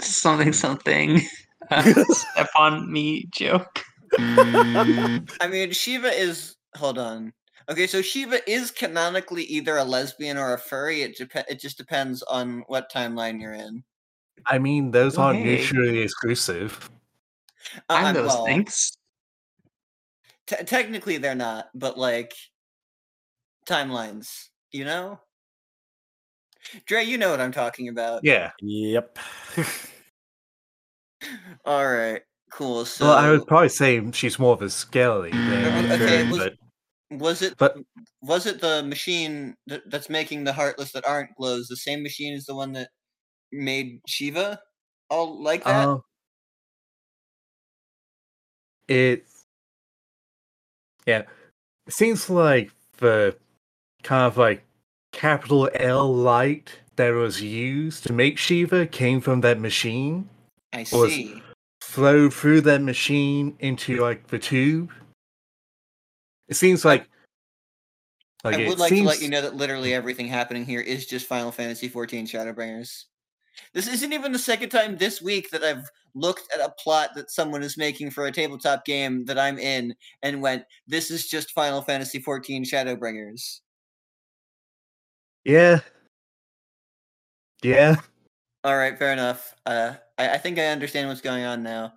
[0.00, 1.22] something, something.
[1.70, 3.82] Uh, step on me joke.
[4.18, 6.56] I mean, Shiva is.
[6.76, 7.32] Hold on.
[7.68, 11.02] Okay, so Shiva is canonically either a lesbian or a furry.
[11.02, 13.82] It dep- It just depends on what timeline you're in.
[14.46, 15.56] I mean, those aren't hey.
[15.56, 16.90] mutually exclusive.
[17.88, 18.96] Uh, I'm uh, those well, things.
[20.46, 22.32] te- technically, they're not, but like
[23.66, 25.20] timelines, you know.
[26.86, 28.20] Dre, you know what I'm talking about.
[28.22, 28.50] Yeah.
[28.60, 29.18] yep.
[31.64, 32.84] All right, cool.
[32.84, 36.30] So, well, I would probably say she's more of a skelly than a Okay, fairy,
[36.30, 36.54] was- but
[37.10, 37.76] was it but
[38.20, 42.34] was it the machine that, that's making the heartless that aren't glows the same machine
[42.34, 42.88] as the one that
[43.52, 44.58] made Shiva
[45.08, 45.88] all like that?
[45.88, 45.98] uh,
[48.88, 49.24] it
[51.06, 51.22] yeah,
[51.86, 53.36] it seems like the
[54.02, 54.64] kind of like
[55.12, 60.28] capital L light that was used to make Shiva came from that machine,
[60.72, 61.42] I was- see.
[61.96, 64.92] Flowed through that machine into like the tube.
[66.46, 67.08] It seems like
[68.44, 71.26] like I would like to let you know that literally everything happening here is just
[71.26, 73.04] Final Fantasy XIV Shadowbringers.
[73.72, 77.30] This isn't even the second time this week that I've looked at a plot that
[77.30, 81.52] someone is making for a tabletop game that I'm in and went, "This is just
[81.52, 83.60] Final Fantasy XIV Shadowbringers."
[85.44, 85.80] Yeah.
[87.62, 87.96] Yeah.
[88.64, 89.54] All right, fair enough.
[89.64, 91.92] Uh, I, I think I understand what's going on now.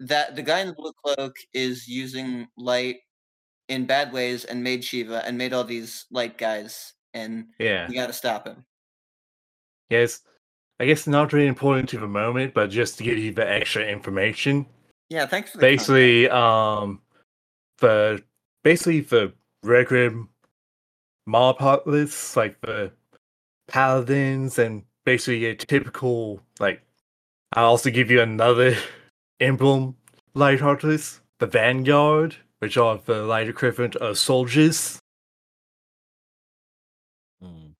[0.00, 2.96] That the guy in the blue cloak is using light
[3.68, 7.88] in bad ways and made Shiva and made all these light guys, and Yeah.
[7.88, 8.64] we got to stop him.
[9.90, 10.20] Yes.
[10.80, 13.84] I guess not really important to the moment, but just to give you the extra
[13.84, 14.66] information.
[15.08, 17.00] Yeah, thanks for the basically um
[17.78, 18.22] the
[18.64, 19.32] basically the
[19.62, 20.12] regular
[21.26, 22.92] mob heartless like the
[23.68, 26.82] paladins and basically a typical like
[27.54, 28.76] i'll also give you another
[29.40, 29.96] emblem
[30.34, 34.98] light heartless the vanguard which are the light equivalent of soldiers
[37.42, 37.72] Hmm.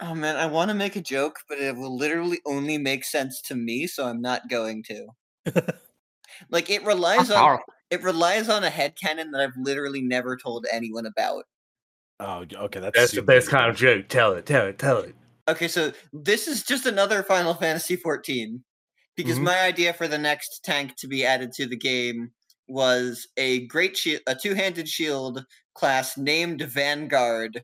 [0.00, 3.40] Oh man, I want to make a joke, but it will literally only make sense
[3.42, 5.06] to me, so I'm not going to.
[6.50, 7.58] Like it relies on
[7.90, 11.44] it relies on a headcanon that I've literally never told anyone about.
[12.20, 12.80] Oh, okay.
[12.80, 15.14] That's that's the best kind of joke tell it tell it tell it
[15.48, 18.64] Okay, so this is just another Final Fantasy 14
[19.16, 19.40] because Mhm.
[19.40, 22.32] my idea for the next tank to be added to the game
[22.68, 25.44] was a great shield, a two-handed shield
[25.74, 27.62] class named Vanguard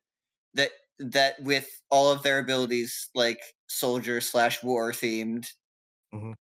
[0.54, 5.48] that that with all of their abilities like soldier slash war themed.
[6.12, 6.34] Mhm.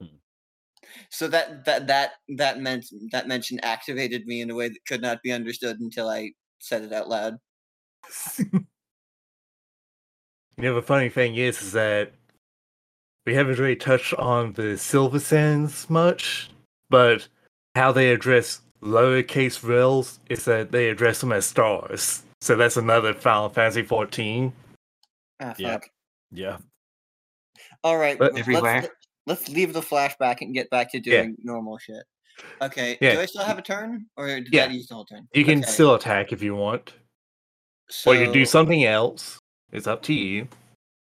[0.00, 0.16] Hmm.
[1.10, 5.00] So that that that that meant that mention activated me in a way that could
[5.02, 7.38] not be understood until I said it out loud.
[10.62, 12.12] You know, the funny thing is, is that
[13.26, 16.50] we haven't really touched on the Silver Sands much,
[16.88, 17.26] but
[17.74, 22.22] how they address lowercase rails is that they address them as stars.
[22.42, 24.52] So that's another Final Fantasy 14.
[25.40, 25.72] Ah, Yeah.
[25.72, 25.90] fuck.
[26.30, 26.58] Yeah.
[27.82, 28.82] All right, But- let's- Everywhere.
[28.82, 28.94] Let's,
[29.26, 31.22] let's leave the flashback and get back to Yeah.
[31.22, 32.04] doing normal shit.
[32.60, 32.98] Okay.
[33.00, 33.14] Yeah.
[33.14, 34.68] Do I still have a turn, or did Yeah.
[34.68, 35.26] that use the whole turn?
[35.34, 36.92] You can Okay, still attack if you want,
[38.06, 39.40] or you can do something else.
[39.72, 40.48] It's up to you.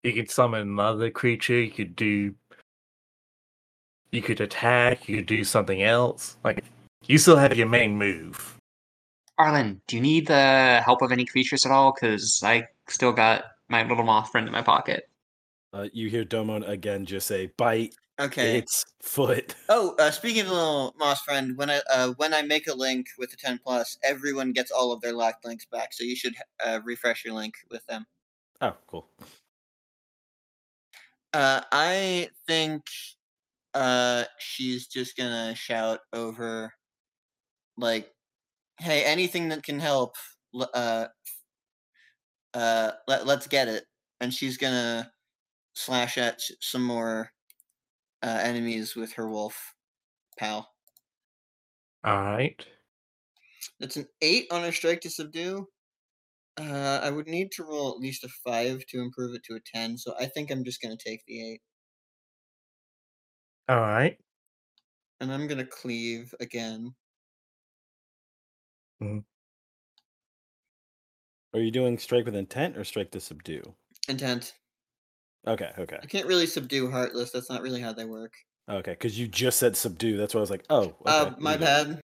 [0.02, 1.60] You could summon another creature.
[1.60, 2.34] You could do.
[4.12, 5.08] You could attack.
[5.08, 6.36] You could do something else.
[6.44, 6.64] Like
[7.06, 8.56] you still have your main move.
[9.38, 11.92] Arlen, do you need the help of any creatures at all?
[11.92, 15.08] Because I still got my little moth friend in my pocket.
[15.72, 18.58] Uh, you hear Domon again just say, bite Okay.
[18.58, 19.56] its foot.
[19.68, 22.74] Oh, uh, speaking of the little moss friend, when I uh, when I make a
[22.74, 25.92] link with the ten plus, everyone gets all of their locked links back.
[25.92, 26.34] So you should
[26.64, 28.06] uh, refresh your link with them.
[28.64, 29.06] Oh, cool.
[31.32, 32.84] Uh, I think
[33.74, 36.74] uh, she's just gonna shout over,
[37.76, 38.12] like,
[38.80, 40.16] "Hey, anything that can help,
[40.74, 41.08] uh,
[42.54, 43.84] uh, let let's get it."
[44.20, 45.12] And she's gonna
[45.74, 47.30] slash at some more
[48.22, 49.74] uh, enemies with her wolf
[50.38, 50.72] pal.
[52.04, 52.66] All right.
[53.78, 55.68] That's an eight on her strike to subdue.
[56.56, 59.60] Uh, I would need to roll at least a five to improve it to a
[59.60, 61.62] ten, so I think I'm just gonna take the eight,
[63.68, 64.18] All right.
[65.20, 66.94] and I'm gonna cleave again.
[71.52, 73.62] Are you doing strike with intent or strike to subdue?
[74.08, 74.54] Intent.
[75.46, 77.30] Okay, okay, I can't really subdue Heartless.
[77.30, 78.32] That's not really how they work.
[78.68, 78.92] okay.
[78.92, 80.16] Because you just said subdue.
[80.16, 81.64] That's why I was like, oh, okay, uh, my we go.
[81.66, 82.00] bad.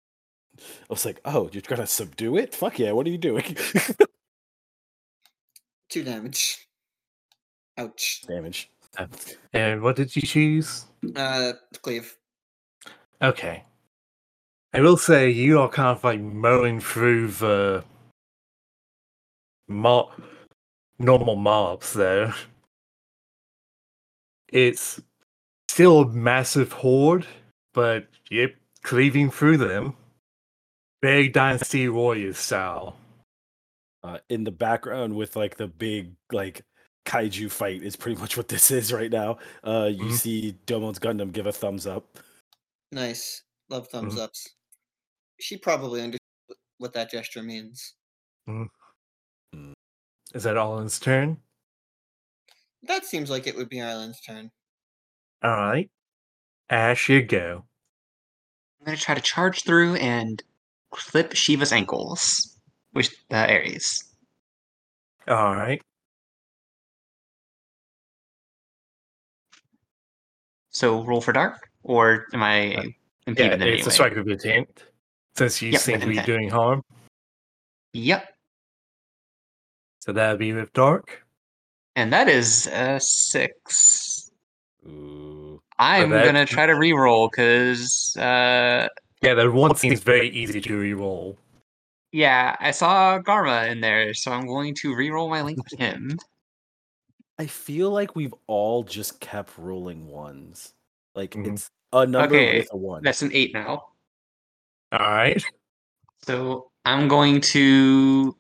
[0.59, 2.55] I was like, oh, you're gonna subdue it?
[2.55, 2.91] Fuck yeah!
[2.93, 3.57] What are you doing?
[5.89, 6.67] Two damage.
[7.77, 8.23] Ouch.
[8.27, 8.69] Damage.
[9.53, 10.85] And what did you choose?
[11.15, 12.17] Uh, cleave.
[13.21, 13.63] Okay.
[14.73, 17.83] I will say you are kind of like mowing through the
[19.67, 20.11] mob,
[20.99, 22.33] normal mobs though.
[24.51, 25.01] It's
[25.69, 27.25] still a massive horde,
[27.73, 29.95] but yep, cleaving through them.
[31.01, 32.95] Big Dynasty Warriors style.
[34.05, 36.61] Uh, in the background with like the big like
[37.07, 39.39] kaiju fight is pretty much what this is right now.
[39.63, 40.11] Uh, you Mhm.
[40.13, 42.19] see Domon's Gundam give a thumbs up.
[42.91, 43.41] Nice.
[43.69, 44.19] Love thumbs Mhm.
[44.19, 44.47] ups.
[45.39, 46.19] She probably understood
[46.77, 47.95] what that gesture means.
[50.33, 51.41] Is that Allen's turn?
[52.83, 54.51] That seems like it would be Ireland's turn.
[55.43, 55.89] Alright.
[56.69, 57.67] Ash, you go.
[58.79, 60.43] I'm gonna try to charge through and
[60.91, 62.54] clip Shiva's ankles
[62.95, 64.03] with the Ares.
[65.29, 65.81] Alright.
[70.69, 72.83] So roll for dark, or am I Uh,
[73.27, 74.83] impeded Yeah, in any it's a strike of intent.
[75.35, 76.25] Since you Yep, seem with to be intent.
[76.37, 76.83] doing harm.
[77.93, 78.33] Yep.
[80.01, 81.23] So that'd be with Dark.
[81.95, 84.29] And that is a six.
[84.85, 85.61] Ooh.
[85.79, 88.87] I'm that- gonna try to reroll because uh
[89.21, 91.37] Yeah, that one seems very easy to re-roll.
[92.15, 96.17] Yeah, I saw Garma in there, so I'm going to reroll my link with him.
[97.37, 100.73] I feel like we've all just kept rolling ones.
[101.13, 101.53] Like Mhm.
[101.53, 103.03] it's a number Okay, with a one.
[103.03, 103.89] That's an eight now.
[104.91, 105.43] All right.
[106.23, 108.35] So I'm going to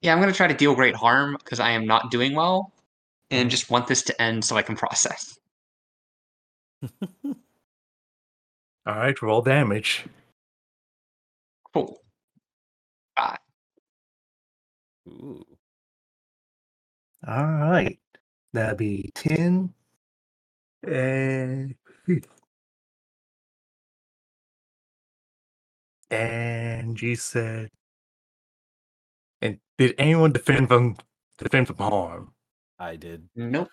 [0.00, 2.72] Yeah, I'm gonna try to deal great harm because I am not doing well.
[3.30, 5.38] And just want this to end so I can process.
[7.24, 7.36] All
[8.86, 9.20] right.
[9.22, 10.06] Roll damage.
[11.72, 12.00] Cool.
[13.18, 13.38] Five.
[15.08, 15.44] Ooh.
[17.26, 17.98] All right.
[18.52, 19.74] That'd be ten.
[20.86, 21.74] And
[26.10, 27.70] and you said.
[29.42, 30.96] And did anyone defend from
[31.38, 32.32] defend from harm?
[32.78, 33.28] I did.
[33.34, 33.68] Nope.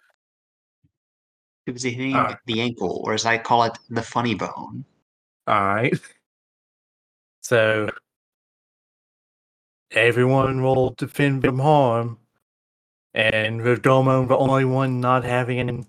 [1.67, 2.37] It was hitting Ah.
[2.45, 4.85] the ankle, or as I call it, the funny bone.
[5.47, 5.93] All right.
[7.41, 7.89] So
[9.95, 12.19] everyone will defend from harm,
[13.13, 15.87] and Rodomo, the only one not having an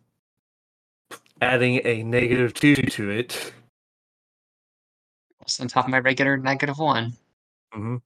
[1.42, 3.52] adding a negative two to it.
[5.42, 7.12] It's on top of my regular negative one.
[7.72, 7.96] hmm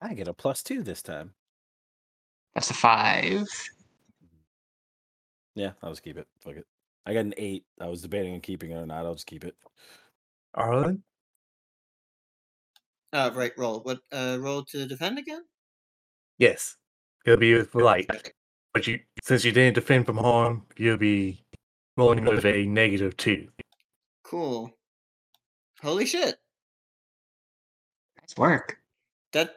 [0.00, 1.32] I get a plus two this time.
[2.54, 3.46] That's a five.
[5.54, 6.26] Yeah, I'll just keep it.
[6.40, 6.66] Fuck it.
[7.06, 7.64] I got an eight.
[7.80, 9.06] I was debating on keeping it or not.
[9.06, 9.54] I'll just keep it.
[10.54, 11.02] Arlen,
[13.14, 13.78] Uh, right, roll.
[13.80, 14.00] What?
[14.12, 15.42] Uh, roll to defend again.
[16.38, 16.76] yes,
[17.24, 18.10] it'll be with light.
[18.72, 21.44] But you, since you didn't defend from harm, you'll be
[21.96, 23.46] rolling with a negative two.
[24.24, 24.68] Cool.
[25.80, 26.34] Holy shit!
[28.20, 28.78] Nice work.
[29.32, 29.54] That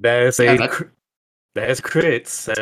[0.00, 0.84] That's a Yeah, that- cr-
[1.54, 2.26] that's crit.
[2.26, 2.52] So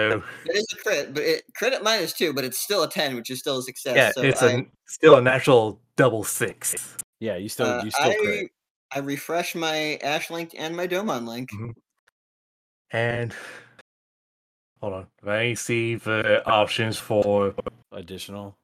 [0.44, 3.14] it is a crit, but it crit at minus two, but it's still a ten,
[3.14, 3.94] which is still a success.
[3.96, 6.96] yeah, so it's I, a still a natural double six.
[7.20, 8.50] Yeah, you still uh, you still I, crit.
[8.94, 11.50] I refresh my Ash link and my Domon link.
[11.50, 11.74] Mhm.
[12.90, 13.34] And
[14.80, 17.54] hold on, let me see the options for
[17.92, 18.58] Additional.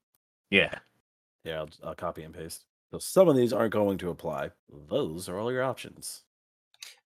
[0.51, 0.79] yeah.
[1.45, 2.65] Yeah, I'll, I'll copy and paste.
[2.91, 4.51] So some of these aren't going to apply.
[4.89, 6.25] Those are all your options.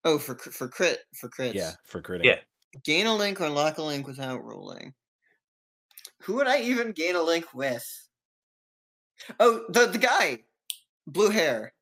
[0.05, 1.55] Oh, for cr- for crit for crits.
[1.55, 2.25] Yeah, for critting.
[2.25, 2.39] Yeah.
[2.85, 4.95] Gain a link or lock a link without rolling.
[6.23, 7.85] Who would I even gain a link with?
[9.39, 10.41] Oh, the the guy,
[11.07, 11.73] blue hair.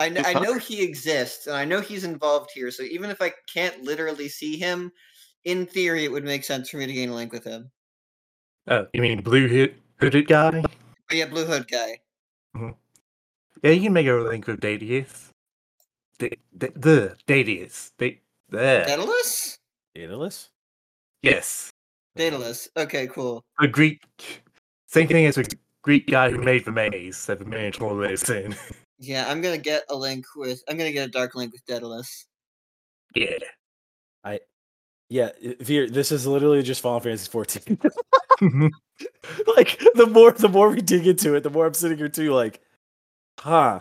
[0.00, 2.70] I know, I know he exists, and I know he's involved here.
[2.70, 4.90] So even if I can't literally see him,
[5.44, 7.70] in theory, it would make sense for me to gain a link with him.
[8.68, 10.62] Oh, you mean blue hood hooded guy?
[11.08, 11.98] But yeah, blue hood guy.
[12.56, 12.70] Mm-hmm.
[13.62, 15.30] Yeah, you can make a link with Dadius.
[16.18, 17.92] The the, the Dadius.
[17.98, 18.86] They there.
[18.86, 19.58] Daedalus.
[19.94, 20.50] Daedalus?
[21.22, 21.70] Yes,
[22.16, 22.68] Daedalus.
[22.76, 23.44] Okay, cool.
[23.60, 24.02] a Greek.
[24.86, 25.44] Same thing as a
[25.82, 28.56] Greek guy who made the maze that the Minotaur lives in.
[28.98, 30.62] Yeah, I'm gonna get a link with.
[30.68, 32.26] I'm gonna get a dark link with Daedalus.
[33.14, 33.38] yeah.
[35.10, 37.78] Yeah, i- Vir, this is literally just Final Fantasy 14.
[39.56, 42.32] like the more the more we dig into it, the more I'm sitting here too,
[42.32, 42.60] like,
[43.38, 43.80] huh.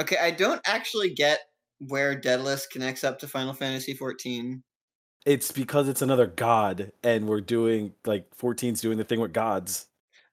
[0.00, 1.40] Okay, I don't actually get
[1.78, 4.62] where Daedalus connects up to Final Fantasy 14.
[5.26, 9.88] It's because it's another god, and we're doing like 14's doing the thing with gods.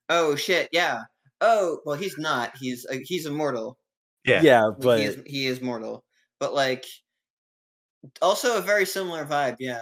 [0.09, 1.01] Oh shit, yeah.
[1.41, 2.53] Oh, well, he's not.
[2.59, 3.77] He's uh, he's immortal.
[4.25, 4.41] Yeah.
[4.41, 6.03] Yeah, but he is he is mortal.
[6.39, 6.85] But like,
[8.21, 9.57] also a very similar vibe.
[9.59, 9.81] Yeah,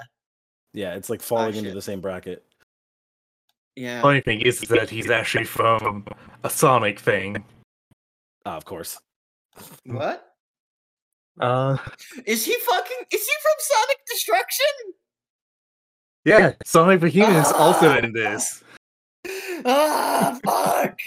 [0.73, 2.45] yeah, it's like falling into the same bracket.
[3.75, 4.01] yeah.
[4.01, 6.05] Funny thing is that he's actually from
[6.43, 7.43] a Sonic thing.
[8.45, 8.97] Ah, of course.
[9.85, 10.33] What
[11.39, 11.77] Uh,
[12.25, 12.97] is he fucking?
[13.11, 14.65] Is he from Sonic Destruction?
[16.25, 18.63] yeah, Sonic the Human is also in this.
[19.63, 20.97] Ah, fuck.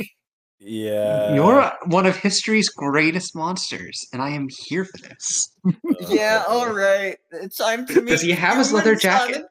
[0.60, 1.34] Yeah.
[1.34, 5.50] You're one of history's greatest monsters, and I am here for this.
[6.08, 7.16] yeah, all right.
[7.32, 8.10] It's time to meet.
[8.12, 9.34] Does he have his human leather jacket?
[9.34, 9.48] Sonic-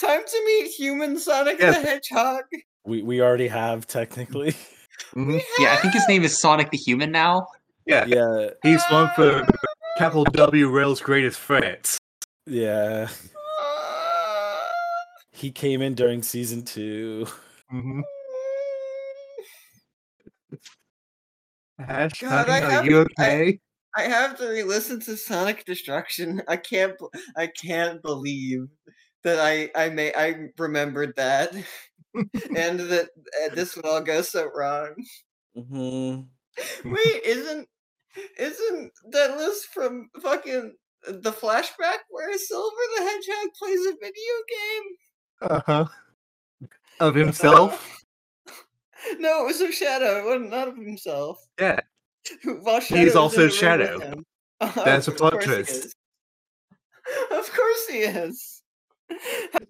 [0.00, 1.82] Time to meet human Sonic Yes.
[1.82, 2.44] the Hedgehog.
[2.86, 4.54] We we already have technically.
[5.14, 5.40] Mhm.
[5.58, 7.46] Yeah, I think his name is Sonic the Human now.
[7.86, 9.46] Yeah, yeah, he's one for
[9.98, 11.98] capital W Rail's greatest threats.
[12.46, 13.08] yeah.
[13.60, 14.68] Ah.
[15.32, 17.26] He came in during season two.
[17.72, 18.00] Mm-hmm.
[21.78, 23.60] Ash, God, honey, I are have- you I- okay?
[23.96, 26.42] I have to re-listen to Sonic Destruction.
[26.46, 26.94] I can't.
[27.36, 28.66] I can't believe
[29.24, 31.52] that I I may I remembered that,
[32.14, 33.08] and that
[33.42, 34.94] uh, this would all go so wrong.
[35.56, 36.20] hmm
[36.84, 37.66] Wait, isn't
[38.38, 40.74] isn't that list from fucking
[41.06, 44.82] the flashback where Silver the Hedgehog plays a video game?
[45.40, 45.84] Uh huh.
[47.00, 47.97] Of himself.
[49.18, 50.18] no, it was of Shadow.
[50.20, 51.44] It wasn't not of himself.
[51.60, 51.80] yeah.
[52.44, 54.22] While He's Shadow was also a Shadow.
[54.60, 55.94] That's a plot twist.
[57.30, 58.60] Of course he is.
[59.08, 59.60] How,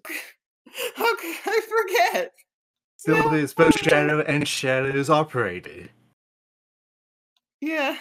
[0.95, 2.33] how could I forget?
[2.97, 5.87] Silver is both Shadow and Shadow's operator.
[7.61, 7.95] Yeah.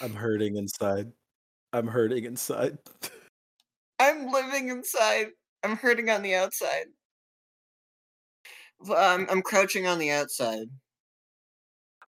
[0.00, 1.12] I'm hurting inside.
[1.74, 2.78] I'm hurting inside.
[3.98, 5.28] I'm living inside.
[5.62, 6.86] I'm hurting on the outside.
[8.86, 10.68] Well, I'm, I'm crouching on the outside.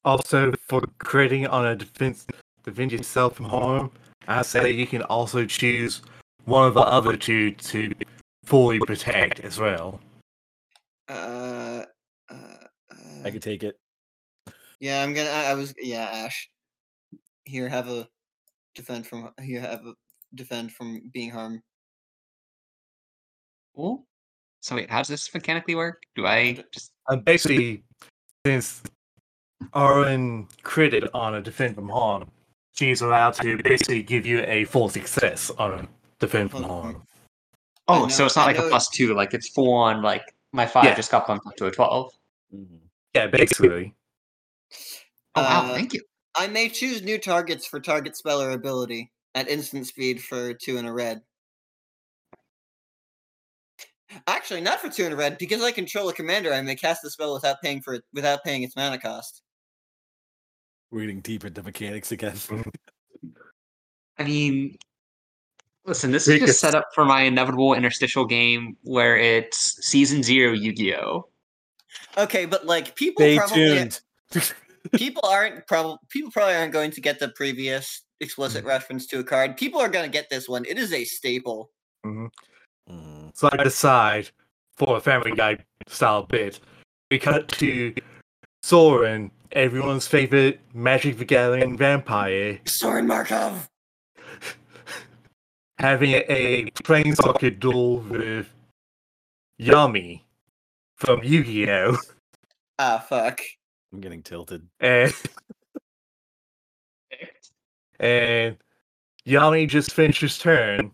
[0.06, 2.26] Also, for critting on a defense,
[2.64, 3.92] defend yourself from harm,
[4.28, 6.02] I say you can also choose
[6.46, 7.94] one of the other two to
[8.44, 10.00] fully protect as well.
[11.10, 11.84] Uh,
[12.30, 12.56] uh,
[13.24, 13.78] I could take it.
[14.80, 15.30] yeah, I'm gonna.
[15.30, 15.74] I, I was.
[15.78, 16.50] Yeah, Ash.
[17.46, 18.08] Here, have a
[18.76, 19.30] defend from.
[19.42, 19.94] Here, have a
[20.36, 21.62] defend from being harmed.
[23.76, 24.06] Cool.
[24.64, 26.04] So wait, how does this mechanically work?
[26.16, 27.84] Do I just And Uh, basically,
[28.46, 28.82] since
[29.74, 32.32] Arwen critted on a defend from harm,
[32.74, 35.88] she's allowed to basically give you a full success on a
[36.20, 37.04] defend from harm.
[37.90, 40.02] Oh, I so it's not I like know a plus two, like it's full on
[40.02, 40.96] like my five Yeah.
[40.96, 42.14] just got bumped up to a twelve.
[42.56, 42.80] Mhm.
[43.14, 43.94] Yeah, basically.
[45.36, 46.02] Oh wow, Uh, thank you.
[46.36, 50.78] I may choose new targets for target spell or ability at instant speed for two
[50.78, 51.22] in a red.
[54.28, 56.54] Actually, not for two in a red because I control a commander.
[56.54, 59.42] I may cast the spell without paying for it without paying its mana cost.
[60.92, 62.36] We're getting deep into mechanics again.
[64.18, 64.78] I mean
[65.86, 70.24] listen, this is Because- just set up for my inevitable interstitial game where it's season
[70.24, 71.28] zero Yu-Gi-Oh!
[72.18, 74.02] Okay, but like people Stay probably tuned.
[74.96, 79.24] people aren't probably people probably aren't going to get the previous explicit reference to a
[79.24, 79.58] card.
[79.58, 80.66] People are going to get this one.
[80.66, 81.72] It is a staple.
[82.06, 82.30] Mhm.
[82.90, 83.23] Mm.
[83.34, 84.30] So I decide
[84.78, 85.58] for a Family Guy
[85.88, 86.60] style bit,
[87.12, 87.94] we cut to
[88.62, 93.70] Sorin, everyone's favorite Magic the Gathering vampire, Sorin Markov.
[95.80, 98.48] having a, a planeswalker duel with
[99.60, 100.22] Yami
[100.96, 101.98] from Yu-Gi-Oh!
[102.80, 103.40] Ah, fuck.
[103.94, 104.68] I'm getting tilted.
[104.80, 105.14] And,
[108.00, 108.58] and
[109.28, 110.92] Yami just finishes turn,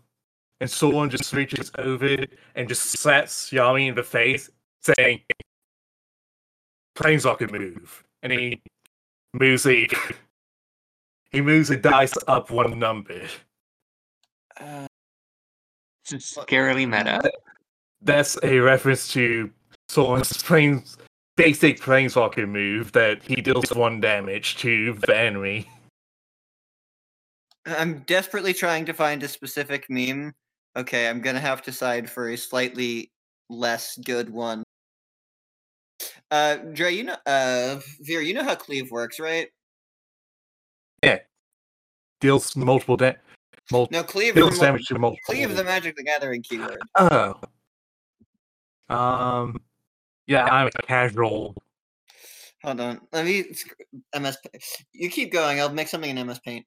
[0.60, 2.16] and Sorin just reaches over
[2.54, 4.50] and just slaps Yami in the face,
[4.82, 5.20] saying,
[6.96, 8.04] Planeswalker move.
[8.22, 8.62] And he
[9.32, 9.90] moves the
[11.30, 13.22] he moves the dice up one number.
[14.58, 14.86] Uh,
[16.10, 17.30] It's scarily meta.
[18.02, 19.50] That's a reference to
[19.88, 20.98] Sorin's planes
[21.36, 25.66] basic planeswalker move that he deals one damage to the enemy.
[27.64, 30.34] I'm desperately trying to find a specific meme.
[30.76, 33.10] Okay, I'm gonna have to side for a slightly
[33.48, 34.62] less good one.
[36.30, 39.48] Uh, Dre, you know, uh, Vir, you know how cleave works, right?
[41.02, 41.18] Yeah,
[42.20, 43.14] deals multiple da-
[43.72, 44.34] mul- No, cleave.
[44.34, 45.20] deals the damage to multiple.
[45.26, 46.78] cleave the Magic the Gathering keyword.
[46.96, 47.34] Oh.
[48.88, 49.56] Um.
[50.26, 51.56] Yeah, I'm a casual.
[52.62, 53.52] Hold on, let me
[54.14, 54.36] MS.
[54.92, 55.58] You keep going.
[55.60, 56.64] I'll make something in MS Paint.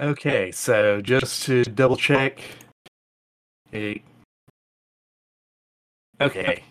[0.00, 2.40] Okay, so just to double check.
[3.72, 4.02] It...
[6.20, 6.62] Okay.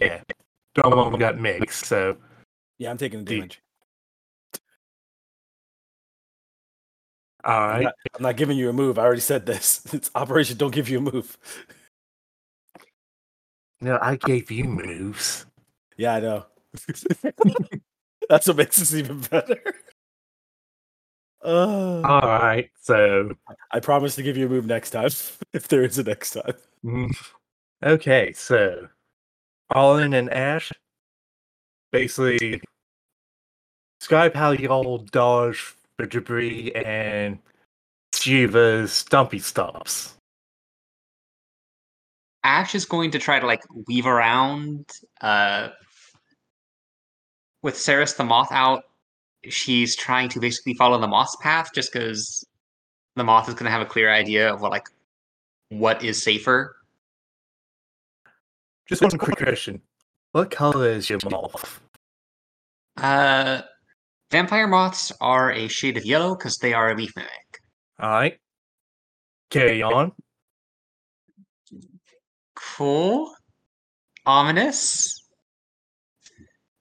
[0.00, 0.20] Yeah.
[0.74, 2.16] Don't got mixed, so
[2.78, 3.60] Yeah, I'm taking the The- damage.
[7.44, 7.76] All right.
[7.76, 8.98] I'm not, I'm not giving you a move.
[8.98, 9.82] I already said this.
[9.92, 11.38] It's Operation Don't Give You a Move.
[13.80, 15.46] No, I gave you moves.
[15.96, 16.46] Yeah, I know.
[18.28, 19.60] That's what makes this even better.
[21.46, 23.30] Uh, All right, so
[23.70, 25.10] I promise to give you a move next time,
[25.52, 26.54] if there is a next time.
[26.84, 27.16] mm,
[27.84, 28.88] okay, so
[29.70, 30.72] Arlen and Ash
[31.92, 32.60] basically
[34.00, 37.38] describe how y'all dodge the debris and
[38.12, 40.14] Shiva's stumpy stops.
[42.42, 44.90] Ash is going to try to like weave around
[45.20, 45.68] uh
[47.62, 48.82] with Ceres the moth out.
[49.48, 52.44] She's trying to basically follow the moth's path just because
[53.14, 54.88] the moth is going to have a clear idea of what like
[55.70, 56.76] what is safer.
[58.86, 59.82] Just one quick question:
[60.32, 61.80] What color is your moth?
[62.96, 63.62] Uh,
[64.30, 67.60] vampire moths are a shade of yellow because they are a leaf mimic.
[67.98, 68.38] All right,
[69.50, 70.12] carry on.
[72.54, 73.34] Cool,
[74.24, 75.26] ominous.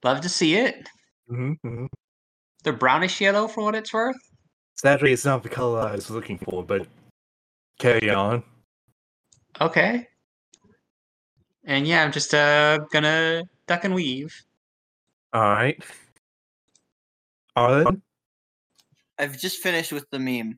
[0.03, 0.87] Love to see it.
[1.31, 1.85] Mm-hmm.
[2.65, 4.17] They're brownish yellow for what it's worth.
[4.73, 6.87] Sadly, it's not the color I was looking for, but
[7.77, 8.43] carry on.
[9.61, 10.07] Okay.
[11.63, 14.33] And yeah, I'm just uh gonna duck and weave.
[15.31, 15.81] All right.
[17.55, 18.01] Arlen?
[19.19, 20.57] I've just finished with the meme.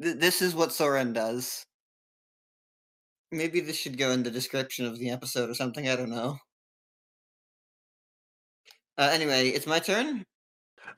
[0.00, 1.66] Th- this is what Sorin does.
[3.30, 5.86] Maybe this should go in the description of the episode or something.
[5.86, 6.38] I don't know.
[8.96, 10.24] Uh, anyway, it's my turn.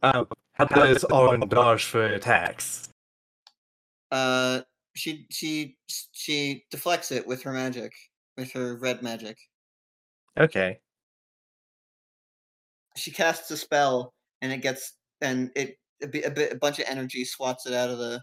[0.03, 2.89] Um, how does Arlen dodge for attacks?
[4.11, 4.61] Uh,
[4.95, 5.77] she she
[6.13, 7.93] she deflects it with her magic,
[8.37, 9.39] with her red magic.
[10.39, 10.81] Okay.
[12.97, 14.13] She casts a spell,
[14.43, 17.75] and it gets and it a, bit, a, bit, a bunch of energy swats it
[17.75, 18.21] out of the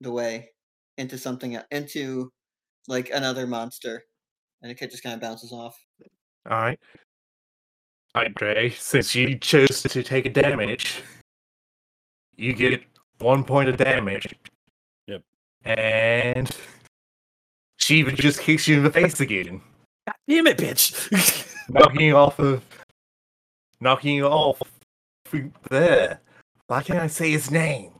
[0.00, 0.50] the way
[0.96, 2.30] into something into
[2.86, 4.02] like another monster,
[4.62, 5.78] and it just kind of bounces off.
[6.50, 6.78] All right.
[8.14, 8.70] All right, Dre.
[8.70, 11.02] Since you chose to take a damage,
[12.36, 12.82] you get
[13.18, 14.34] one point of damage.
[15.06, 15.22] Yep.
[15.64, 16.50] And
[17.78, 19.60] Shiva just kicks you in the face again,
[20.26, 21.54] Damn it, bitch!
[21.68, 22.62] knocking you off of,
[23.80, 24.60] knocking you off
[25.70, 26.20] there.
[26.66, 27.92] Why can't I say his name?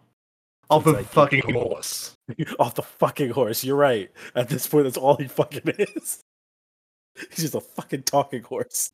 [0.71, 2.15] Off It's of like- fucking horse.
[2.59, 3.65] Off the fucking horse.
[3.65, 4.11] You're right.
[4.35, 5.63] At this point, that's all he fucking
[5.97, 6.21] is.
[7.31, 8.91] He's just a fucking talking horse.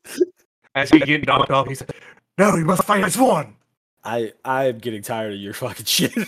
[0.74, 1.90] As you get knocked off, he said,
[2.38, 3.56] "No, you must fight as one."
[4.04, 6.12] I I'm getting tired of your fucking shit.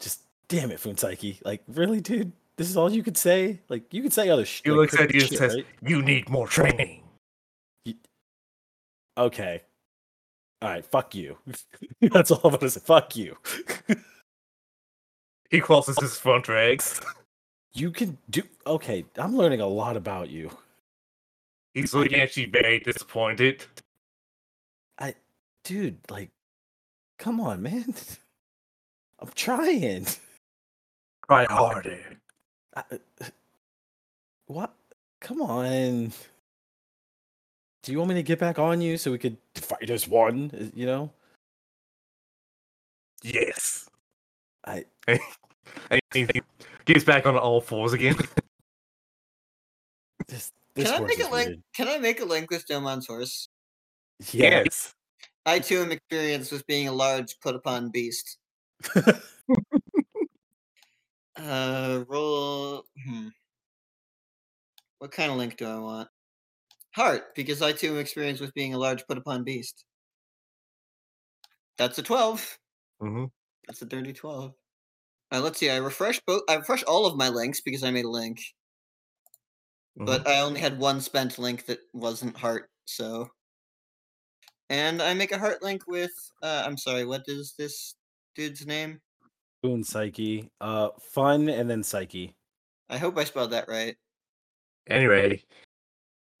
[0.00, 1.44] just damn it, Fuunsaiki.
[1.44, 2.32] Like, really, dude?
[2.56, 3.60] This is all you could say?
[3.68, 4.66] Like, you could say other shit.
[4.66, 7.02] He looks at you and says, "You need more training."
[9.16, 9.62] Okay.
[10.62, 11.38] All right, fuck you.
[12.00, 12.80] That's all I'm gonna say.
[12.80, 13.36] Fuck you.
[15.50, 17.00] He crosses his front legs.
[17.72, 18.42] You can do.
[18.66, 20.50] Okay, I'm learning a lot about you.
[21.74, 23.64] He's looking at you very disappointed.
[24.98, 25.14] I,
[25.64, 26.30] dude, like,
[27.18, 27.94] come on, man.
[29.20, 30.06] I'm trying.
[31.26, 31.98] Try harder.
[32.74, 32.82] I,
[34.46, 34.74] what?
[35.20, 36.12] Come on.
[37.82, 40.50] Do you want me to get back on you so we could fight as one?
[40.58, 41.10] uh, You know?
[43.22, 43.88] Yes.
[44.66, 44.84] I
[45.90, 46.26] And he
[46.84, 48.16] gets back on all fours again.
[50.28, 51.60] this this Can I make a link?
[51.74, 53.48] Can I make a link with Domon's horse?
[54.32, 54.94] Yes.
[55.46, 58.38] I too am experienced with being a large put upon beast.
[61.36, 62.84] Uh, roll.
[63.06, 63.28] Hmm.
[64.98, 66.08] What kind of link do I want?
[66.94, 69.84] Heart, because I too am experienced with being a large put upon beast.
[71.78, 72.58] That's a 12.
[73.00, 73.24] hmm
[73.66, 74.52] That's a dirty 12.
[75.32, 75.70] Uh, let's see.
[75.70, 76.42] I refresh both.
[76.48, 78.40] I refresh all of my links because I made a link,
[80.06, 82.68] but I only had one spent link that wasn't heart.
[82.86, 83.30] So,
[84.68, 86.10] and I make a heart link with.
[86.42, 87.04] Uh, I'm sorry.
[87.04, 87.94] What is this
[88.34, 89.00] dude's name?
[89.62, 90.48] Boon Psyche.
[90.60, 92.34] Uh fun and then Psyche.
[92.88, 93.96] I hope I spelled that right.
[94.88, 95.42] Anyway,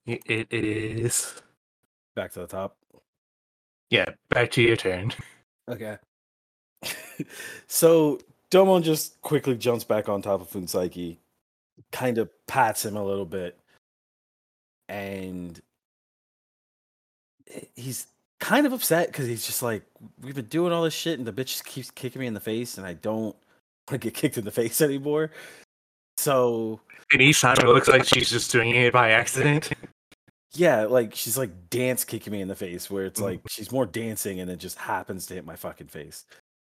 [0.08, 1.34] i- it is.
[2.16, 2.76] Back to the top.
[3.90, 5.12] Yeah, back to your turn.
[5.68, 5.98] Okay.
[7.66, 8.18] so
[8.50, 11.18] Domon just quickly jumps back on top of Fuunsaiki,
[11.92, 13.58] kind of pats him a little bit,
[14.88, 15.60] and
[17.74, 18.06] he's
[18.38, 19.82] kind of upset because he's just like,
[20.22, 22.40] "We've been doing all this shit, and the bitch just keeps kicking me in the
[22.40, 23.34] face, and I don't
[23.90, 25.30] want to get kicked in the face anymore."
[26.18, 26.80] So
[27.12, 29.70] And each time it looks like she's just doing it by accident.
[30.52, 33.24] yeah, like she's like dance kicking me in the face, where it's Mhm.
[33.24, 36.24] like she's more dancing, and it just happens to hit my fucking face.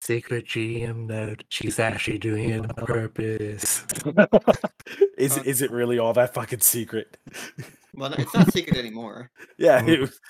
[0.07, 1.45] Secret GM note.
[1.49, 3.85] She's actually doing it on purpose.
[5.16, 7.16] is is it really all that fucking secret?
[7.95, 9.31] Well, it's not secret anymore.
[9.59, 9.89] yeah, Mm.
[9.89, 10.20] it, was,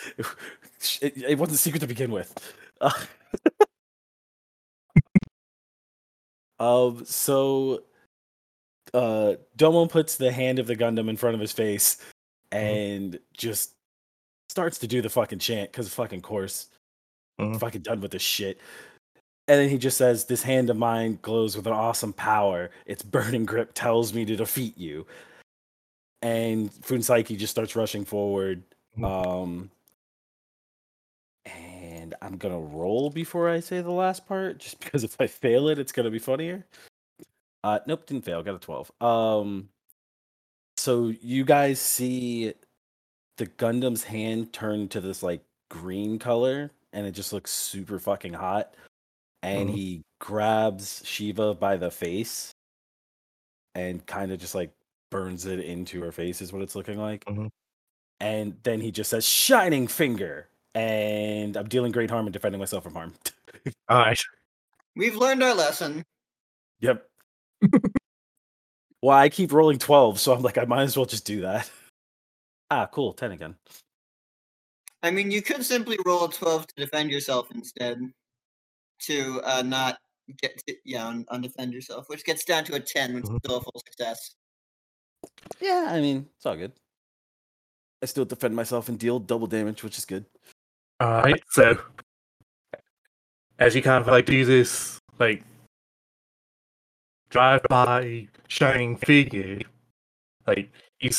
[1.01, 2.35] it, it wasn't secret to begin with.
[2.83, 2.91] Uh,
[6.61, 7.85] um, so
[8.93, 11.97] uh, Domon puts the hand of the Gundam in front of his face
[12.51, 13.73] and just
[14.51, 16.69] starts to do the fucking chant because fucking course,
[17.41, 17.59] Mhm.
[17.59, 18.61] fucking done with this shit.
[19.49, 22.71] And then he just says, "This hand of mine glows with an awesome power.
[22.87, 25.07] Its burning grip tells me to defeat you."
[26.23, 28.63] And Fuunsaiki just starts rushing forward.
[28.97, 29.05] Mhm.
[29.05, 29.71] Um,
[31.47, 35.69] and I'm gonna roll before I say the last part, just because if I fail
[35.69, 36.67] it, it's gonna be funnier.
[37.65, 38.43] Uh, nope, didn't fail.
[38.43, 38.91] Got a twelve.
[39.01, 39.69] Um,
[40.77, 42.55] so you guys see
[43.39, 48.35] the Gundam's hand turn to this like green color, and it just looks super fucking
[48.35, 48.75] hot.
[49.43, 49.75] And Mhm.
[49.75, 52.53] he grabs Shiva by the face,
[53.75, 54.73] and kind of just like
[55.11, 56.41] burns it into her face.
[56.41, 57.25] Is what it's looking like.
[57.25, 57.51] Mhm.
[58.21, 62.85] And then he just says, "Shining finger," and I'm dealing great harm and defending myself
[62.85, 63.15] from harm.
[63.89, 64.23] All right.
[64.95, 66.05] We've learned our lesson.
[66.81, 67.09] Yep.
[69.03, 71.69] well, I keep rolling 12, so I'm like, I might as well just do that.
[72.71, 73.13] Ah, cool.
[73.13, 73.57] 10 again.
[75.03, 78.13] I mean, you could simply roll a 12 to defend yourself instead,
[79.07, 79.99] to uh, not
[80.41, 83.31] get to, yeah, on, on defend yourself, which gets down to a 10, which is
[83.31, 83.39] Mhm.
[83.45, 84.35] still a full success.
[85.61, 86.73] Yeah, I mean, it's all good.
[88.03, 90.25] I still defend myself and deal double damage, which is good.
[91.01, 91.79] Alright, so
[93.59, 95.45] as you kind of like do this like
[97.31, 99.61] drive by shining finger,
[100.47, 100.71] like
[101.01, 101.11] you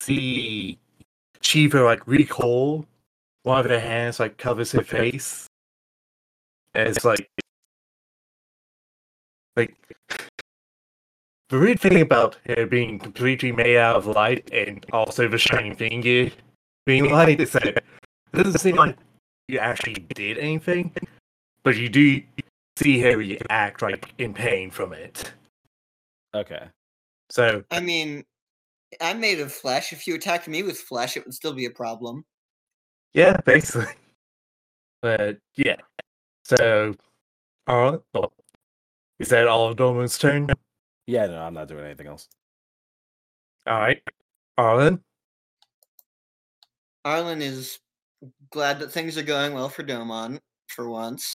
[0.00, 0.78] see
[1.40, 2.86] Shiva like recoil,
[3.42, 5.49] one of her hands like covers her face.
[6.74, 7.28] And it's like
[9.56, 9.74] like
[11.48, 15.74] the weird thing about her being completely made out of light and also the shining
[15.74, 16.30] finger
[16.86, 17.84] being light is that it
[18.32, 18.96] doesn't seem like
[19.48, 20.92] you actually did anything,
[21.64, 22.22] but you do
[22.76, 25.32] see her react like in pain from it.
[26.34, 26.68] Okay.
[27.30, 28.24] So I mean,
[29.00, 29.92] I'm made of flesh.
[29.92, 32.24] If you attacked me with flesh, it would still be a problem.
[33.14, 33.92] yeah, basically.
[35.02, 35.76] But yeah,
[36.58, 36.94] so
[37.66, 38.32] all well,
[39.18, 40.48] is that all of Domon's turn?
[41.06, 42.28] Yeah, no, I'm not doing anything else.
[43.66, 44.02] All right,
[44.58, 45.00] Arlen.
[47.04, 47.78] Arlen is
[48.50, 51.34] glad that things are going well for Domon for once.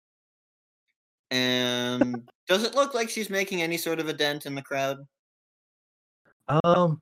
[1.32, 4.98] And does it look like she's making any sort of a dent in the crowd?
[6.64, 7.02] Um,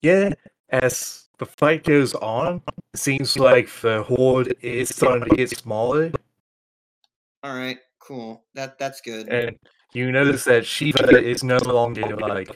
[0.00, 0.30] yeah,
[0.70, 2.62] as the fight goes on,
[2.94, 6.10] it seems like the horde is starting to get smaller,
[7.42, 8.44] All right, cool.
[8.54, 9.28] That that's good.
[9.28, 9.58] and
[9.92, 12.48] you notice that Shiva is no longer like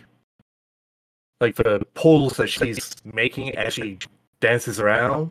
[1.40, 3.98] like the poles that she's making as she
[4.40, 5.30] dances around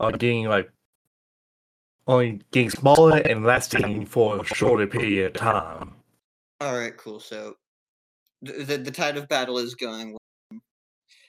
[0.00, 0.70] are getting like
[2.06, 5.94] only getting smaller and lasting for a shorter period of time.
[6.60, 7.18] All right, cool.
[7.20, 7.54] So
[8.42, 10.60] the the, the tide of battle is going, well,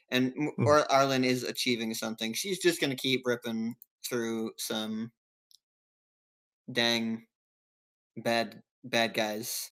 [0.10, 0.66] and Mm.
[0.66, 2.34] or Arlen is achieving something.
[2.34, 3.76] She's just gonna keep ripping
[4.08, 5.12] through some
[6.72, 7.26] dang
[8.18, 9.72] bad bad guys.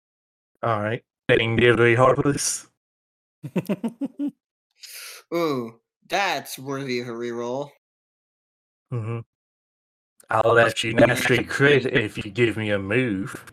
[0.62, 2.66] All right, getting nearly heartless.
[5.34, 7.70] Ooh, that's worthy of a reroll.
[8.90, 9.20] hmm
[10.30, 13.52] I'll let you naturally crit if you give me a move.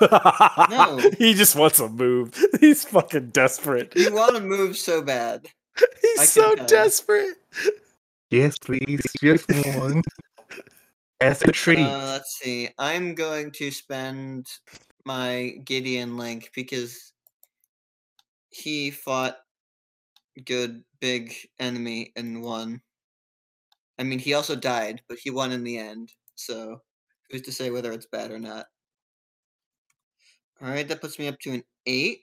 [0.00, 1.00] No.
[1.18, 2.34] He just wants a move.
[2.60, 3.92] He's fucking desperate.
[3.96, 5.46] You want to move so bad.
[6.02, 7.36] He's I so desperate.
[8.30, 10.02] Yes, please, just one.
[11.22, 11.34] A.
[11.84, 12.68] Uh, let's see.
[12.78, 14.46] I'm going to spend
[15.04, 17.12] my Gideon link because
[18.50, 19.36] he fought
[20.44, 22.80] good big enemy and won.
[23.98, 26.12] I mean, he also died, but he won in the end.
[26.34, 26.80] So,
[27.30, 28.66] who's to say whether it's bad or not?
[30.60, 32.20] All right, that puts me up to an eight.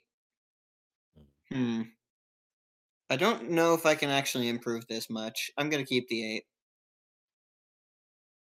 [1.52, 1.84] Hmm.
[3.10, 5.52] I don't know if I can actually improve this much.
[5.58, 6.44] I'm gonna keep the eight.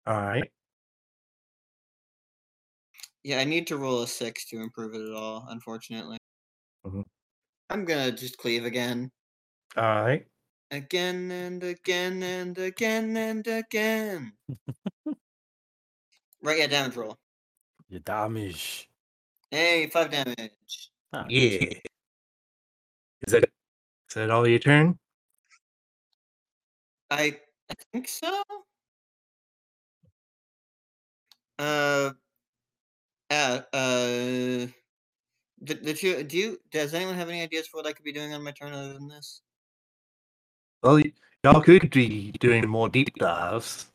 [0.09, 0.51] All right.
[3.25, 6.17] Yeah, I need to roll a six to improve it at all, unfortunately.
[6.87, 7.05] Mhm.
[7.69, 9.13] I'm gonna just cleave again.
[9.77, 10.27] All right.
[10.71, 14.33] Again and again and again and again.
[16.41, 17.19] right, yeah, damage roll.
[17.91, 18.89] Your damage.
[19.51, 20.91] Hey, five damage.
[21.13, 21.81] Ah, Yeah.
[23.27, 24.99] Is that is that all your turn?
[27.11, 27.39] I
[27.71, 28.43] I think so.
[31.59, 32.11] Uh,
[33.31, 34.67] uh, uh,
[35.61, 38.13] the, the two, do you, does anyone have any ideas for what I could be
[38.13, 39.43] doing on my turn other than this?
[40.83, 41.01] Well,
[41.43, 43.87] y'all could be doing more deep dives,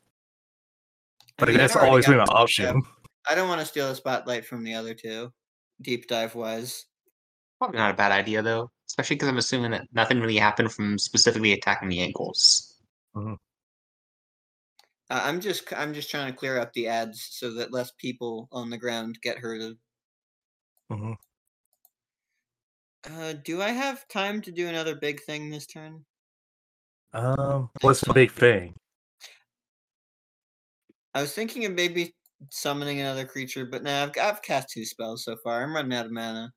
[1.38, 2.82] but I mean, I've guess always been an option.
[3.28, 5.32] I don't want to steal the spotlight from the other two,
[5.80, 6.84] deep dive wise.
[7.58, 10.98] Probably not a bad idea though, especially because I'm assuming that nothing really happened from
[10.98, 12.74] specifically attacking the ankles.
[15.10, 18.48] Uh, I'm just I'm just trying to clear up the ads so that less people
[18.52, 19.78] on the ground get hurted.
[20.90, 21.14] Mhm.
[23.02, 26.04] Uh, do I have time to do another big thing this turn?
[27.14, 28.74] Um, what's the big thing?
[31.14, 32.14] I was thinking of maybe
[32.50, 35.62] summoning another creature, but now I've, I've cast two spells so far.
[35.62, 36.52] I'm running out of mana.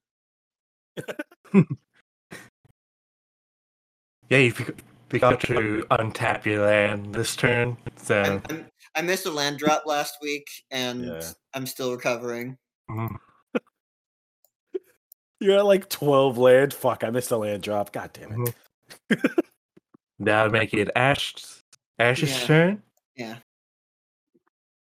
[4.30, 4.54] Yeah, you
[5.10, 8.66] forg- forgot to untap your land this turn, so I'm, I'm,
[8.96, 11.30] I missed a land drop last week, and Yeah.
[11.54, 12.58] I'm still recovering.
[12.90, 13.16] mhm.
[15.40, 16.74] You're at like 12 land.
[16.74, 17.92] Fuck, I missed a land drop.
[17.92, 18.48] God damn
[19.10, 19.24] it.
[20.20, 21.36] that'll make it Ash
[22.00, 22.46] Ash's Yeah.
[22.48, 22.84] turn.
[23.16, 23.36] Yeah.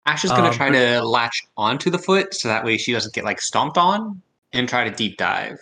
[0.05, 3.13] Ash is gonna Um, try to latch onto the foot so that way she doesn't
[3.13, 4.21] get like stomped on
[4.51, 5.59] and try to deep dive.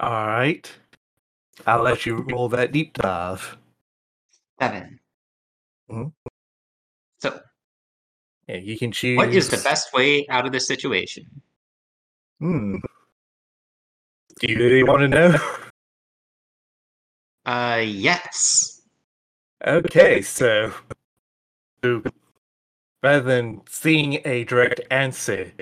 [0.00, 0.68] All right.
[1.64, 3.56] I'll let you roll that deep dive.
[4.60, 5.00] Seven.
[5.90, 6.12] Mhm.
[7.20, 7.40] So,
[8.48, 9.16] Yeah, you can choose.
[9.16, 11.24] what is the best way out of this situation?
[12.40, 12.76] Hmm.
[14.40, 15.38] Do you really want to know?
[17.46, 18.82] Uh, yes.
[19.64, 20.72] Okay, so,
[21.84, 22.02] so
[23.00, 25.52] rather than seeing a direct answer,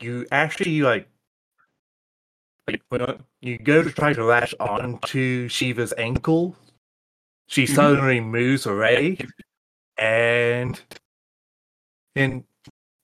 [0.00, 1.06] you actually like
[3.40, 6.56] you go to try to latch on to Shiva's ankle,
[7.46, 7.74] she Mhm.
[7.74, 9.18] suddenly moves away,
[9.98, 10.80] and
[12.14, 12.44] then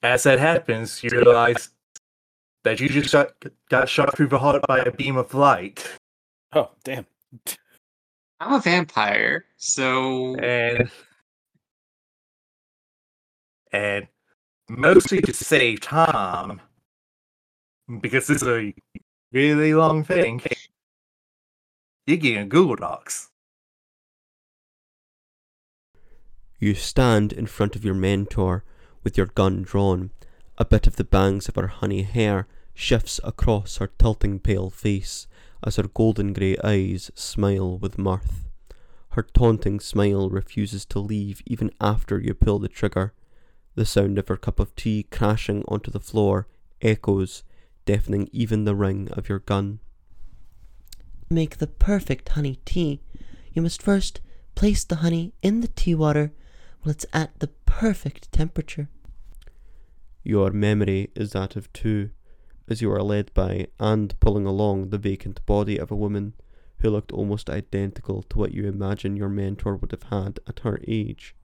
[0.03, 1.71] as that happens, you realize
[2.63, 3.35] that you just got
[3.69, 5.99] got shot through the heart by a beam of light,
[6.53, 7.07] Oh, damn.
[8.41, 10.91] I'm a vampire, so and
[13.73, 14.09] and
[14.69, 16.61] mostly to save time
[18.01, 18.75] because this is a
[19.33, 20.41] really long thing.
[22.07, 23.31] You're getting Google Docs.
[26.59, 28.65] You stand in front of your mentor
[29.03, 30.11] with your gun drawn.
[30.59, 35.27] A bit of the bangs of her honey hair shifts across her tilting pale face
[35.65, 38.47] as her golden grey eyes smile with mirth.
[39.11, 43.15] Her taunting smile refuses to leave even after you pull the trigger.
[43.75, 46.47] The sound of her cup of tea crashing onto the floor
[46.83, 47.43] echoes,
[47.91, 49.81] deafening even the ring of your gun.
[51.29, 53.01] make the perfect honey tea,
[53.53, 54.21] you must first
[54.55, 56.31] place the honey in the tea water
[56.83, 58.89] while it's at the perfect temperature.
[60.23, 62.11] Your memory is that of two,
[62.69, 66.35] as you are led by and pulling along the vacant body of a woman
[66.79, 70.79] who looked almost identical to what you imagine your mentor would have had at her
[70.87, 71.35] age.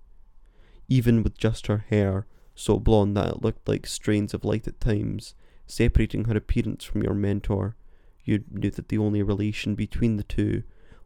[0.87, 2.25] Even with just her hair,
[2.55, 5.35] so blonde that it looked like strains of light at times,
[5.67, 7.77] separating her appearance from your mentor,
[8.25, 10.63] you knew that the only relation between the two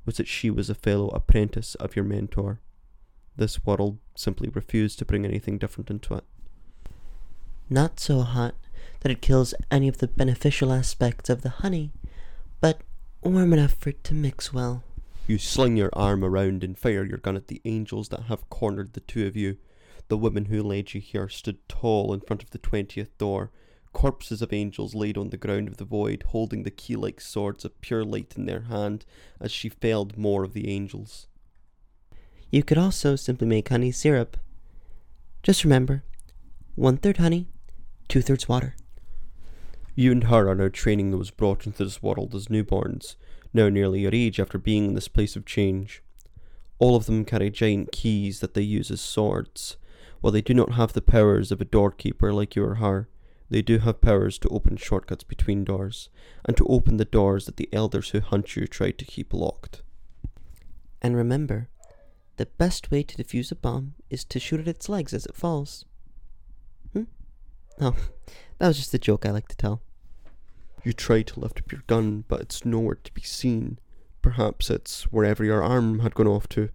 [0.07, 2.61] was that she was a fellow apprentice of your mentor.
[3.37, 6.25] This world simply refused to bring anything different into it.
[7.69, 8.55] Not so hot
[9.01, 11.93] that it kills any of the beneficial aspects of the honey,
[12.61, 12.81] but
[13.23, 14.83] warm enough for it to mix well.
[15.27, 18.95] You sling your arm around and fire your gun at the angels that have cornered
[18.95, 19.59] the two of you.
[20.09, 23.53] The woman who led you here stood tall in front of the twentieth door.
[23.93, 27.65] Corpses of angels laid on the ground of the void, holding the key like swords
[27.65, 29.05] of pure light in their hand
[29.41, 31.27] as she felled more of the angels.
[32.51, 34.37] You could also simply make honey syrup.
[35.43, 36.05] Just remember
[36.75, 37.49] one third honey,
[38.09, 38.75] two thirds water.
[39.95, 43.17] You and her are now training those brought into this world as newborns,
[43.53, 46.03] now nearly your age after being in this place of change.
[46.79, 49.77] All of them carry giant keys that they use as swords.
[50.21, 53.09] While they do not have the powers of a doorkeeper like you or her,
[53.51, 56.09] they do have powers to open shortcuts between doors,
[56.45, 59.83] and to open the doors that the elders who hunt you tried to keep locked.
[61.03, 61.69] And remember,
[62.37, 65.35] the best way to defuse a bomb is to shoot at its legs as it
[65.35, 65.85] falls.
[66.93, 67.03] Hmm?
[67.81, 67.97] Oh,
[68.59, 69.83] that was just a joke I like to tell.
[70.85, 73.79] You try to lift up your gun, but it's nowhere to be seen.
[74.23, 76.71] Perhaps it's wherever your arm had gone off to.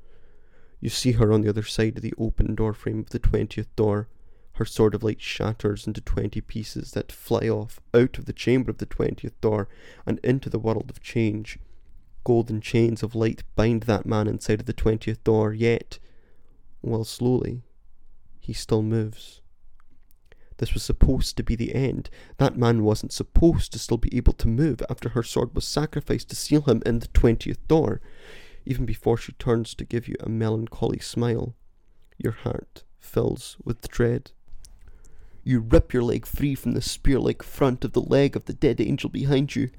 [0.80, 3.74] You see her on the other side of the open door frame of the twentieth
[3.76, 4.08] door.
[4.56, 8.72] Her sword of light shatters into twenty pieces that fly off out of the chamber
[8.72, 9.68] of the twentieth door
[10.06, 11.60] and into the world of change.
[12.24, 16.00] Golden chains of light bind that man inside of the twentieth door, yet,
[16.80, 17.64] while slowly,
[18.40, 19.42] he still moves.
[20.58, 22.10] This was supposed to be the end.
[22.38, 26.30] That man wasn't supposed to still be able to move after her sword was sacrificed
[26.30, 28.00] to seal him in the twentieth door.
[28.66, 31.56] Even before she turns to give you a melancholy smile,
[32.18, 34.32] your heart fills with dread.
[35.48, 38.54] You rip your leg free from the spear like front of the leg of the
[38.54, 39.70] dead angel behind you.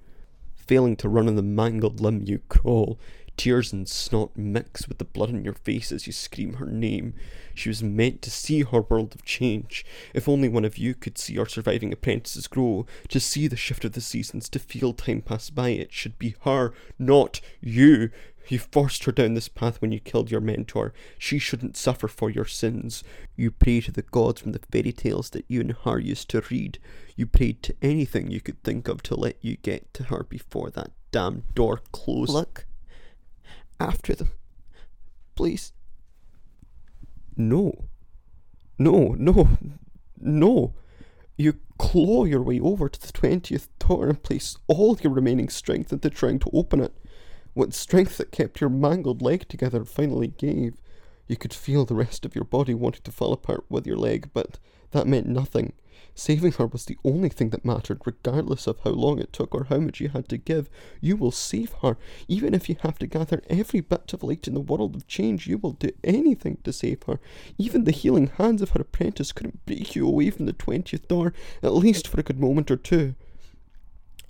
[0.55, 3.01] Failing to run on the mangled limb, you crawl.
[3.37, 7.15] Tears and snot mix with the blood on your face as you scream her name.
[7.53, 9.85] She was meant to see her world of change.
[10.15, 13.85] If only one of you could see our surviving apprentices grow, to see the shift
[13.85, 18.11] of the seasons, to feel time pass by, it should be her, not you.
[18.49, 20.93] You forced her down this path when you killed your mentor.
[21.19, 23.03] She shouldn't suffer for your sins.
[23.35, 26.43] You pray to the gods from the fairy tales that you and her used to
[26.51, 26.79] read.
[27.17, 30.71] You prayed to anything you could think of to let you get to her before
[30.71, 32.33] that damn door closed.
[32.33, 32.67] Look,
[33.81, 34.31] after them.
[35.35, 35.73] Please.
[37.37, 37.89] No.
[38.79, 39.49] No, no,
[40.19, 40.75] no.
[41.37, 45.93] You claw your way over to the twentieth door and place all your remaining strength
[45.93, 46.95] into trying to open it.
[47.57, 50.75] What strength that kept your mangled leg together finally gave.
[51.27, 54.29] You could feel the rest of your body wanting to fall apart with your leg,
[54.35, 54.59] but
[54.93, 55.73] That meant nothing.
[56.15, 59.65] Saving her was the only thing that mattered, regardless of how long it took or
[59.65, 60.71] how much you had to give.
[61.01, 61.99] You will save her.
[62.29, 65.47] Even if you have to gather every bit of light in the world of change,
[65.47, 67.21] you will do anything to save her.
[67.59, 71.35] Even the healing hands of her apprentice couldn't break you away from the twentieth door,
[71.63, 73.15] at least for a good moment or two.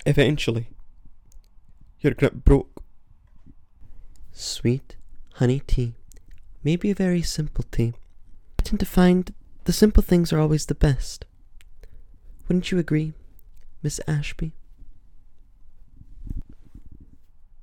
[0.04, 0.68] Eventually,
[2.00, 2.75] your grip broke.
[4.38, 4.96] Sweet
[5.36, 5.94] honey tea.
[6.62, 7.94] Maybe a very simple tea.
[8.58, 9.32] I tend to find
[9.64, 11.24] the simple things are always the best.
[12.46, 13.14] Wouldn't you agree,
[13.82, 14.52] Miss Ashby?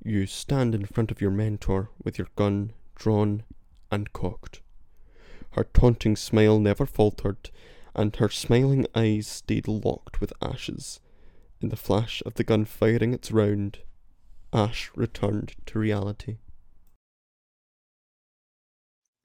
[0.04, 3.44] You stand in front of your mentor with your gun drawn
[3.92, 4.62] and cocked.
[5.52, 7.52] Her taunting smile never faltered,
[7.94, 11.00] and her smiling eyes stayed locked with ashes.
[11.62, 13.78] In the flash of the gun firing its round,
[14.52, 16.38] Ash returned to reality.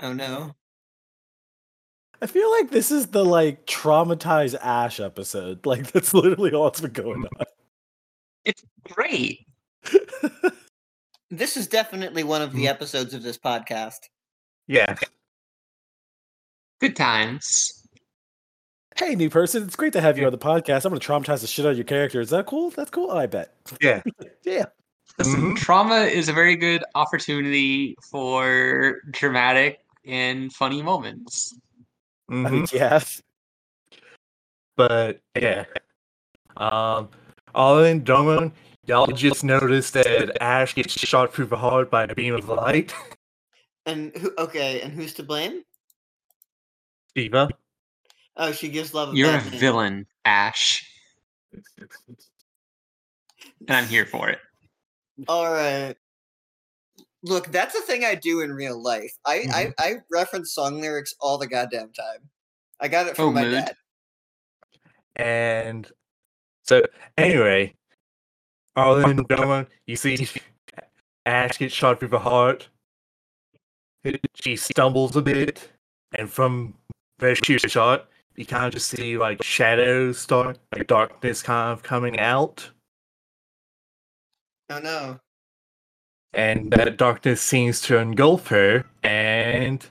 [0.00, 0.54] Oh no.
[2.20, 5.60] I feel like this is the like traumatized Ash episode.
[5.66, 7.46] Like that's literally all that's been going on.
[8.44, 9.46] It's great.
[11.30, 12.68] This is definitely one of the Mm.
[12.70, 13.98] episodes of this podcast.
[14.66, 14.96] Yeah.
[16.80, 17.74] Good times.
[18.96, 20.86] hey, new person, it's great to have you on the podcast.
[20.86, 22.20] I'm gonna traumatize the shit out of your character.
[22.22, 22.70] Is that cool?
[22.70, 23.10] That's cool.
[23.10, 23.52] I bet.
[23.82, 24.02] Yeah.
[24.44, 24.64] Yeah.
[25.18, 25.56] Listen, Mhm.
[25.58, 31.56] trauma is a very good opportunity for dramatic and funny moments.
[32.30, 32.52] I Mhm.
[32.52, 33.00] mean, yeah.
[34.76, 35.66] But yeah.
[36.56, 37.10] Um
[37.54, 38.52] all in Domon,
[38.86, 42.92] y'all just noticed that Ash gets shot through the heart by a beam of light.
[43.86, 44.32] And who?
[44.36, 45.62] Okay, and who's to blame?
[47.14, 47.48] Diva.
[48.36, 49.16] Oh, she gives love.
[49.16, 49.58] You're a name.
[49.60, 50.84] villain, Ash,
[53.66, 54.40] and I'm here for it.
[55.26, 55.96] All right.
[57.22, 59.12] Look, that's a thing I do in real life.
[59.24, 59.52] I Mm-hmm.
[59.52, 62.28] I, I reference song lyrics all the goddamn time.
[62.80, 63.74] I got it from Oh, my dad.
[65.16, 65.90] And
[66.62, 66.82] so
[67.16, 67.74] anyway,
[68.76, 70.28] Arlen Domon, you see
[71.26, 72.68] Ash gets shot through the heart.
[74.34, 75.68] She stumbles a bit,
[76.16, 76.74] and from
[77.18, 81.72] where she was shot, you kind of just see like shadows start, like darkness kind
[81.72, 82.70] of coming out.
[84.70, 85.18] Oh no.
[86.34, 89.86] And that darkness seems to engulf her and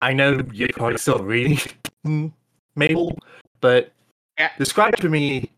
[0.00, 1.58] i know you're probably still reading
[2.76, 3.18] Maple
[3.60, 3.92] but
[4.38, 4.50] Yeah.
[4.58, 5.50] describe to me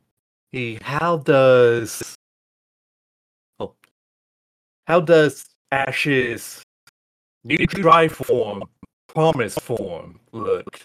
[0.54, 2.16] eh, how does
[3.58, 3.74] oh,
[4.86, 6.62] how does ash's
[7.44, 8.62] new drive form
[9.08, 10.80] promise form look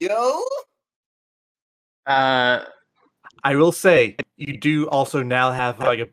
[0.00, 0.42] Yo.
[2.06, 2.64] Uh,
[3.44, 6.08] i will say you do also now have like a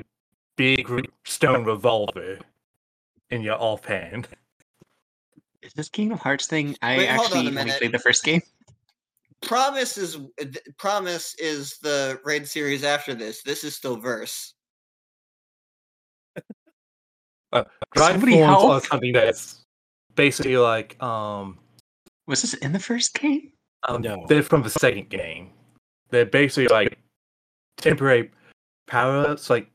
[0.61, 2.37] big stone revolver
[3.31, 4.27] in your offhand
[5.61, 6.75] is this Kingdom Hearts thing?
[6.81, 8.41] I Wait, actually a only played the first game.
[9.43, 10.45] Promise is uh,
[10.77, 13.43] Promise is the raid series after this.
[13.43, 14.53] This is still verse.
[17.53, 17.65] Drive
[17.97, 18.85] Somebody forms are help.
[18.85, 19.63] something that's
[20.15, 21.59] basically like um,
[22.27, 23.51] Was this in the first game?
[23.87, 24.25] um No.
[24.27, 25.51] they're from the second game.
[26.09, 26.97] They're basically like
[27.77, 28.31] temporary
[28.87, 29.49] power ups.
[29.49, 29.69] Like, it.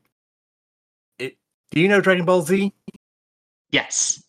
[1.71, 2.73] Do you know Dragon Ball Z?
[3.71, 4.23] Yes.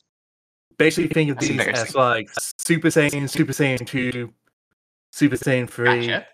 [0.77, 2.29] Basically, think of That's these as like
[2.59, 4.33] Super Saiyan, Super Saiyan Two,
[5.13, 6.27] Super Saiyan Three, Gotcha.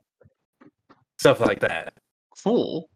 [1.18, 1.94] stuff like that.
[2.42, 2.88] Cool.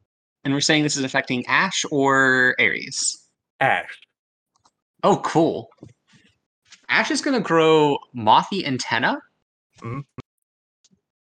[0.45, 3.27] And we're saying this is affecting Ash or Ares.
[3.61, 3.99] Ash.
[5.03, 5.71] Oh, cool.
[6.89, 9.19] Ash is gonna grow mothy antenna,
[9.81, 10.05] Mhm.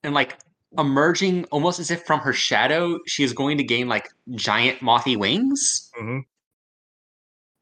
[0.03, 0.37] and like
[0.77, 5.15] emerging almost as if from her shadow, she is going to gain like giant mothy
[5.15, 6.23] wings, Mhm.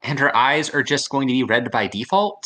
[0.02, 2.44] And her eyes are just going to be red by default.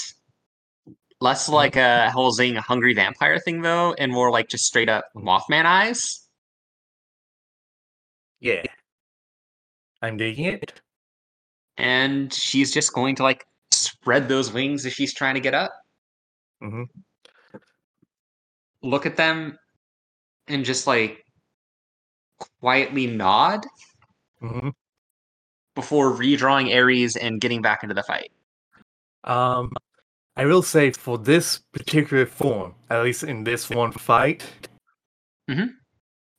[1.20, 5.64] Less like a Hellsing hungry vampire thing though, and more like just straight up Mothman
[5.66, 6.26] eyes.
[8.40, 8.64] Yeah.
[10.02, 10.80] I'm digging it.
[11.76, 15.72] And she's just going to like spread those wings as she's trying to get up.
[16.62, 16.86] Mhm.
[18.82, 19.56] look at them
[20.48, 21.24] and just like
[22.60, 23.64] quietly nod
[24.40, 24.70] hmm
[25.74, 28.30] before redrawing Ares and getting back into the fight.
[29.24, 29.72] Um,
[30.36, 34.44] I will say for this particular form, at least in this one fight,
[35.48, 35.74] Mhm.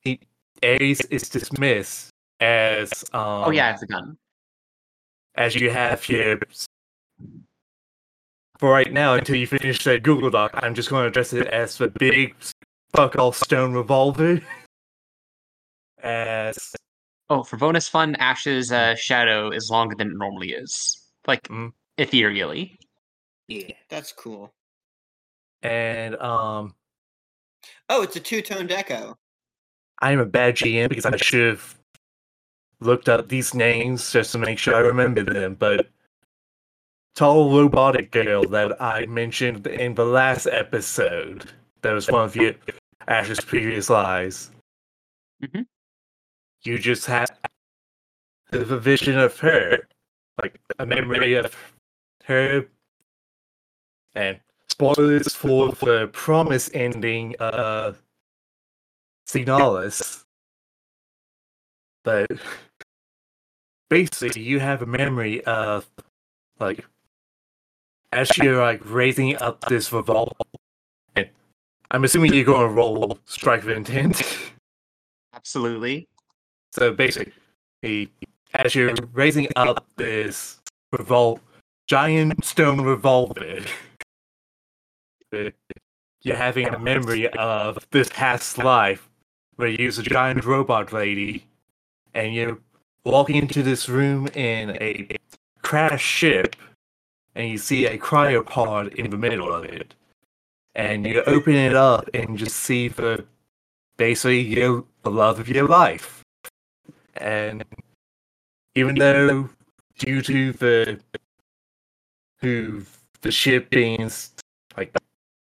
[0.00, 0.20] he,
[0.62, 4.16] Ares is dismissed as um, oh yeah, I a gun.
[5.36, 6.40] as you have here.
[8.58, 11.48] For right now, until you finish that Google Doc, I'm just going to address it
[11.48, 12.34] as the big
[12.94, 14.40] fuck all stone revolver.
[16.02, 16.74] As
[17.30, 21.72] Oh, for bonus fun, Ash's uh, shadow is longer than it normally is, like Mm.
[21.98, 22.78] ethereally.
[23.48, 24.52] yeah, That's cool.
[25.62, 26.74] and um,
[27.88, 29.14] Oh, it's a two-tone deco.
[30.02, 31.78] I'm a bad GM because I should have
[32.80, 35.54] looked up these names just to make sure I remember them.
[35.54, 35.88] But
[37.14, 41.50] tall robotic girl that I mentioned in the last episode,
[41.82, 42.54] that was one of your
[43.08, 44.50] Ash's previous lies.
[45.42, 45.66] Mhm.
[46.64, 47.30] You just have
[48.50, 49.86] the vision of her,
[50.42, 51.54] like a memory of
[52.24, 52.66] her,
[54.14, 58.02] and spoilers for the promise ending uh, of
[59.28, 60.24] Signalis.
[62.02, 62.30] But
[63.90, 65.86] basically, you have a memory of
[66.58, 66.84] like
[68.14, 70.32] as you're like raising up this revolver.
[71.16, 71.28] And
[71.90, 74.22] I'm assuming you're going to roll strike of intent.
[75.34, 76.08] Absolutely.
[76.74, 78.10] So basically,
[78.52, 80.58] as you're raising up this
[80.90, 81.40] revolt,
[81.86, 83.60] giant stone revolver,
[86.22, 89.08] you're having a memory of this past life
[89.54, 91.46] where you was a giant robot lady,
[92.12, 92.58] and you're
[93.04, 95.16] walking into this room in a
[95.62, 96.56] crashed ship,
[97.36, 99.94] and you see a cryopod in the middle of it.
[100.74, 103.24] And you open it up and just see the
[103.96, 106.23] basically your the love of your life.
[107.16, 107.64] And
[108.74, 109.48] even though
[109.98, 111.00] due to the
[112.40, 112.84] who
[113.22, 114.10] the ship being
[114.76, 114.94] like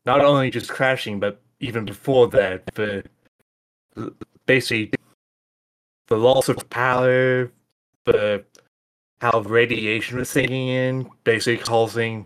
[0.05, 3.03] not only just crashing but even before that the
[4.45, 4.91] basically
[6.07, 7.51] the loss of power
[8.05, 8.43] the
[9.21, 12.25] how radiation was sinking in basically causing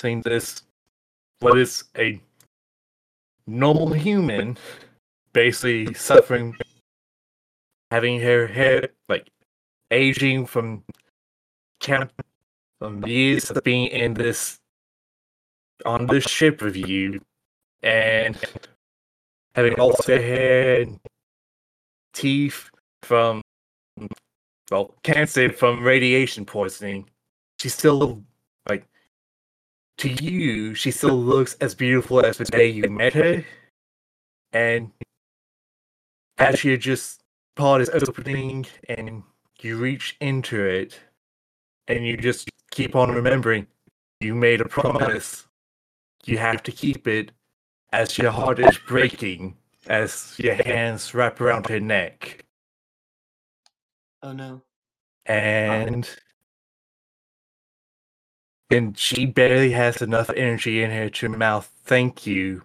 [0.00, 0.62] saying this
[1.38, 2.20] what is a
[3.46, 4.56] normal human
[5.32, 6.54] basically suffering
[7.90, 9.28] having her hair like
[9.90, 10.82] aging from
[11.80, 12.10] count
[12.78, 14.58] from years of being in this
[15.84, 17.20] on this ship with you
[17.82, 18.36] and
[19.54, 21.00] having lost her hair and
[22.12, 22.70] teeth
[23.02, 23.40] from
[24.70, 27.08] well cancer from radiation poisoning
[27.58, 28.22] she still
[28.68, 28.86] like
[30.00, 33.44] to you she still looks as beautiful as the day you met her.
[34.52, 34.90] And
[36.38, 37.19] as you just
[37.56, 39.22] pod is opening and
[39.60, 40.98] you reach into it
[41.88, 43.66] and you just keep on remembering
[44.20, 45.46] you made a promise.
[46.24, 47.32] You have to keep it
[47.92, 49.56] as your heart is breaking
[49.86, 52.44] as your hands wrap around her neck.
[54.22, 54.62] Oh no.
[55.26, 56.08] and
[58.70, 62.62] and she barely has enough energy in her to mouth thank you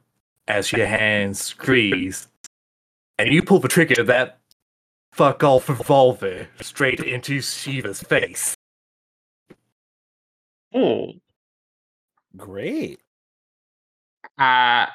[0.47, 2.27] as your hands squeeze
[3.17, 4.39] and you pull the trigger that
[5.15, 8.53] fuck off revolver straight into Shiva's face.
[10.73, 11.13] Oh.
[12.35, 12.99] Great.
[14.37, 14.87] Uh,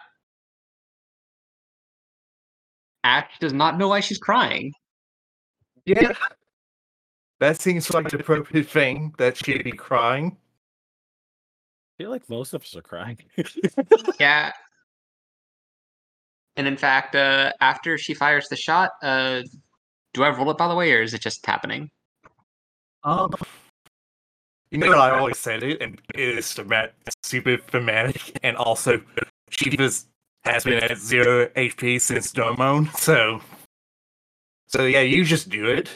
[3.03, 4.75] Ash does not know why she's crying.
[5.87, 6.13] Yeah.
[7.39, 10.37] That seems like the appropriate thing that she'd be crying.
[11.97, 13.17] I feel like most of us are crying.
[14.21, 14.53] Yeah.
[16.57, 19.41] And in fact, uh, after she fires the shot, uh,
[20.15, 21.91] do I roll it by the way, or is it just happening?
[23.05, 23.31] Um,
[24.71, 29.01] you know I always said it, and it is thematic, super thematic, and also
[29.51, 30.07] Shiva's
[30.45, 33.41] has been at zero HP since Domon, so
[34.69, 35.91] so yeah, you just do it.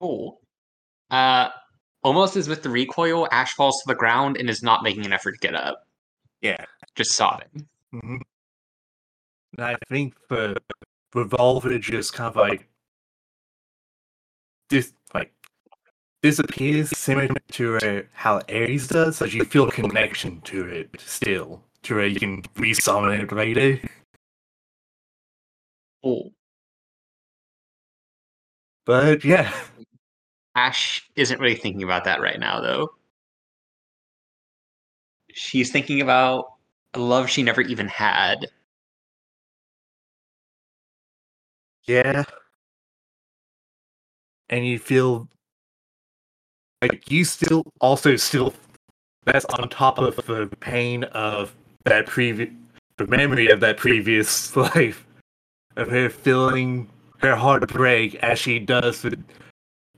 [0.00, 0.40] Cool.
[1.10, 1.48] Uh,
[2.02, 5.12] almost as with the recoil, Ash falls to the ground and is not making an
[5.12, 5.86] effort to get up,
[6.42, 6.64] Yeah.
[6.96, 7.66] just sobbing.
[7.92, 8.16] hmm
[9.56, 10.14] I think
[11.14, 12.68] revolver just kind of like
[14.68, 15.32] dis like
[16.22, 21.62] disappears similar to uh, how Ares does, so you feel a connection to it still,
[21.82, 23.80] to where you can resummon it later.
[26.02, 26.32] Cool.
[28.86, 29.52] But yeah,
[30.54, 32.90] Ash isn't really thinking about that right now, though.
[35.32, 36.54] She's thinking about
[36.94, 38.46] a love she never even had.
[41.86, 42.24] Yeah.
[44.48, 45.28] And you feel
[46.82, 48.54] like you still also still
[49.24, 51.54] that's on top of the pain of
[51.84, 52.50] that previous
[52.98, 55.06] the memory of that previous life
[55.76, 56.88] of her feeling
[57.18, 59.04] her heart break as she does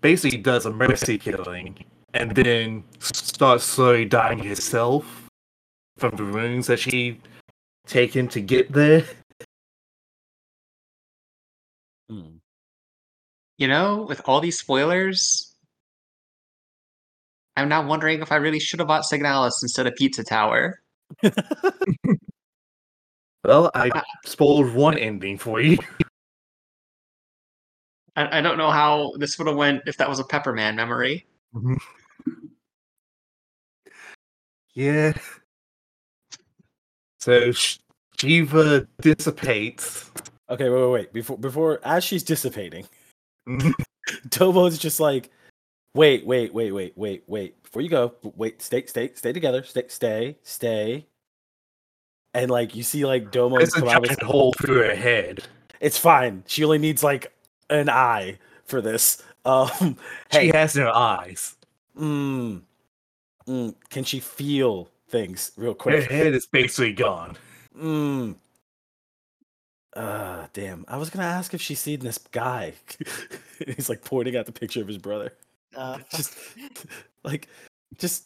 [0.01, 1.77] basically does a mercy killing
[2.15, 5.29] and then starts slowly dying herself
[5.99, 7.21] from the wounds that she
[7.87, 9.05] taken to get there.
[12.09, 12.37] Hmm.
[13.59, 15.55] You know, with all these spoilers,
[17.57, 20.81] I'm now wondering if I really should have bought Signalis instead of Pizza Tower.
[23.47, 25.79] Well, I spoiled one ending for you.
[28.17, 31.27] I, I don't know how this would have went if that was a Pepperman memory.
[34.75, 35.13] Yeah.
[37.21, 37.79] So Sh-
[38.19, 40.11] Shiva dissipates.
[40.49, 41.13] Okay, wait, wait, wait.
[41.13, 42.87] Before before as she's dissipating,
[43.49, 43.73] Mhm.
[44.31, 45.31] Tomo's just like,
[45.95, 47.63] wait, wait, wait, wait, wait, wait.
[47.63, 51.07] Before you go, wait, stay, stay, stay together, stay, stay, stay.
[52.35, 54.95] And like you see, like Domo There's a come out with giant hole through her
[54.95, 55.45] head.
[55.81, 56.45] It's fine.
[56.47, 57.33] She only needs like
[57.71, 59.23] an eye for this.
[59.47, 59.97] Um,
[60.33, 61.55] She has no eyes.
[61.97, 62.61] mm,
[63.47, 66.03] mm, can she feel things real quick?
[66.11, 67.37] Her head is basically gone.
[67.79, 68.35] Mm.
[69.97, 70.85] Uh, damn.
[70.89, 72.75] I was gonna ask if she's seen this guy.
[73.77, 75.33] He's like pointing at the picture of his brother.
[75.75, 76.35] Uh, Just
[77.25, 77.49] like,
[77.99, 78.25] just.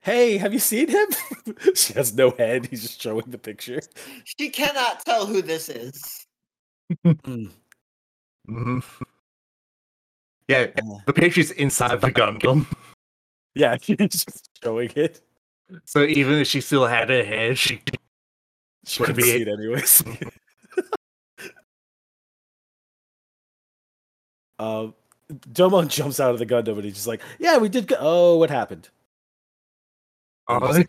[0.00, 1.06] Hey, have you seen him?
[1.74, 2.66] she has no head.
[2.66, 3.80] He's just showing the picture.
[4.24, 6.26] she cannot tell who this is.
[7.04, 7.50] Mm.
[8.48, 8.84] Mhm.
[10.48, 12.66] Yeah, Uh, the picture's inside the Gundam.
[13.56, 15.20] yeah, she's just showing it.
[15.84, 17.82] So even if she still had her head, she
[18.84, 20.04] she couldn't be- see it anyways.
[24.58, 24.94] Um,
[25.30, 27.86] Domon jumps out of the Gundam and he's just like, "Yeah, we did.
[27.88, 28.88] Go- oh, what happened?"
[30.48, 30.84] And Oh,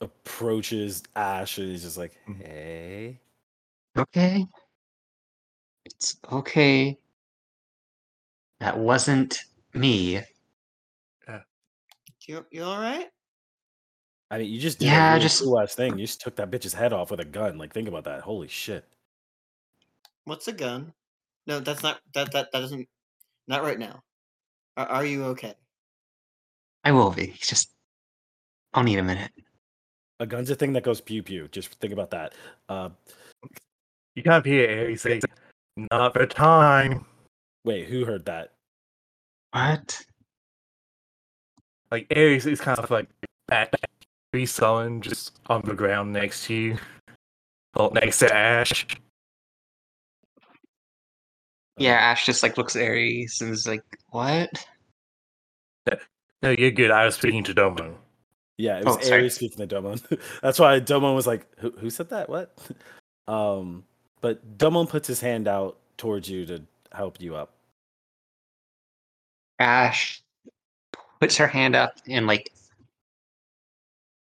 [0.00, 2.46] approaches Ash and he's just like, Mhm.
[2.46, 3.20] "Hey."
[3.96, 4.46] Okay.
[5.84, 6.98] It's okay.
[8.60, 9.38] That wasn't
[9.74, 10.14] me.
[11.28, 11.42] Yeah.
[12.26, 13.10] You, you all right?
[14.30, 15.98] I mean, you just did Yeah, a really just- cool ass thing.
[15.98, 17.58] You just took that bitch's head off with a gun.
[17.58, 18.22] Like, think about that.
[18.22, 18.88] Holy shit.
[20.24, 20.94] What's a gun?
[21.46, 22.88] No, that's not that that that doesn't.
[23.48, 24.00] Not right now.
[24.76, 25.54] Are, are you okay?
[26.84, 27.32] I will be.
[27.36, 27.70] It's just
[28.72, 29.30] I'll need a minute.
[30.20, 31.48] A gun's a thing that goes pew pew.
[31.48, 32.34] Just think about that.
[32.68, 32.90] Uh,
[34.14, 35.20] you can't hear Ares say,
[35.76, 37.04] "Not for time."
[37.64, 38.52] wait, who heard that?
[39.52, 40.00] What?
[41.90, 43.08] Like Ares is kind of like
[43.48, 43.72] back,
[44.32, 46.78] be sullen, just on the ground next to you,
[47.74, 48.86] well, next to Ash.
[51.76, 54.66] Yeah, Ash just like looks at Ares and is like, "What?"
[56.42, 56.90] No, you're good.
[56.90, 57.94] I was speaking to Domon.
[58.58, 59.22] Yeah, it was Oh, sorry.
[59.22, 60.20] Ares speaking to Domon.
[60.42, 62.28] That's why Domon was like, who, who said that?
[62.28, 62.56] What?
[63.26, 63.84] Um,
[64.20, 67.54] but Domon puts his hand out towards you to help you up.
[69.58, 70.20] Ash
[71.20, 72.50] puts her hand up and like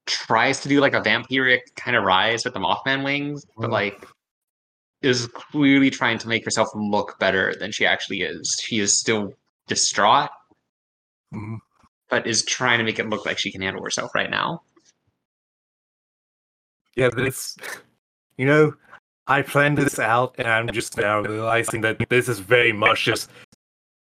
[0.06, 3.72] tries to do like a vampiric kind of rise with the Mothman wings, but Mm.
[3.72, 4.06] like
[5.04, 8.58] is clearly trying to make herself look better than she actually is.
[8.62, 9.34] She is still
[9.66, 10.30] distraught,
[11.32, 11.58] Mhm.
[12.08, 14.62] but is trying to make it look like she can handle herself right now.
[16.96, 17.56] Yeah, this,
[18.36, 18.74] you know,
[19.26, 23.30] I planned this out, and I'm just now realizing that this is very much just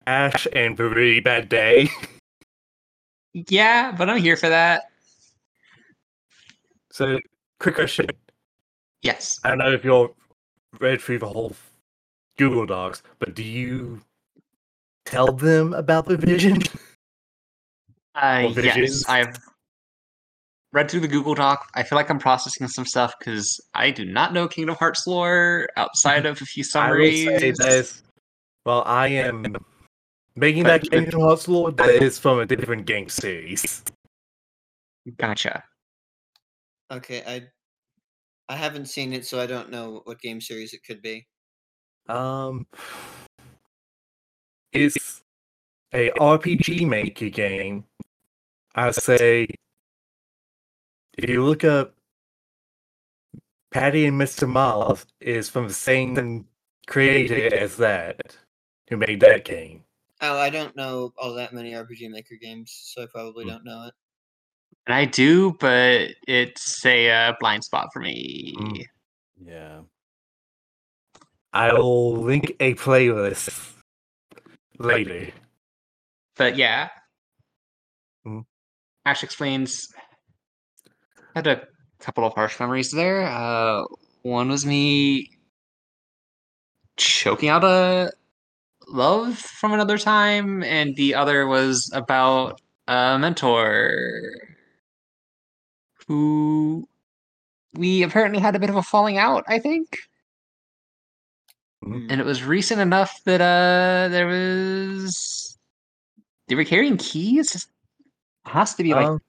[0.05, 1.89] Ash and a really bad day.
[3.33, 4.83] Yeah, but I'm here for that.
[6.91, 7.19] So,
[7.59, 8.07] quick question.
[9.01, 9.39] Yes.
[9.43, 10.13] I don't know if you're
[10.79, 11.55] read through the whole
[12.37, 14.01] Google Docs, but do you
[15.05, 16.59] tell them about the vision?
[18.15, 19.07] Uh, yes.
[19.09, 19.37] I've
[20.71, 21.69] read through the Google Doc.
[21.75, 25.67] I feel like I'm processing some stuff because I do not know Kingdom Hearts lore
[25.77, 28.03] outside of a few I will say summaries.
[28.65, 29.55] well, I am
[30.35, 33.83] making that Kingdom Hearts lore that is from a different game series.
[35.17, 35.63] Gotcha.
[36.91, 37.47] Okay, I
[38.49, 41.27] I haven't seen it, so I don't know what game series it could be.
[42.07, 42.67] Um,
[44.73, 45.21] it's
[45.93, 47.85] a RPG maker game.
[48.75, 49.47] I say,
[51.17, 51.93] if you look up
[53.71, 54.47] Patty and Mr.
[54.49, 56.47] Miles, is from the same
[56.87, 58.37] creator as that,
[58.89, 59.83] who made that game.
[60.21, 63.49] Oh, I don't know all that many RPG Maker games, so I probably Hmm.
[63.51, 63.93] don't know it.
[64.85, 68.53] And I do, but it's a uh, blind spot for me.
[68.57, 68.85] Mm.
[69.45, 69.81] Yeah.
[71.53, 73.73] I'll link a playlist
[74.79, 75.31] later.
[76.35, 76.89] But yeah.
[78.25, 78.43] Mm.
[79.05, 79.87] Ash explains.
[81.35, 81.67] I had a
[81.99, 83.23] couple of harsh memories there.
[83.23, 83.83] Uh,
[84.23, 85.29] one was me
[86.97, 88.11] choking out a
[88.87, 94.52] love from another time, and the other was about a mentor
[96.07, 96.87] who
[97.73, 99.43] we apparently had a bit of a falling out.
[99.47, 99.97] I think.
[101.83, 102.07] Hmm.
[102.09, 105.57] and it was recent enough that uh there was
[106.47, 107.55] they were carrying keys.
[107.55, 107.65] It
[108.45, 109.19] has to be like Um,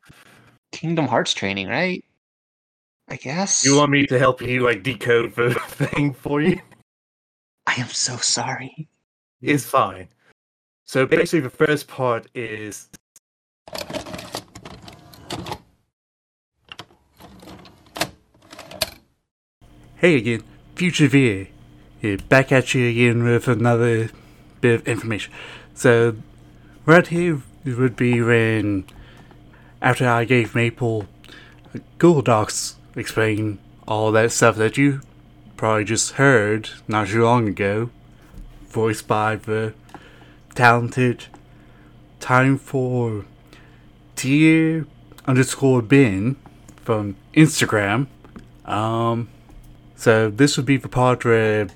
[0.72, 2.04] Kingdom Hearts training, right?
[3.08, 3.64] I guess.
[3.64, 6.60] You want me to help you like decode the thing for you?
[7.66, 8.88] I am so sorry.
[9.40, 10.08] It's fine.
[10.84, 12.88] So basically, the first part is.
[20.04, 20.44] Hey again,
[20.74, 21.46] Future VA.
[21.98, 24.10] Here, back at you again with another
[24.60, 25.32] bit of information.
[25.72, 26.16] So,
[26.84, 28.84] right here would be when,
[29.80, 31.06] after I gave Maple
[31.96, 33.58] Google Docs explain
[33.88, 35.00] all that stuff that you
[35.56, 37.88] probably just heard not too long ago,
[38.68, 39.72] voiced by the
[40.54, 41.28] talented
[42.20, 43.24] time for
[44.16, 44.86] tier
[45.26, 46.36] underscore Ben
[46.76, 48.08] from Instagram.
[48.66, 49.30] Um,
[49.96, 51.68] so this would be the part where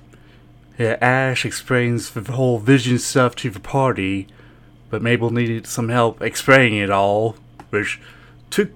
[0.78, 4.28] yeah, Ash explains the whole vision stuff to the party,
[4.90, 7.36] but Maple needed some help explaining it all,
[7.70, 8.00] which
[8.50, 8.70] took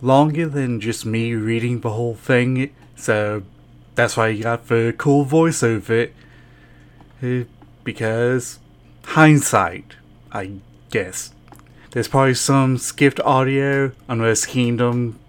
[0.00, 2.74] longer than just me reading the whole thing.
[2.96, 3.42] So
[3.94, 6.10] that's why you got the cool voiceover.
[7.22, 7.44] Uh,
[7.84, 8.58] because
[9.04, 9.94] hindsight,
[10.32, 10.52] I
[10.90, 11.32] guess.
[11.90, 15.20] There's probably some skipped audio unless Kingdom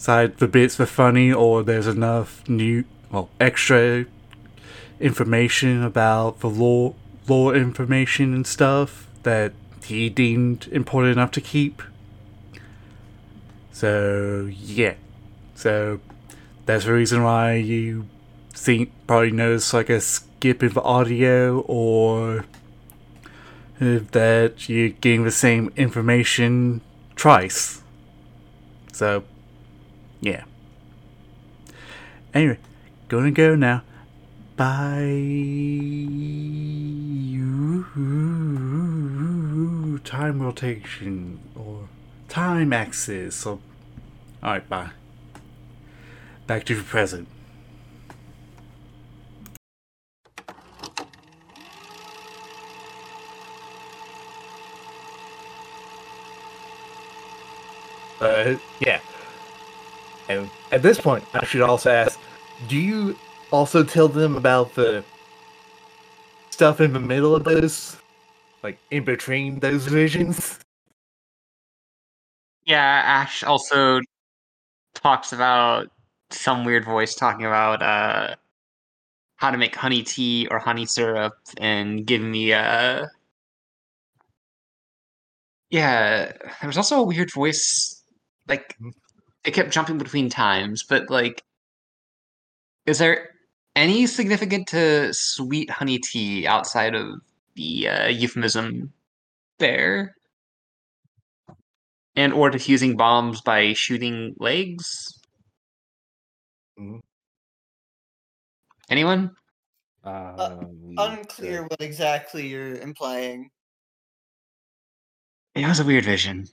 [0.00, 4.06] side the bits were funny or there's enough new well extra
[4.98, 6.94] information about the law
[7.28, 9.52] law information and stuff that
[9.84, 11.82] he deemed important enough to keep.
[13.72, 14.94] So yeah.
[15.54, 16.00] So
[16.64, 18.06] that's the reason why you
[18.54, 22.46] think probably notice like a skip in the audio or
[23.78, 26.80] that you're getting the same information
[27.16, 27.82] twice.
[28.92, 29.24] So,
[30.20, 30.44] yeah.
[32.32, 32.58] Anyway,
[33.08, 33.82] gonna go now.
[34.56, 35.06] Bye.
[40.04, 41.88] Time rotation or
[42.28, 43.36] time axis.
[43.36, 43.60] So,
[44.42, 44.90] alright, bye.
[46.46, 47.28] Back to the present.
[58.20, 59.00] Uh, yeah.
[60.30, 62.18] And at this point, I should also ask:
[62.68, 63.16] Do you
[63.50, 65.04] also tell them about the
[66.50, 67.96] stuff in the middle of those,
[68.62, 70.60] like in between those visions?
[72.64, 74.00] Yeah, Ash also
[74.94, 75.90] talks about
[76.30, 78.36] some weird voice talking about uh
[79.36, 83.04] how to make honey tea or honey syrup and give me uh
[85.70, 86.30] yeah
[86.60, 88.04] there was also a weird voice
[88.46, 88.76] like
[89.44, 91.42] it kept jumping between times but like
[92.86, 93.30] is there
[93.76, 97.20] any significant to sweet honey tea outside of
[97.54, 98.92] the uh, euphemism
[99.58, 100.14] there
[102.16, 105.18] and or defusing bombs by shooting legs
[106.78, 107.00] Mhm.
[108.88, 109.34] anyone
[110.02, 113.50] Um, Unclear what exactly you're implying.
[115.54, 116.46] it was a weird vision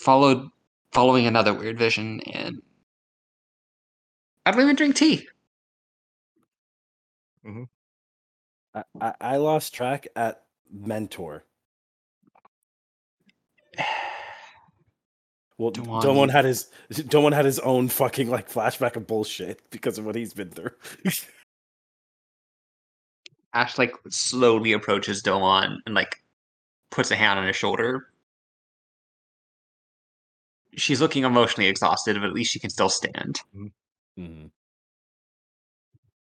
[0.00, 0.48] followed
[0.92, 2.60] following another weird vision and
[4.46, 5.26] i don't even drink tea
[7.46, 7.64] mm-hmm.
[8.74, 11.44] I, I, I lost track at mentor.
[15.58, 19.96] Well, Dewan, Domon had his Domon had his own fucking like flashback of bullshit because
[19.96, 20.70] of what he's been through.
[23.54, 26.16] ash like slowly approaches Domon and like
[26.90, 28.08] puts a hand on his shoulder
[30.76, 33.40] she's looking emotionally exhausted but at least she can still stand
[34.18, 34.50] Mhm.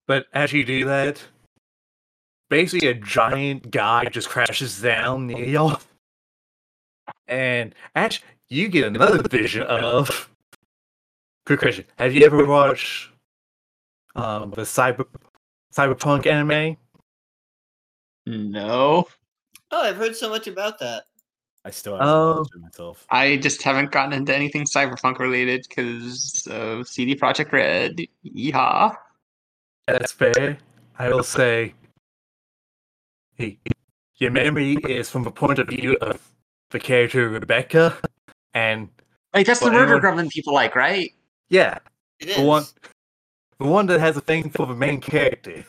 [0.08, 1.22] But as you do that,
[2.50, 5.82] basically a giant guy just crashes down near y'all.
[7.28, 10.30] And Ash, you get another vision of.
[11.46, 11.86] Good question.
[11.98, 13.10] Have you ever watched
[14.16, 15.06] um, the cyber
[15.74, 16.78] cyberpunk anime?
[18.26, 19.08] no
[19.72, 21.07] Oh, I've heard so much about that.
[21.68, 22.46] I still haven't Oh.
[22.62, 23.06] myself.
[23.10, 27.98] I just haven't gotten into anything cyberpunk related because of CD Projekt Red.
[28.26, 28.96] Yeehaw.
[29.86, 30.58] That's fair.
[30.98, 31.74] I will say,
[33.36, 33.60] hey,
[34.16, 36.22] your memory is from the point of view of
[36.72, 37.98] the character Rebecca,
[38.54, 38.88] and
[39.34, 41.12] Like that's the Well, murder anyone- gremlin people like, right?
[41.50, 41.80] yeah,
[42.20, 42.38] It is.
[42.38, 42.64] the one,
[43.60, 45.66] the one that has a thing for the main character.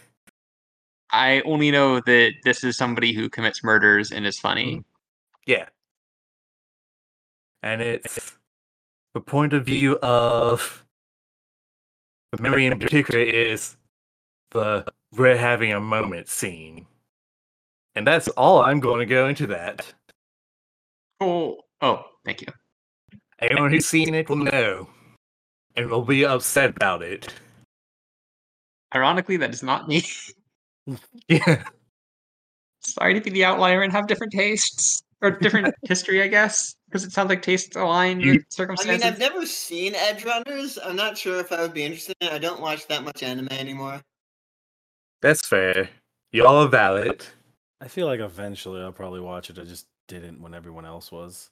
[1.10, 4.76] I only know that this is somebody who commits murders and is funny.
[4.76, 4.84] Mm.
[5.46, 5.68] Yeah.
[7.62, 8.36] And it's
[9.14, 10.84] the point of view of
[12.32, 13.76] the memory in particular is
[14.50, 16.86] the we're having a moment scene.
[17.94, 19.92] And that's all I'm going to go into that.
[21.20, 22.48] Oh, Oh, thank you.
[23.40, 24.88] Anyone who's seen it will know.
[25.76, 27.32] and will be upset about it.
[28.94, 30.02] Ironically, that is not me.
[31.28, 31.64] Yeah.
[32.80, 37.04] Sorry to be the outlier and have different tastes or different history, I guess, because
[37.04, 40.78] it sounds like tastes align You- with I mean, I've never seen Edge Runners.
[40.82, 42.32] I'm not sure if I would be interested in it.
[42.32, 44.00] I don't watch that much anime anymore.
[45.20, 45.88] That's fair.
[46.32, 47.24] Y'all are valid.
[47.80, 49.58] I feel like eventually I'll probably watch it.
[49.58, 51.50] I just didn't when everyone else was.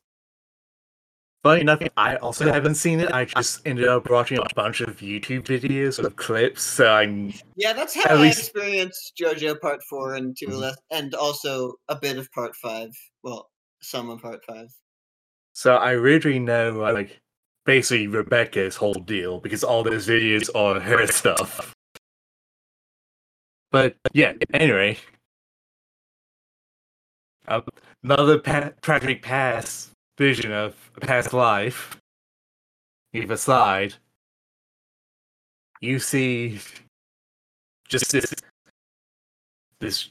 [1.42, 3.12] Funny enough, I also haven't seen it.
[3.12, 7.72] I just ended up watching a bunch of YouTube videos of clips, so I'm Yeah,
[7.72, 10.58] that's how At I least- experienced JoJo Part Four and 2 Mhm.
[10.58, 12.90] less, and also a bit of Part Five.
[13.22, 13.48] Well,
[13.80, 14.68] some of Part Five.
[15.57, 17.19] So I really know like
[17.65, 21.74] basically Rebecca's whole deal because all those videos are her stuff.
[23.73, 24.99] But yeah, anyway,
[27.49, 27.62] uh,
[28.05, 31.97] another pa- tragic past vision of a past life.
[33.15, 33.95] Either side,
[35.81, 36.61] you see
[37.89, 38.35] just this
[39.81, 40.11] this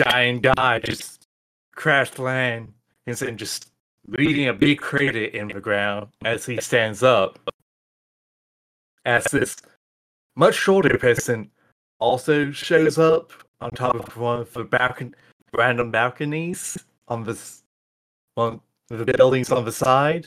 [0.00, 1.26] giant guy just
[1.74, 2.72] crash land
[3.08, 3.73] and just
[4.08, 7.38] leaving a big crater in the ground as he stands up.
[9.04, 9.56] As this
[10.36, 11.50] much shorter person
[11.98, 15.14] also shows up on top of one of the balcon-
[15.52, 16.76] random balconies
[17.08, 17.24] on
[18.34, 18.60] one
[18.90, 20.26] of the buildings on the side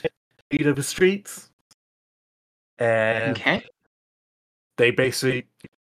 [0.61, 1.49] of the streets.
[2.79, 3.65] And Okay.
[4.77, 5.47] they basically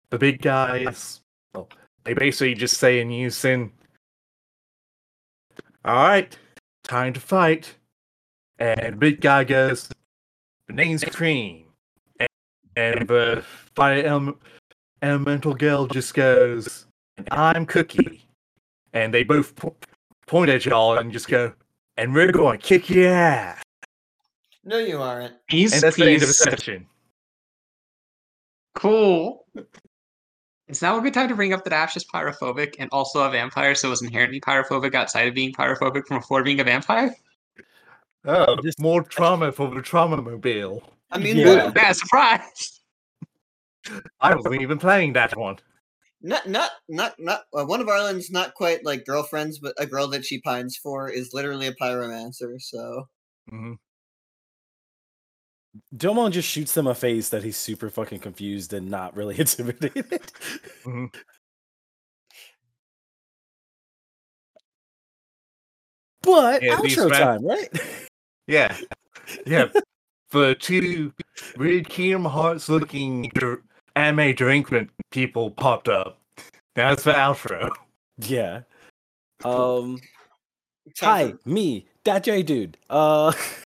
[0.10, 1.22] the big guys
[1.55, 1.69] well,
[2.03, 3.72] they basically just say in unison
[5.85, 6.38] all right
[6.84, 7.76] time to fight.
[8.60, 9.89] And big guy goes
[10.68, 11.65] the name's cream.
[12.19, 12.30] And,
[12.76, 13.43] and the
[13.76, 14.39] fire ele-
[15.01, 16.85] elemental girl just goes
[17.31, 18.26] i'm cookie.
[18.93, 19.76] And they both po-
[20.27, 21.53] point at y'all and just go
[21.97, 23.61] and we're going to kick your ass.
[24.64, 25.34] No, you aren't.
[25.49, 26.88] Please, and that's the end of the session.
[28.76, 29.45] Cool.
[30.74, 33.30] It's now a good time to bring up that Ash is pyrophobic and also a
[33.30, 37.16] vampire, so is inherently pyrophobic outside of being pyrophobic from before being a vampire.
[38.26, 40.82] oh Just- more trauma for the trauma mobile
[41.12, 41.66] I mean, Yeah.
[41.66, 42.82] look, Yeah, surprise.
[44.20, 45.58] i wasn't even playing that one
[46.24, 50.08] not not not not uh, one of Arlen's not quite like girlfriends, but a girl
[50.08, 52.60] that she pines for is literally a pyromancer.
[52.60, 53.08] So
[53.52, 53.76] Mhm.
[55.95, 60.22] Domon just shoots them a face that he's super fucking confused and not really intimidated.
[60.84, 61.14] Mhm.
[66.22, 67.70] but Yeah, outro ma- time, right?
[68.48, 68.76] Yeah,
[69.45, 69.68] yeah.
[70.30, 71.14] For two
[71.58, 73.62] weird Kingdom Hearts looking dr-
[73.95, 76.20] anime delinquent people popped up.
[76.76, 77.70] That's the outro.
[78.18, 78.62] yeah.
[79.45, 80.00] Um.
[80.98, 82.78] time Hi, me, that J dude.
[82.90, 83.32] Uh,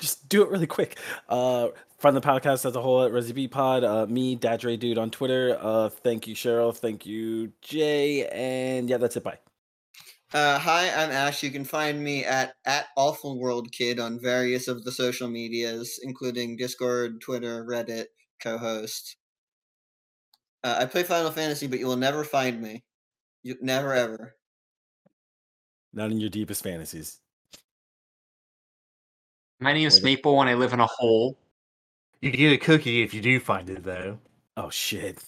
[0.00, 0.98] just do it really quick.
[1.28, 1.68] Uh,
[1.98, 3.84] from the podcast as a whole at Resi B Pod.
[3.84, 5.58] Uh, me, Dad Dre dude on Twitter.
[5.60, 6.76] Uh, thank you, Sheryl.
[6.76, 8.26] Thank you, Jay.
[8.28, 9.24] And yeah, that's it.
[9.24, 9.38] Bye.
[10.34, 11.42] Uh, hi, I'm Ash.
[11.42, 16.00] You can find me at at Awful World Kid on various of the social medias,
[16.02, 18.06] including Discord, Twitter, Reddit,
[18.42, 19.16] co-host.
[20.64, 22.84] Uh, I play Final Fantasy, but you will never find me.
[23.42, 24.34] You never ever.
[25.92, 27.20] Not in your deepest fantasies.
[29.60, 31.38] My name is Maple and I live in a hole.
[32.20, 34.18] You can get a cookie if you do find it, though.
[34.56, 35.22] Oh shit.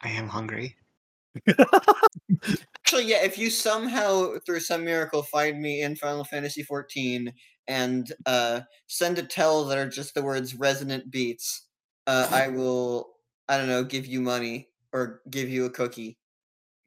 [0.00, 0.76] I am hungry.
[1.48, 3.22] Actually, yeah.
[3.22, 7.32] If you somehow, through some miracle, find me in Final Fantasy XIV
[7.68, 11.68] and uh, send a tell that are just the words "resonant beats,"
[12.06, 13.10] uh, I will.
[13.48, 13.84] I don't know.
[13.84, 16.18] Give you money or give you a cookie.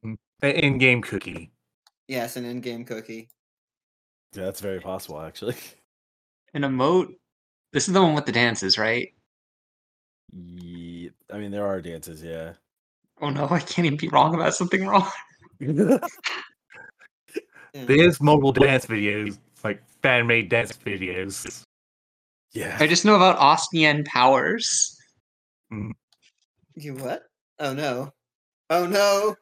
[0.03, 1.52] An in-game cookie.
[2.07, 3.30] Yes, an in-game cookie.
[4.36, 5.56] Yeah, that's very possible, actually.
[6.53, 7.16] An emote.
[7.72, 9.10] This is the one with the dances, right?
[10.34, 12.53] Yeah, I mean, there are dances, yeah.
[13.22, 15.10] Oh no, I can't even be wrong about something wrong.
[15.60, 15.98] Yeah.
[17.74, 21.64] There's mobile dance videos, like fan-made dance videos.
[22.53, 22.78] Yeah.
[22.80, 24.98] I just know about Ostian powers.
[25.72, 25.91] Mm.
[26.76, 27.24] You what?
[27.60, 28.12] Oh no.
[28.70, 29.36] Oh no.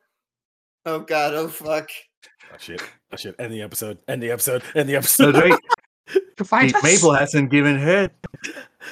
[0.85, 1.89] Oh god, oh fuck.
[2.51, 2.81] Oh shit.
[3.11, 3.35] Oh shit.
[3.39, 3.97] End the episode.
[4.07, 4.63] End the episode.
[4.75, 5.35] End the episode.
[5.35, 5.53] wait,
[6.37, 6.83] To find us.
[6.83, 8.09] Maple hasn't given her.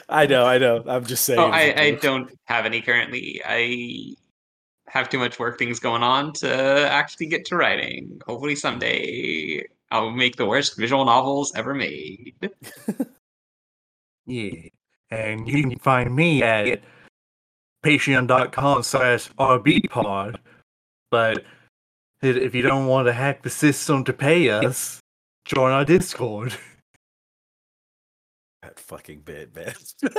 [0.10, 0.84] I know, I know.
[0.88, 1.40] I'm just saying.
[1.40, 2.02] Oh, as a I, I joke.
[2.02, 3.42] don't have any currently.
[3.46, 4.16] I
[4.88, 8.20] have too much work things going on to actually get to writing.
[8.26, 12.34] Hopefully someday I'll make the worst visual novels ever made.
[14.28, 14.52] Yeah.
[15.10, 16.82] And you can find me at
[17.84, 20.38] patreon.com slash rbpod.
[21.10, 21.44] But i-
[22.22, 25.00] if you don't want to hack the system to pay us,
[25.46, 26.54] join our Discord.
[28.62, 29.74] That fucking bit, man.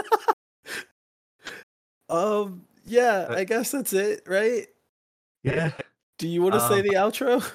[2.09, 4.67] Um, yeah, Uh, I guess that's it, right?
[5.45, 5.71] Yeah.
[6.19, 7.53] Do you want to say um, the outro?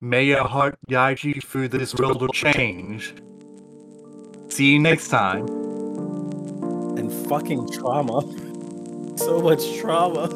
[0.00, 3.14] May your heart guide you through this world of change.
[4.48, 5.46] See you next time.
[6.96, 8.20] And fucking trauma.
[9.16, 10.28] So much trauma.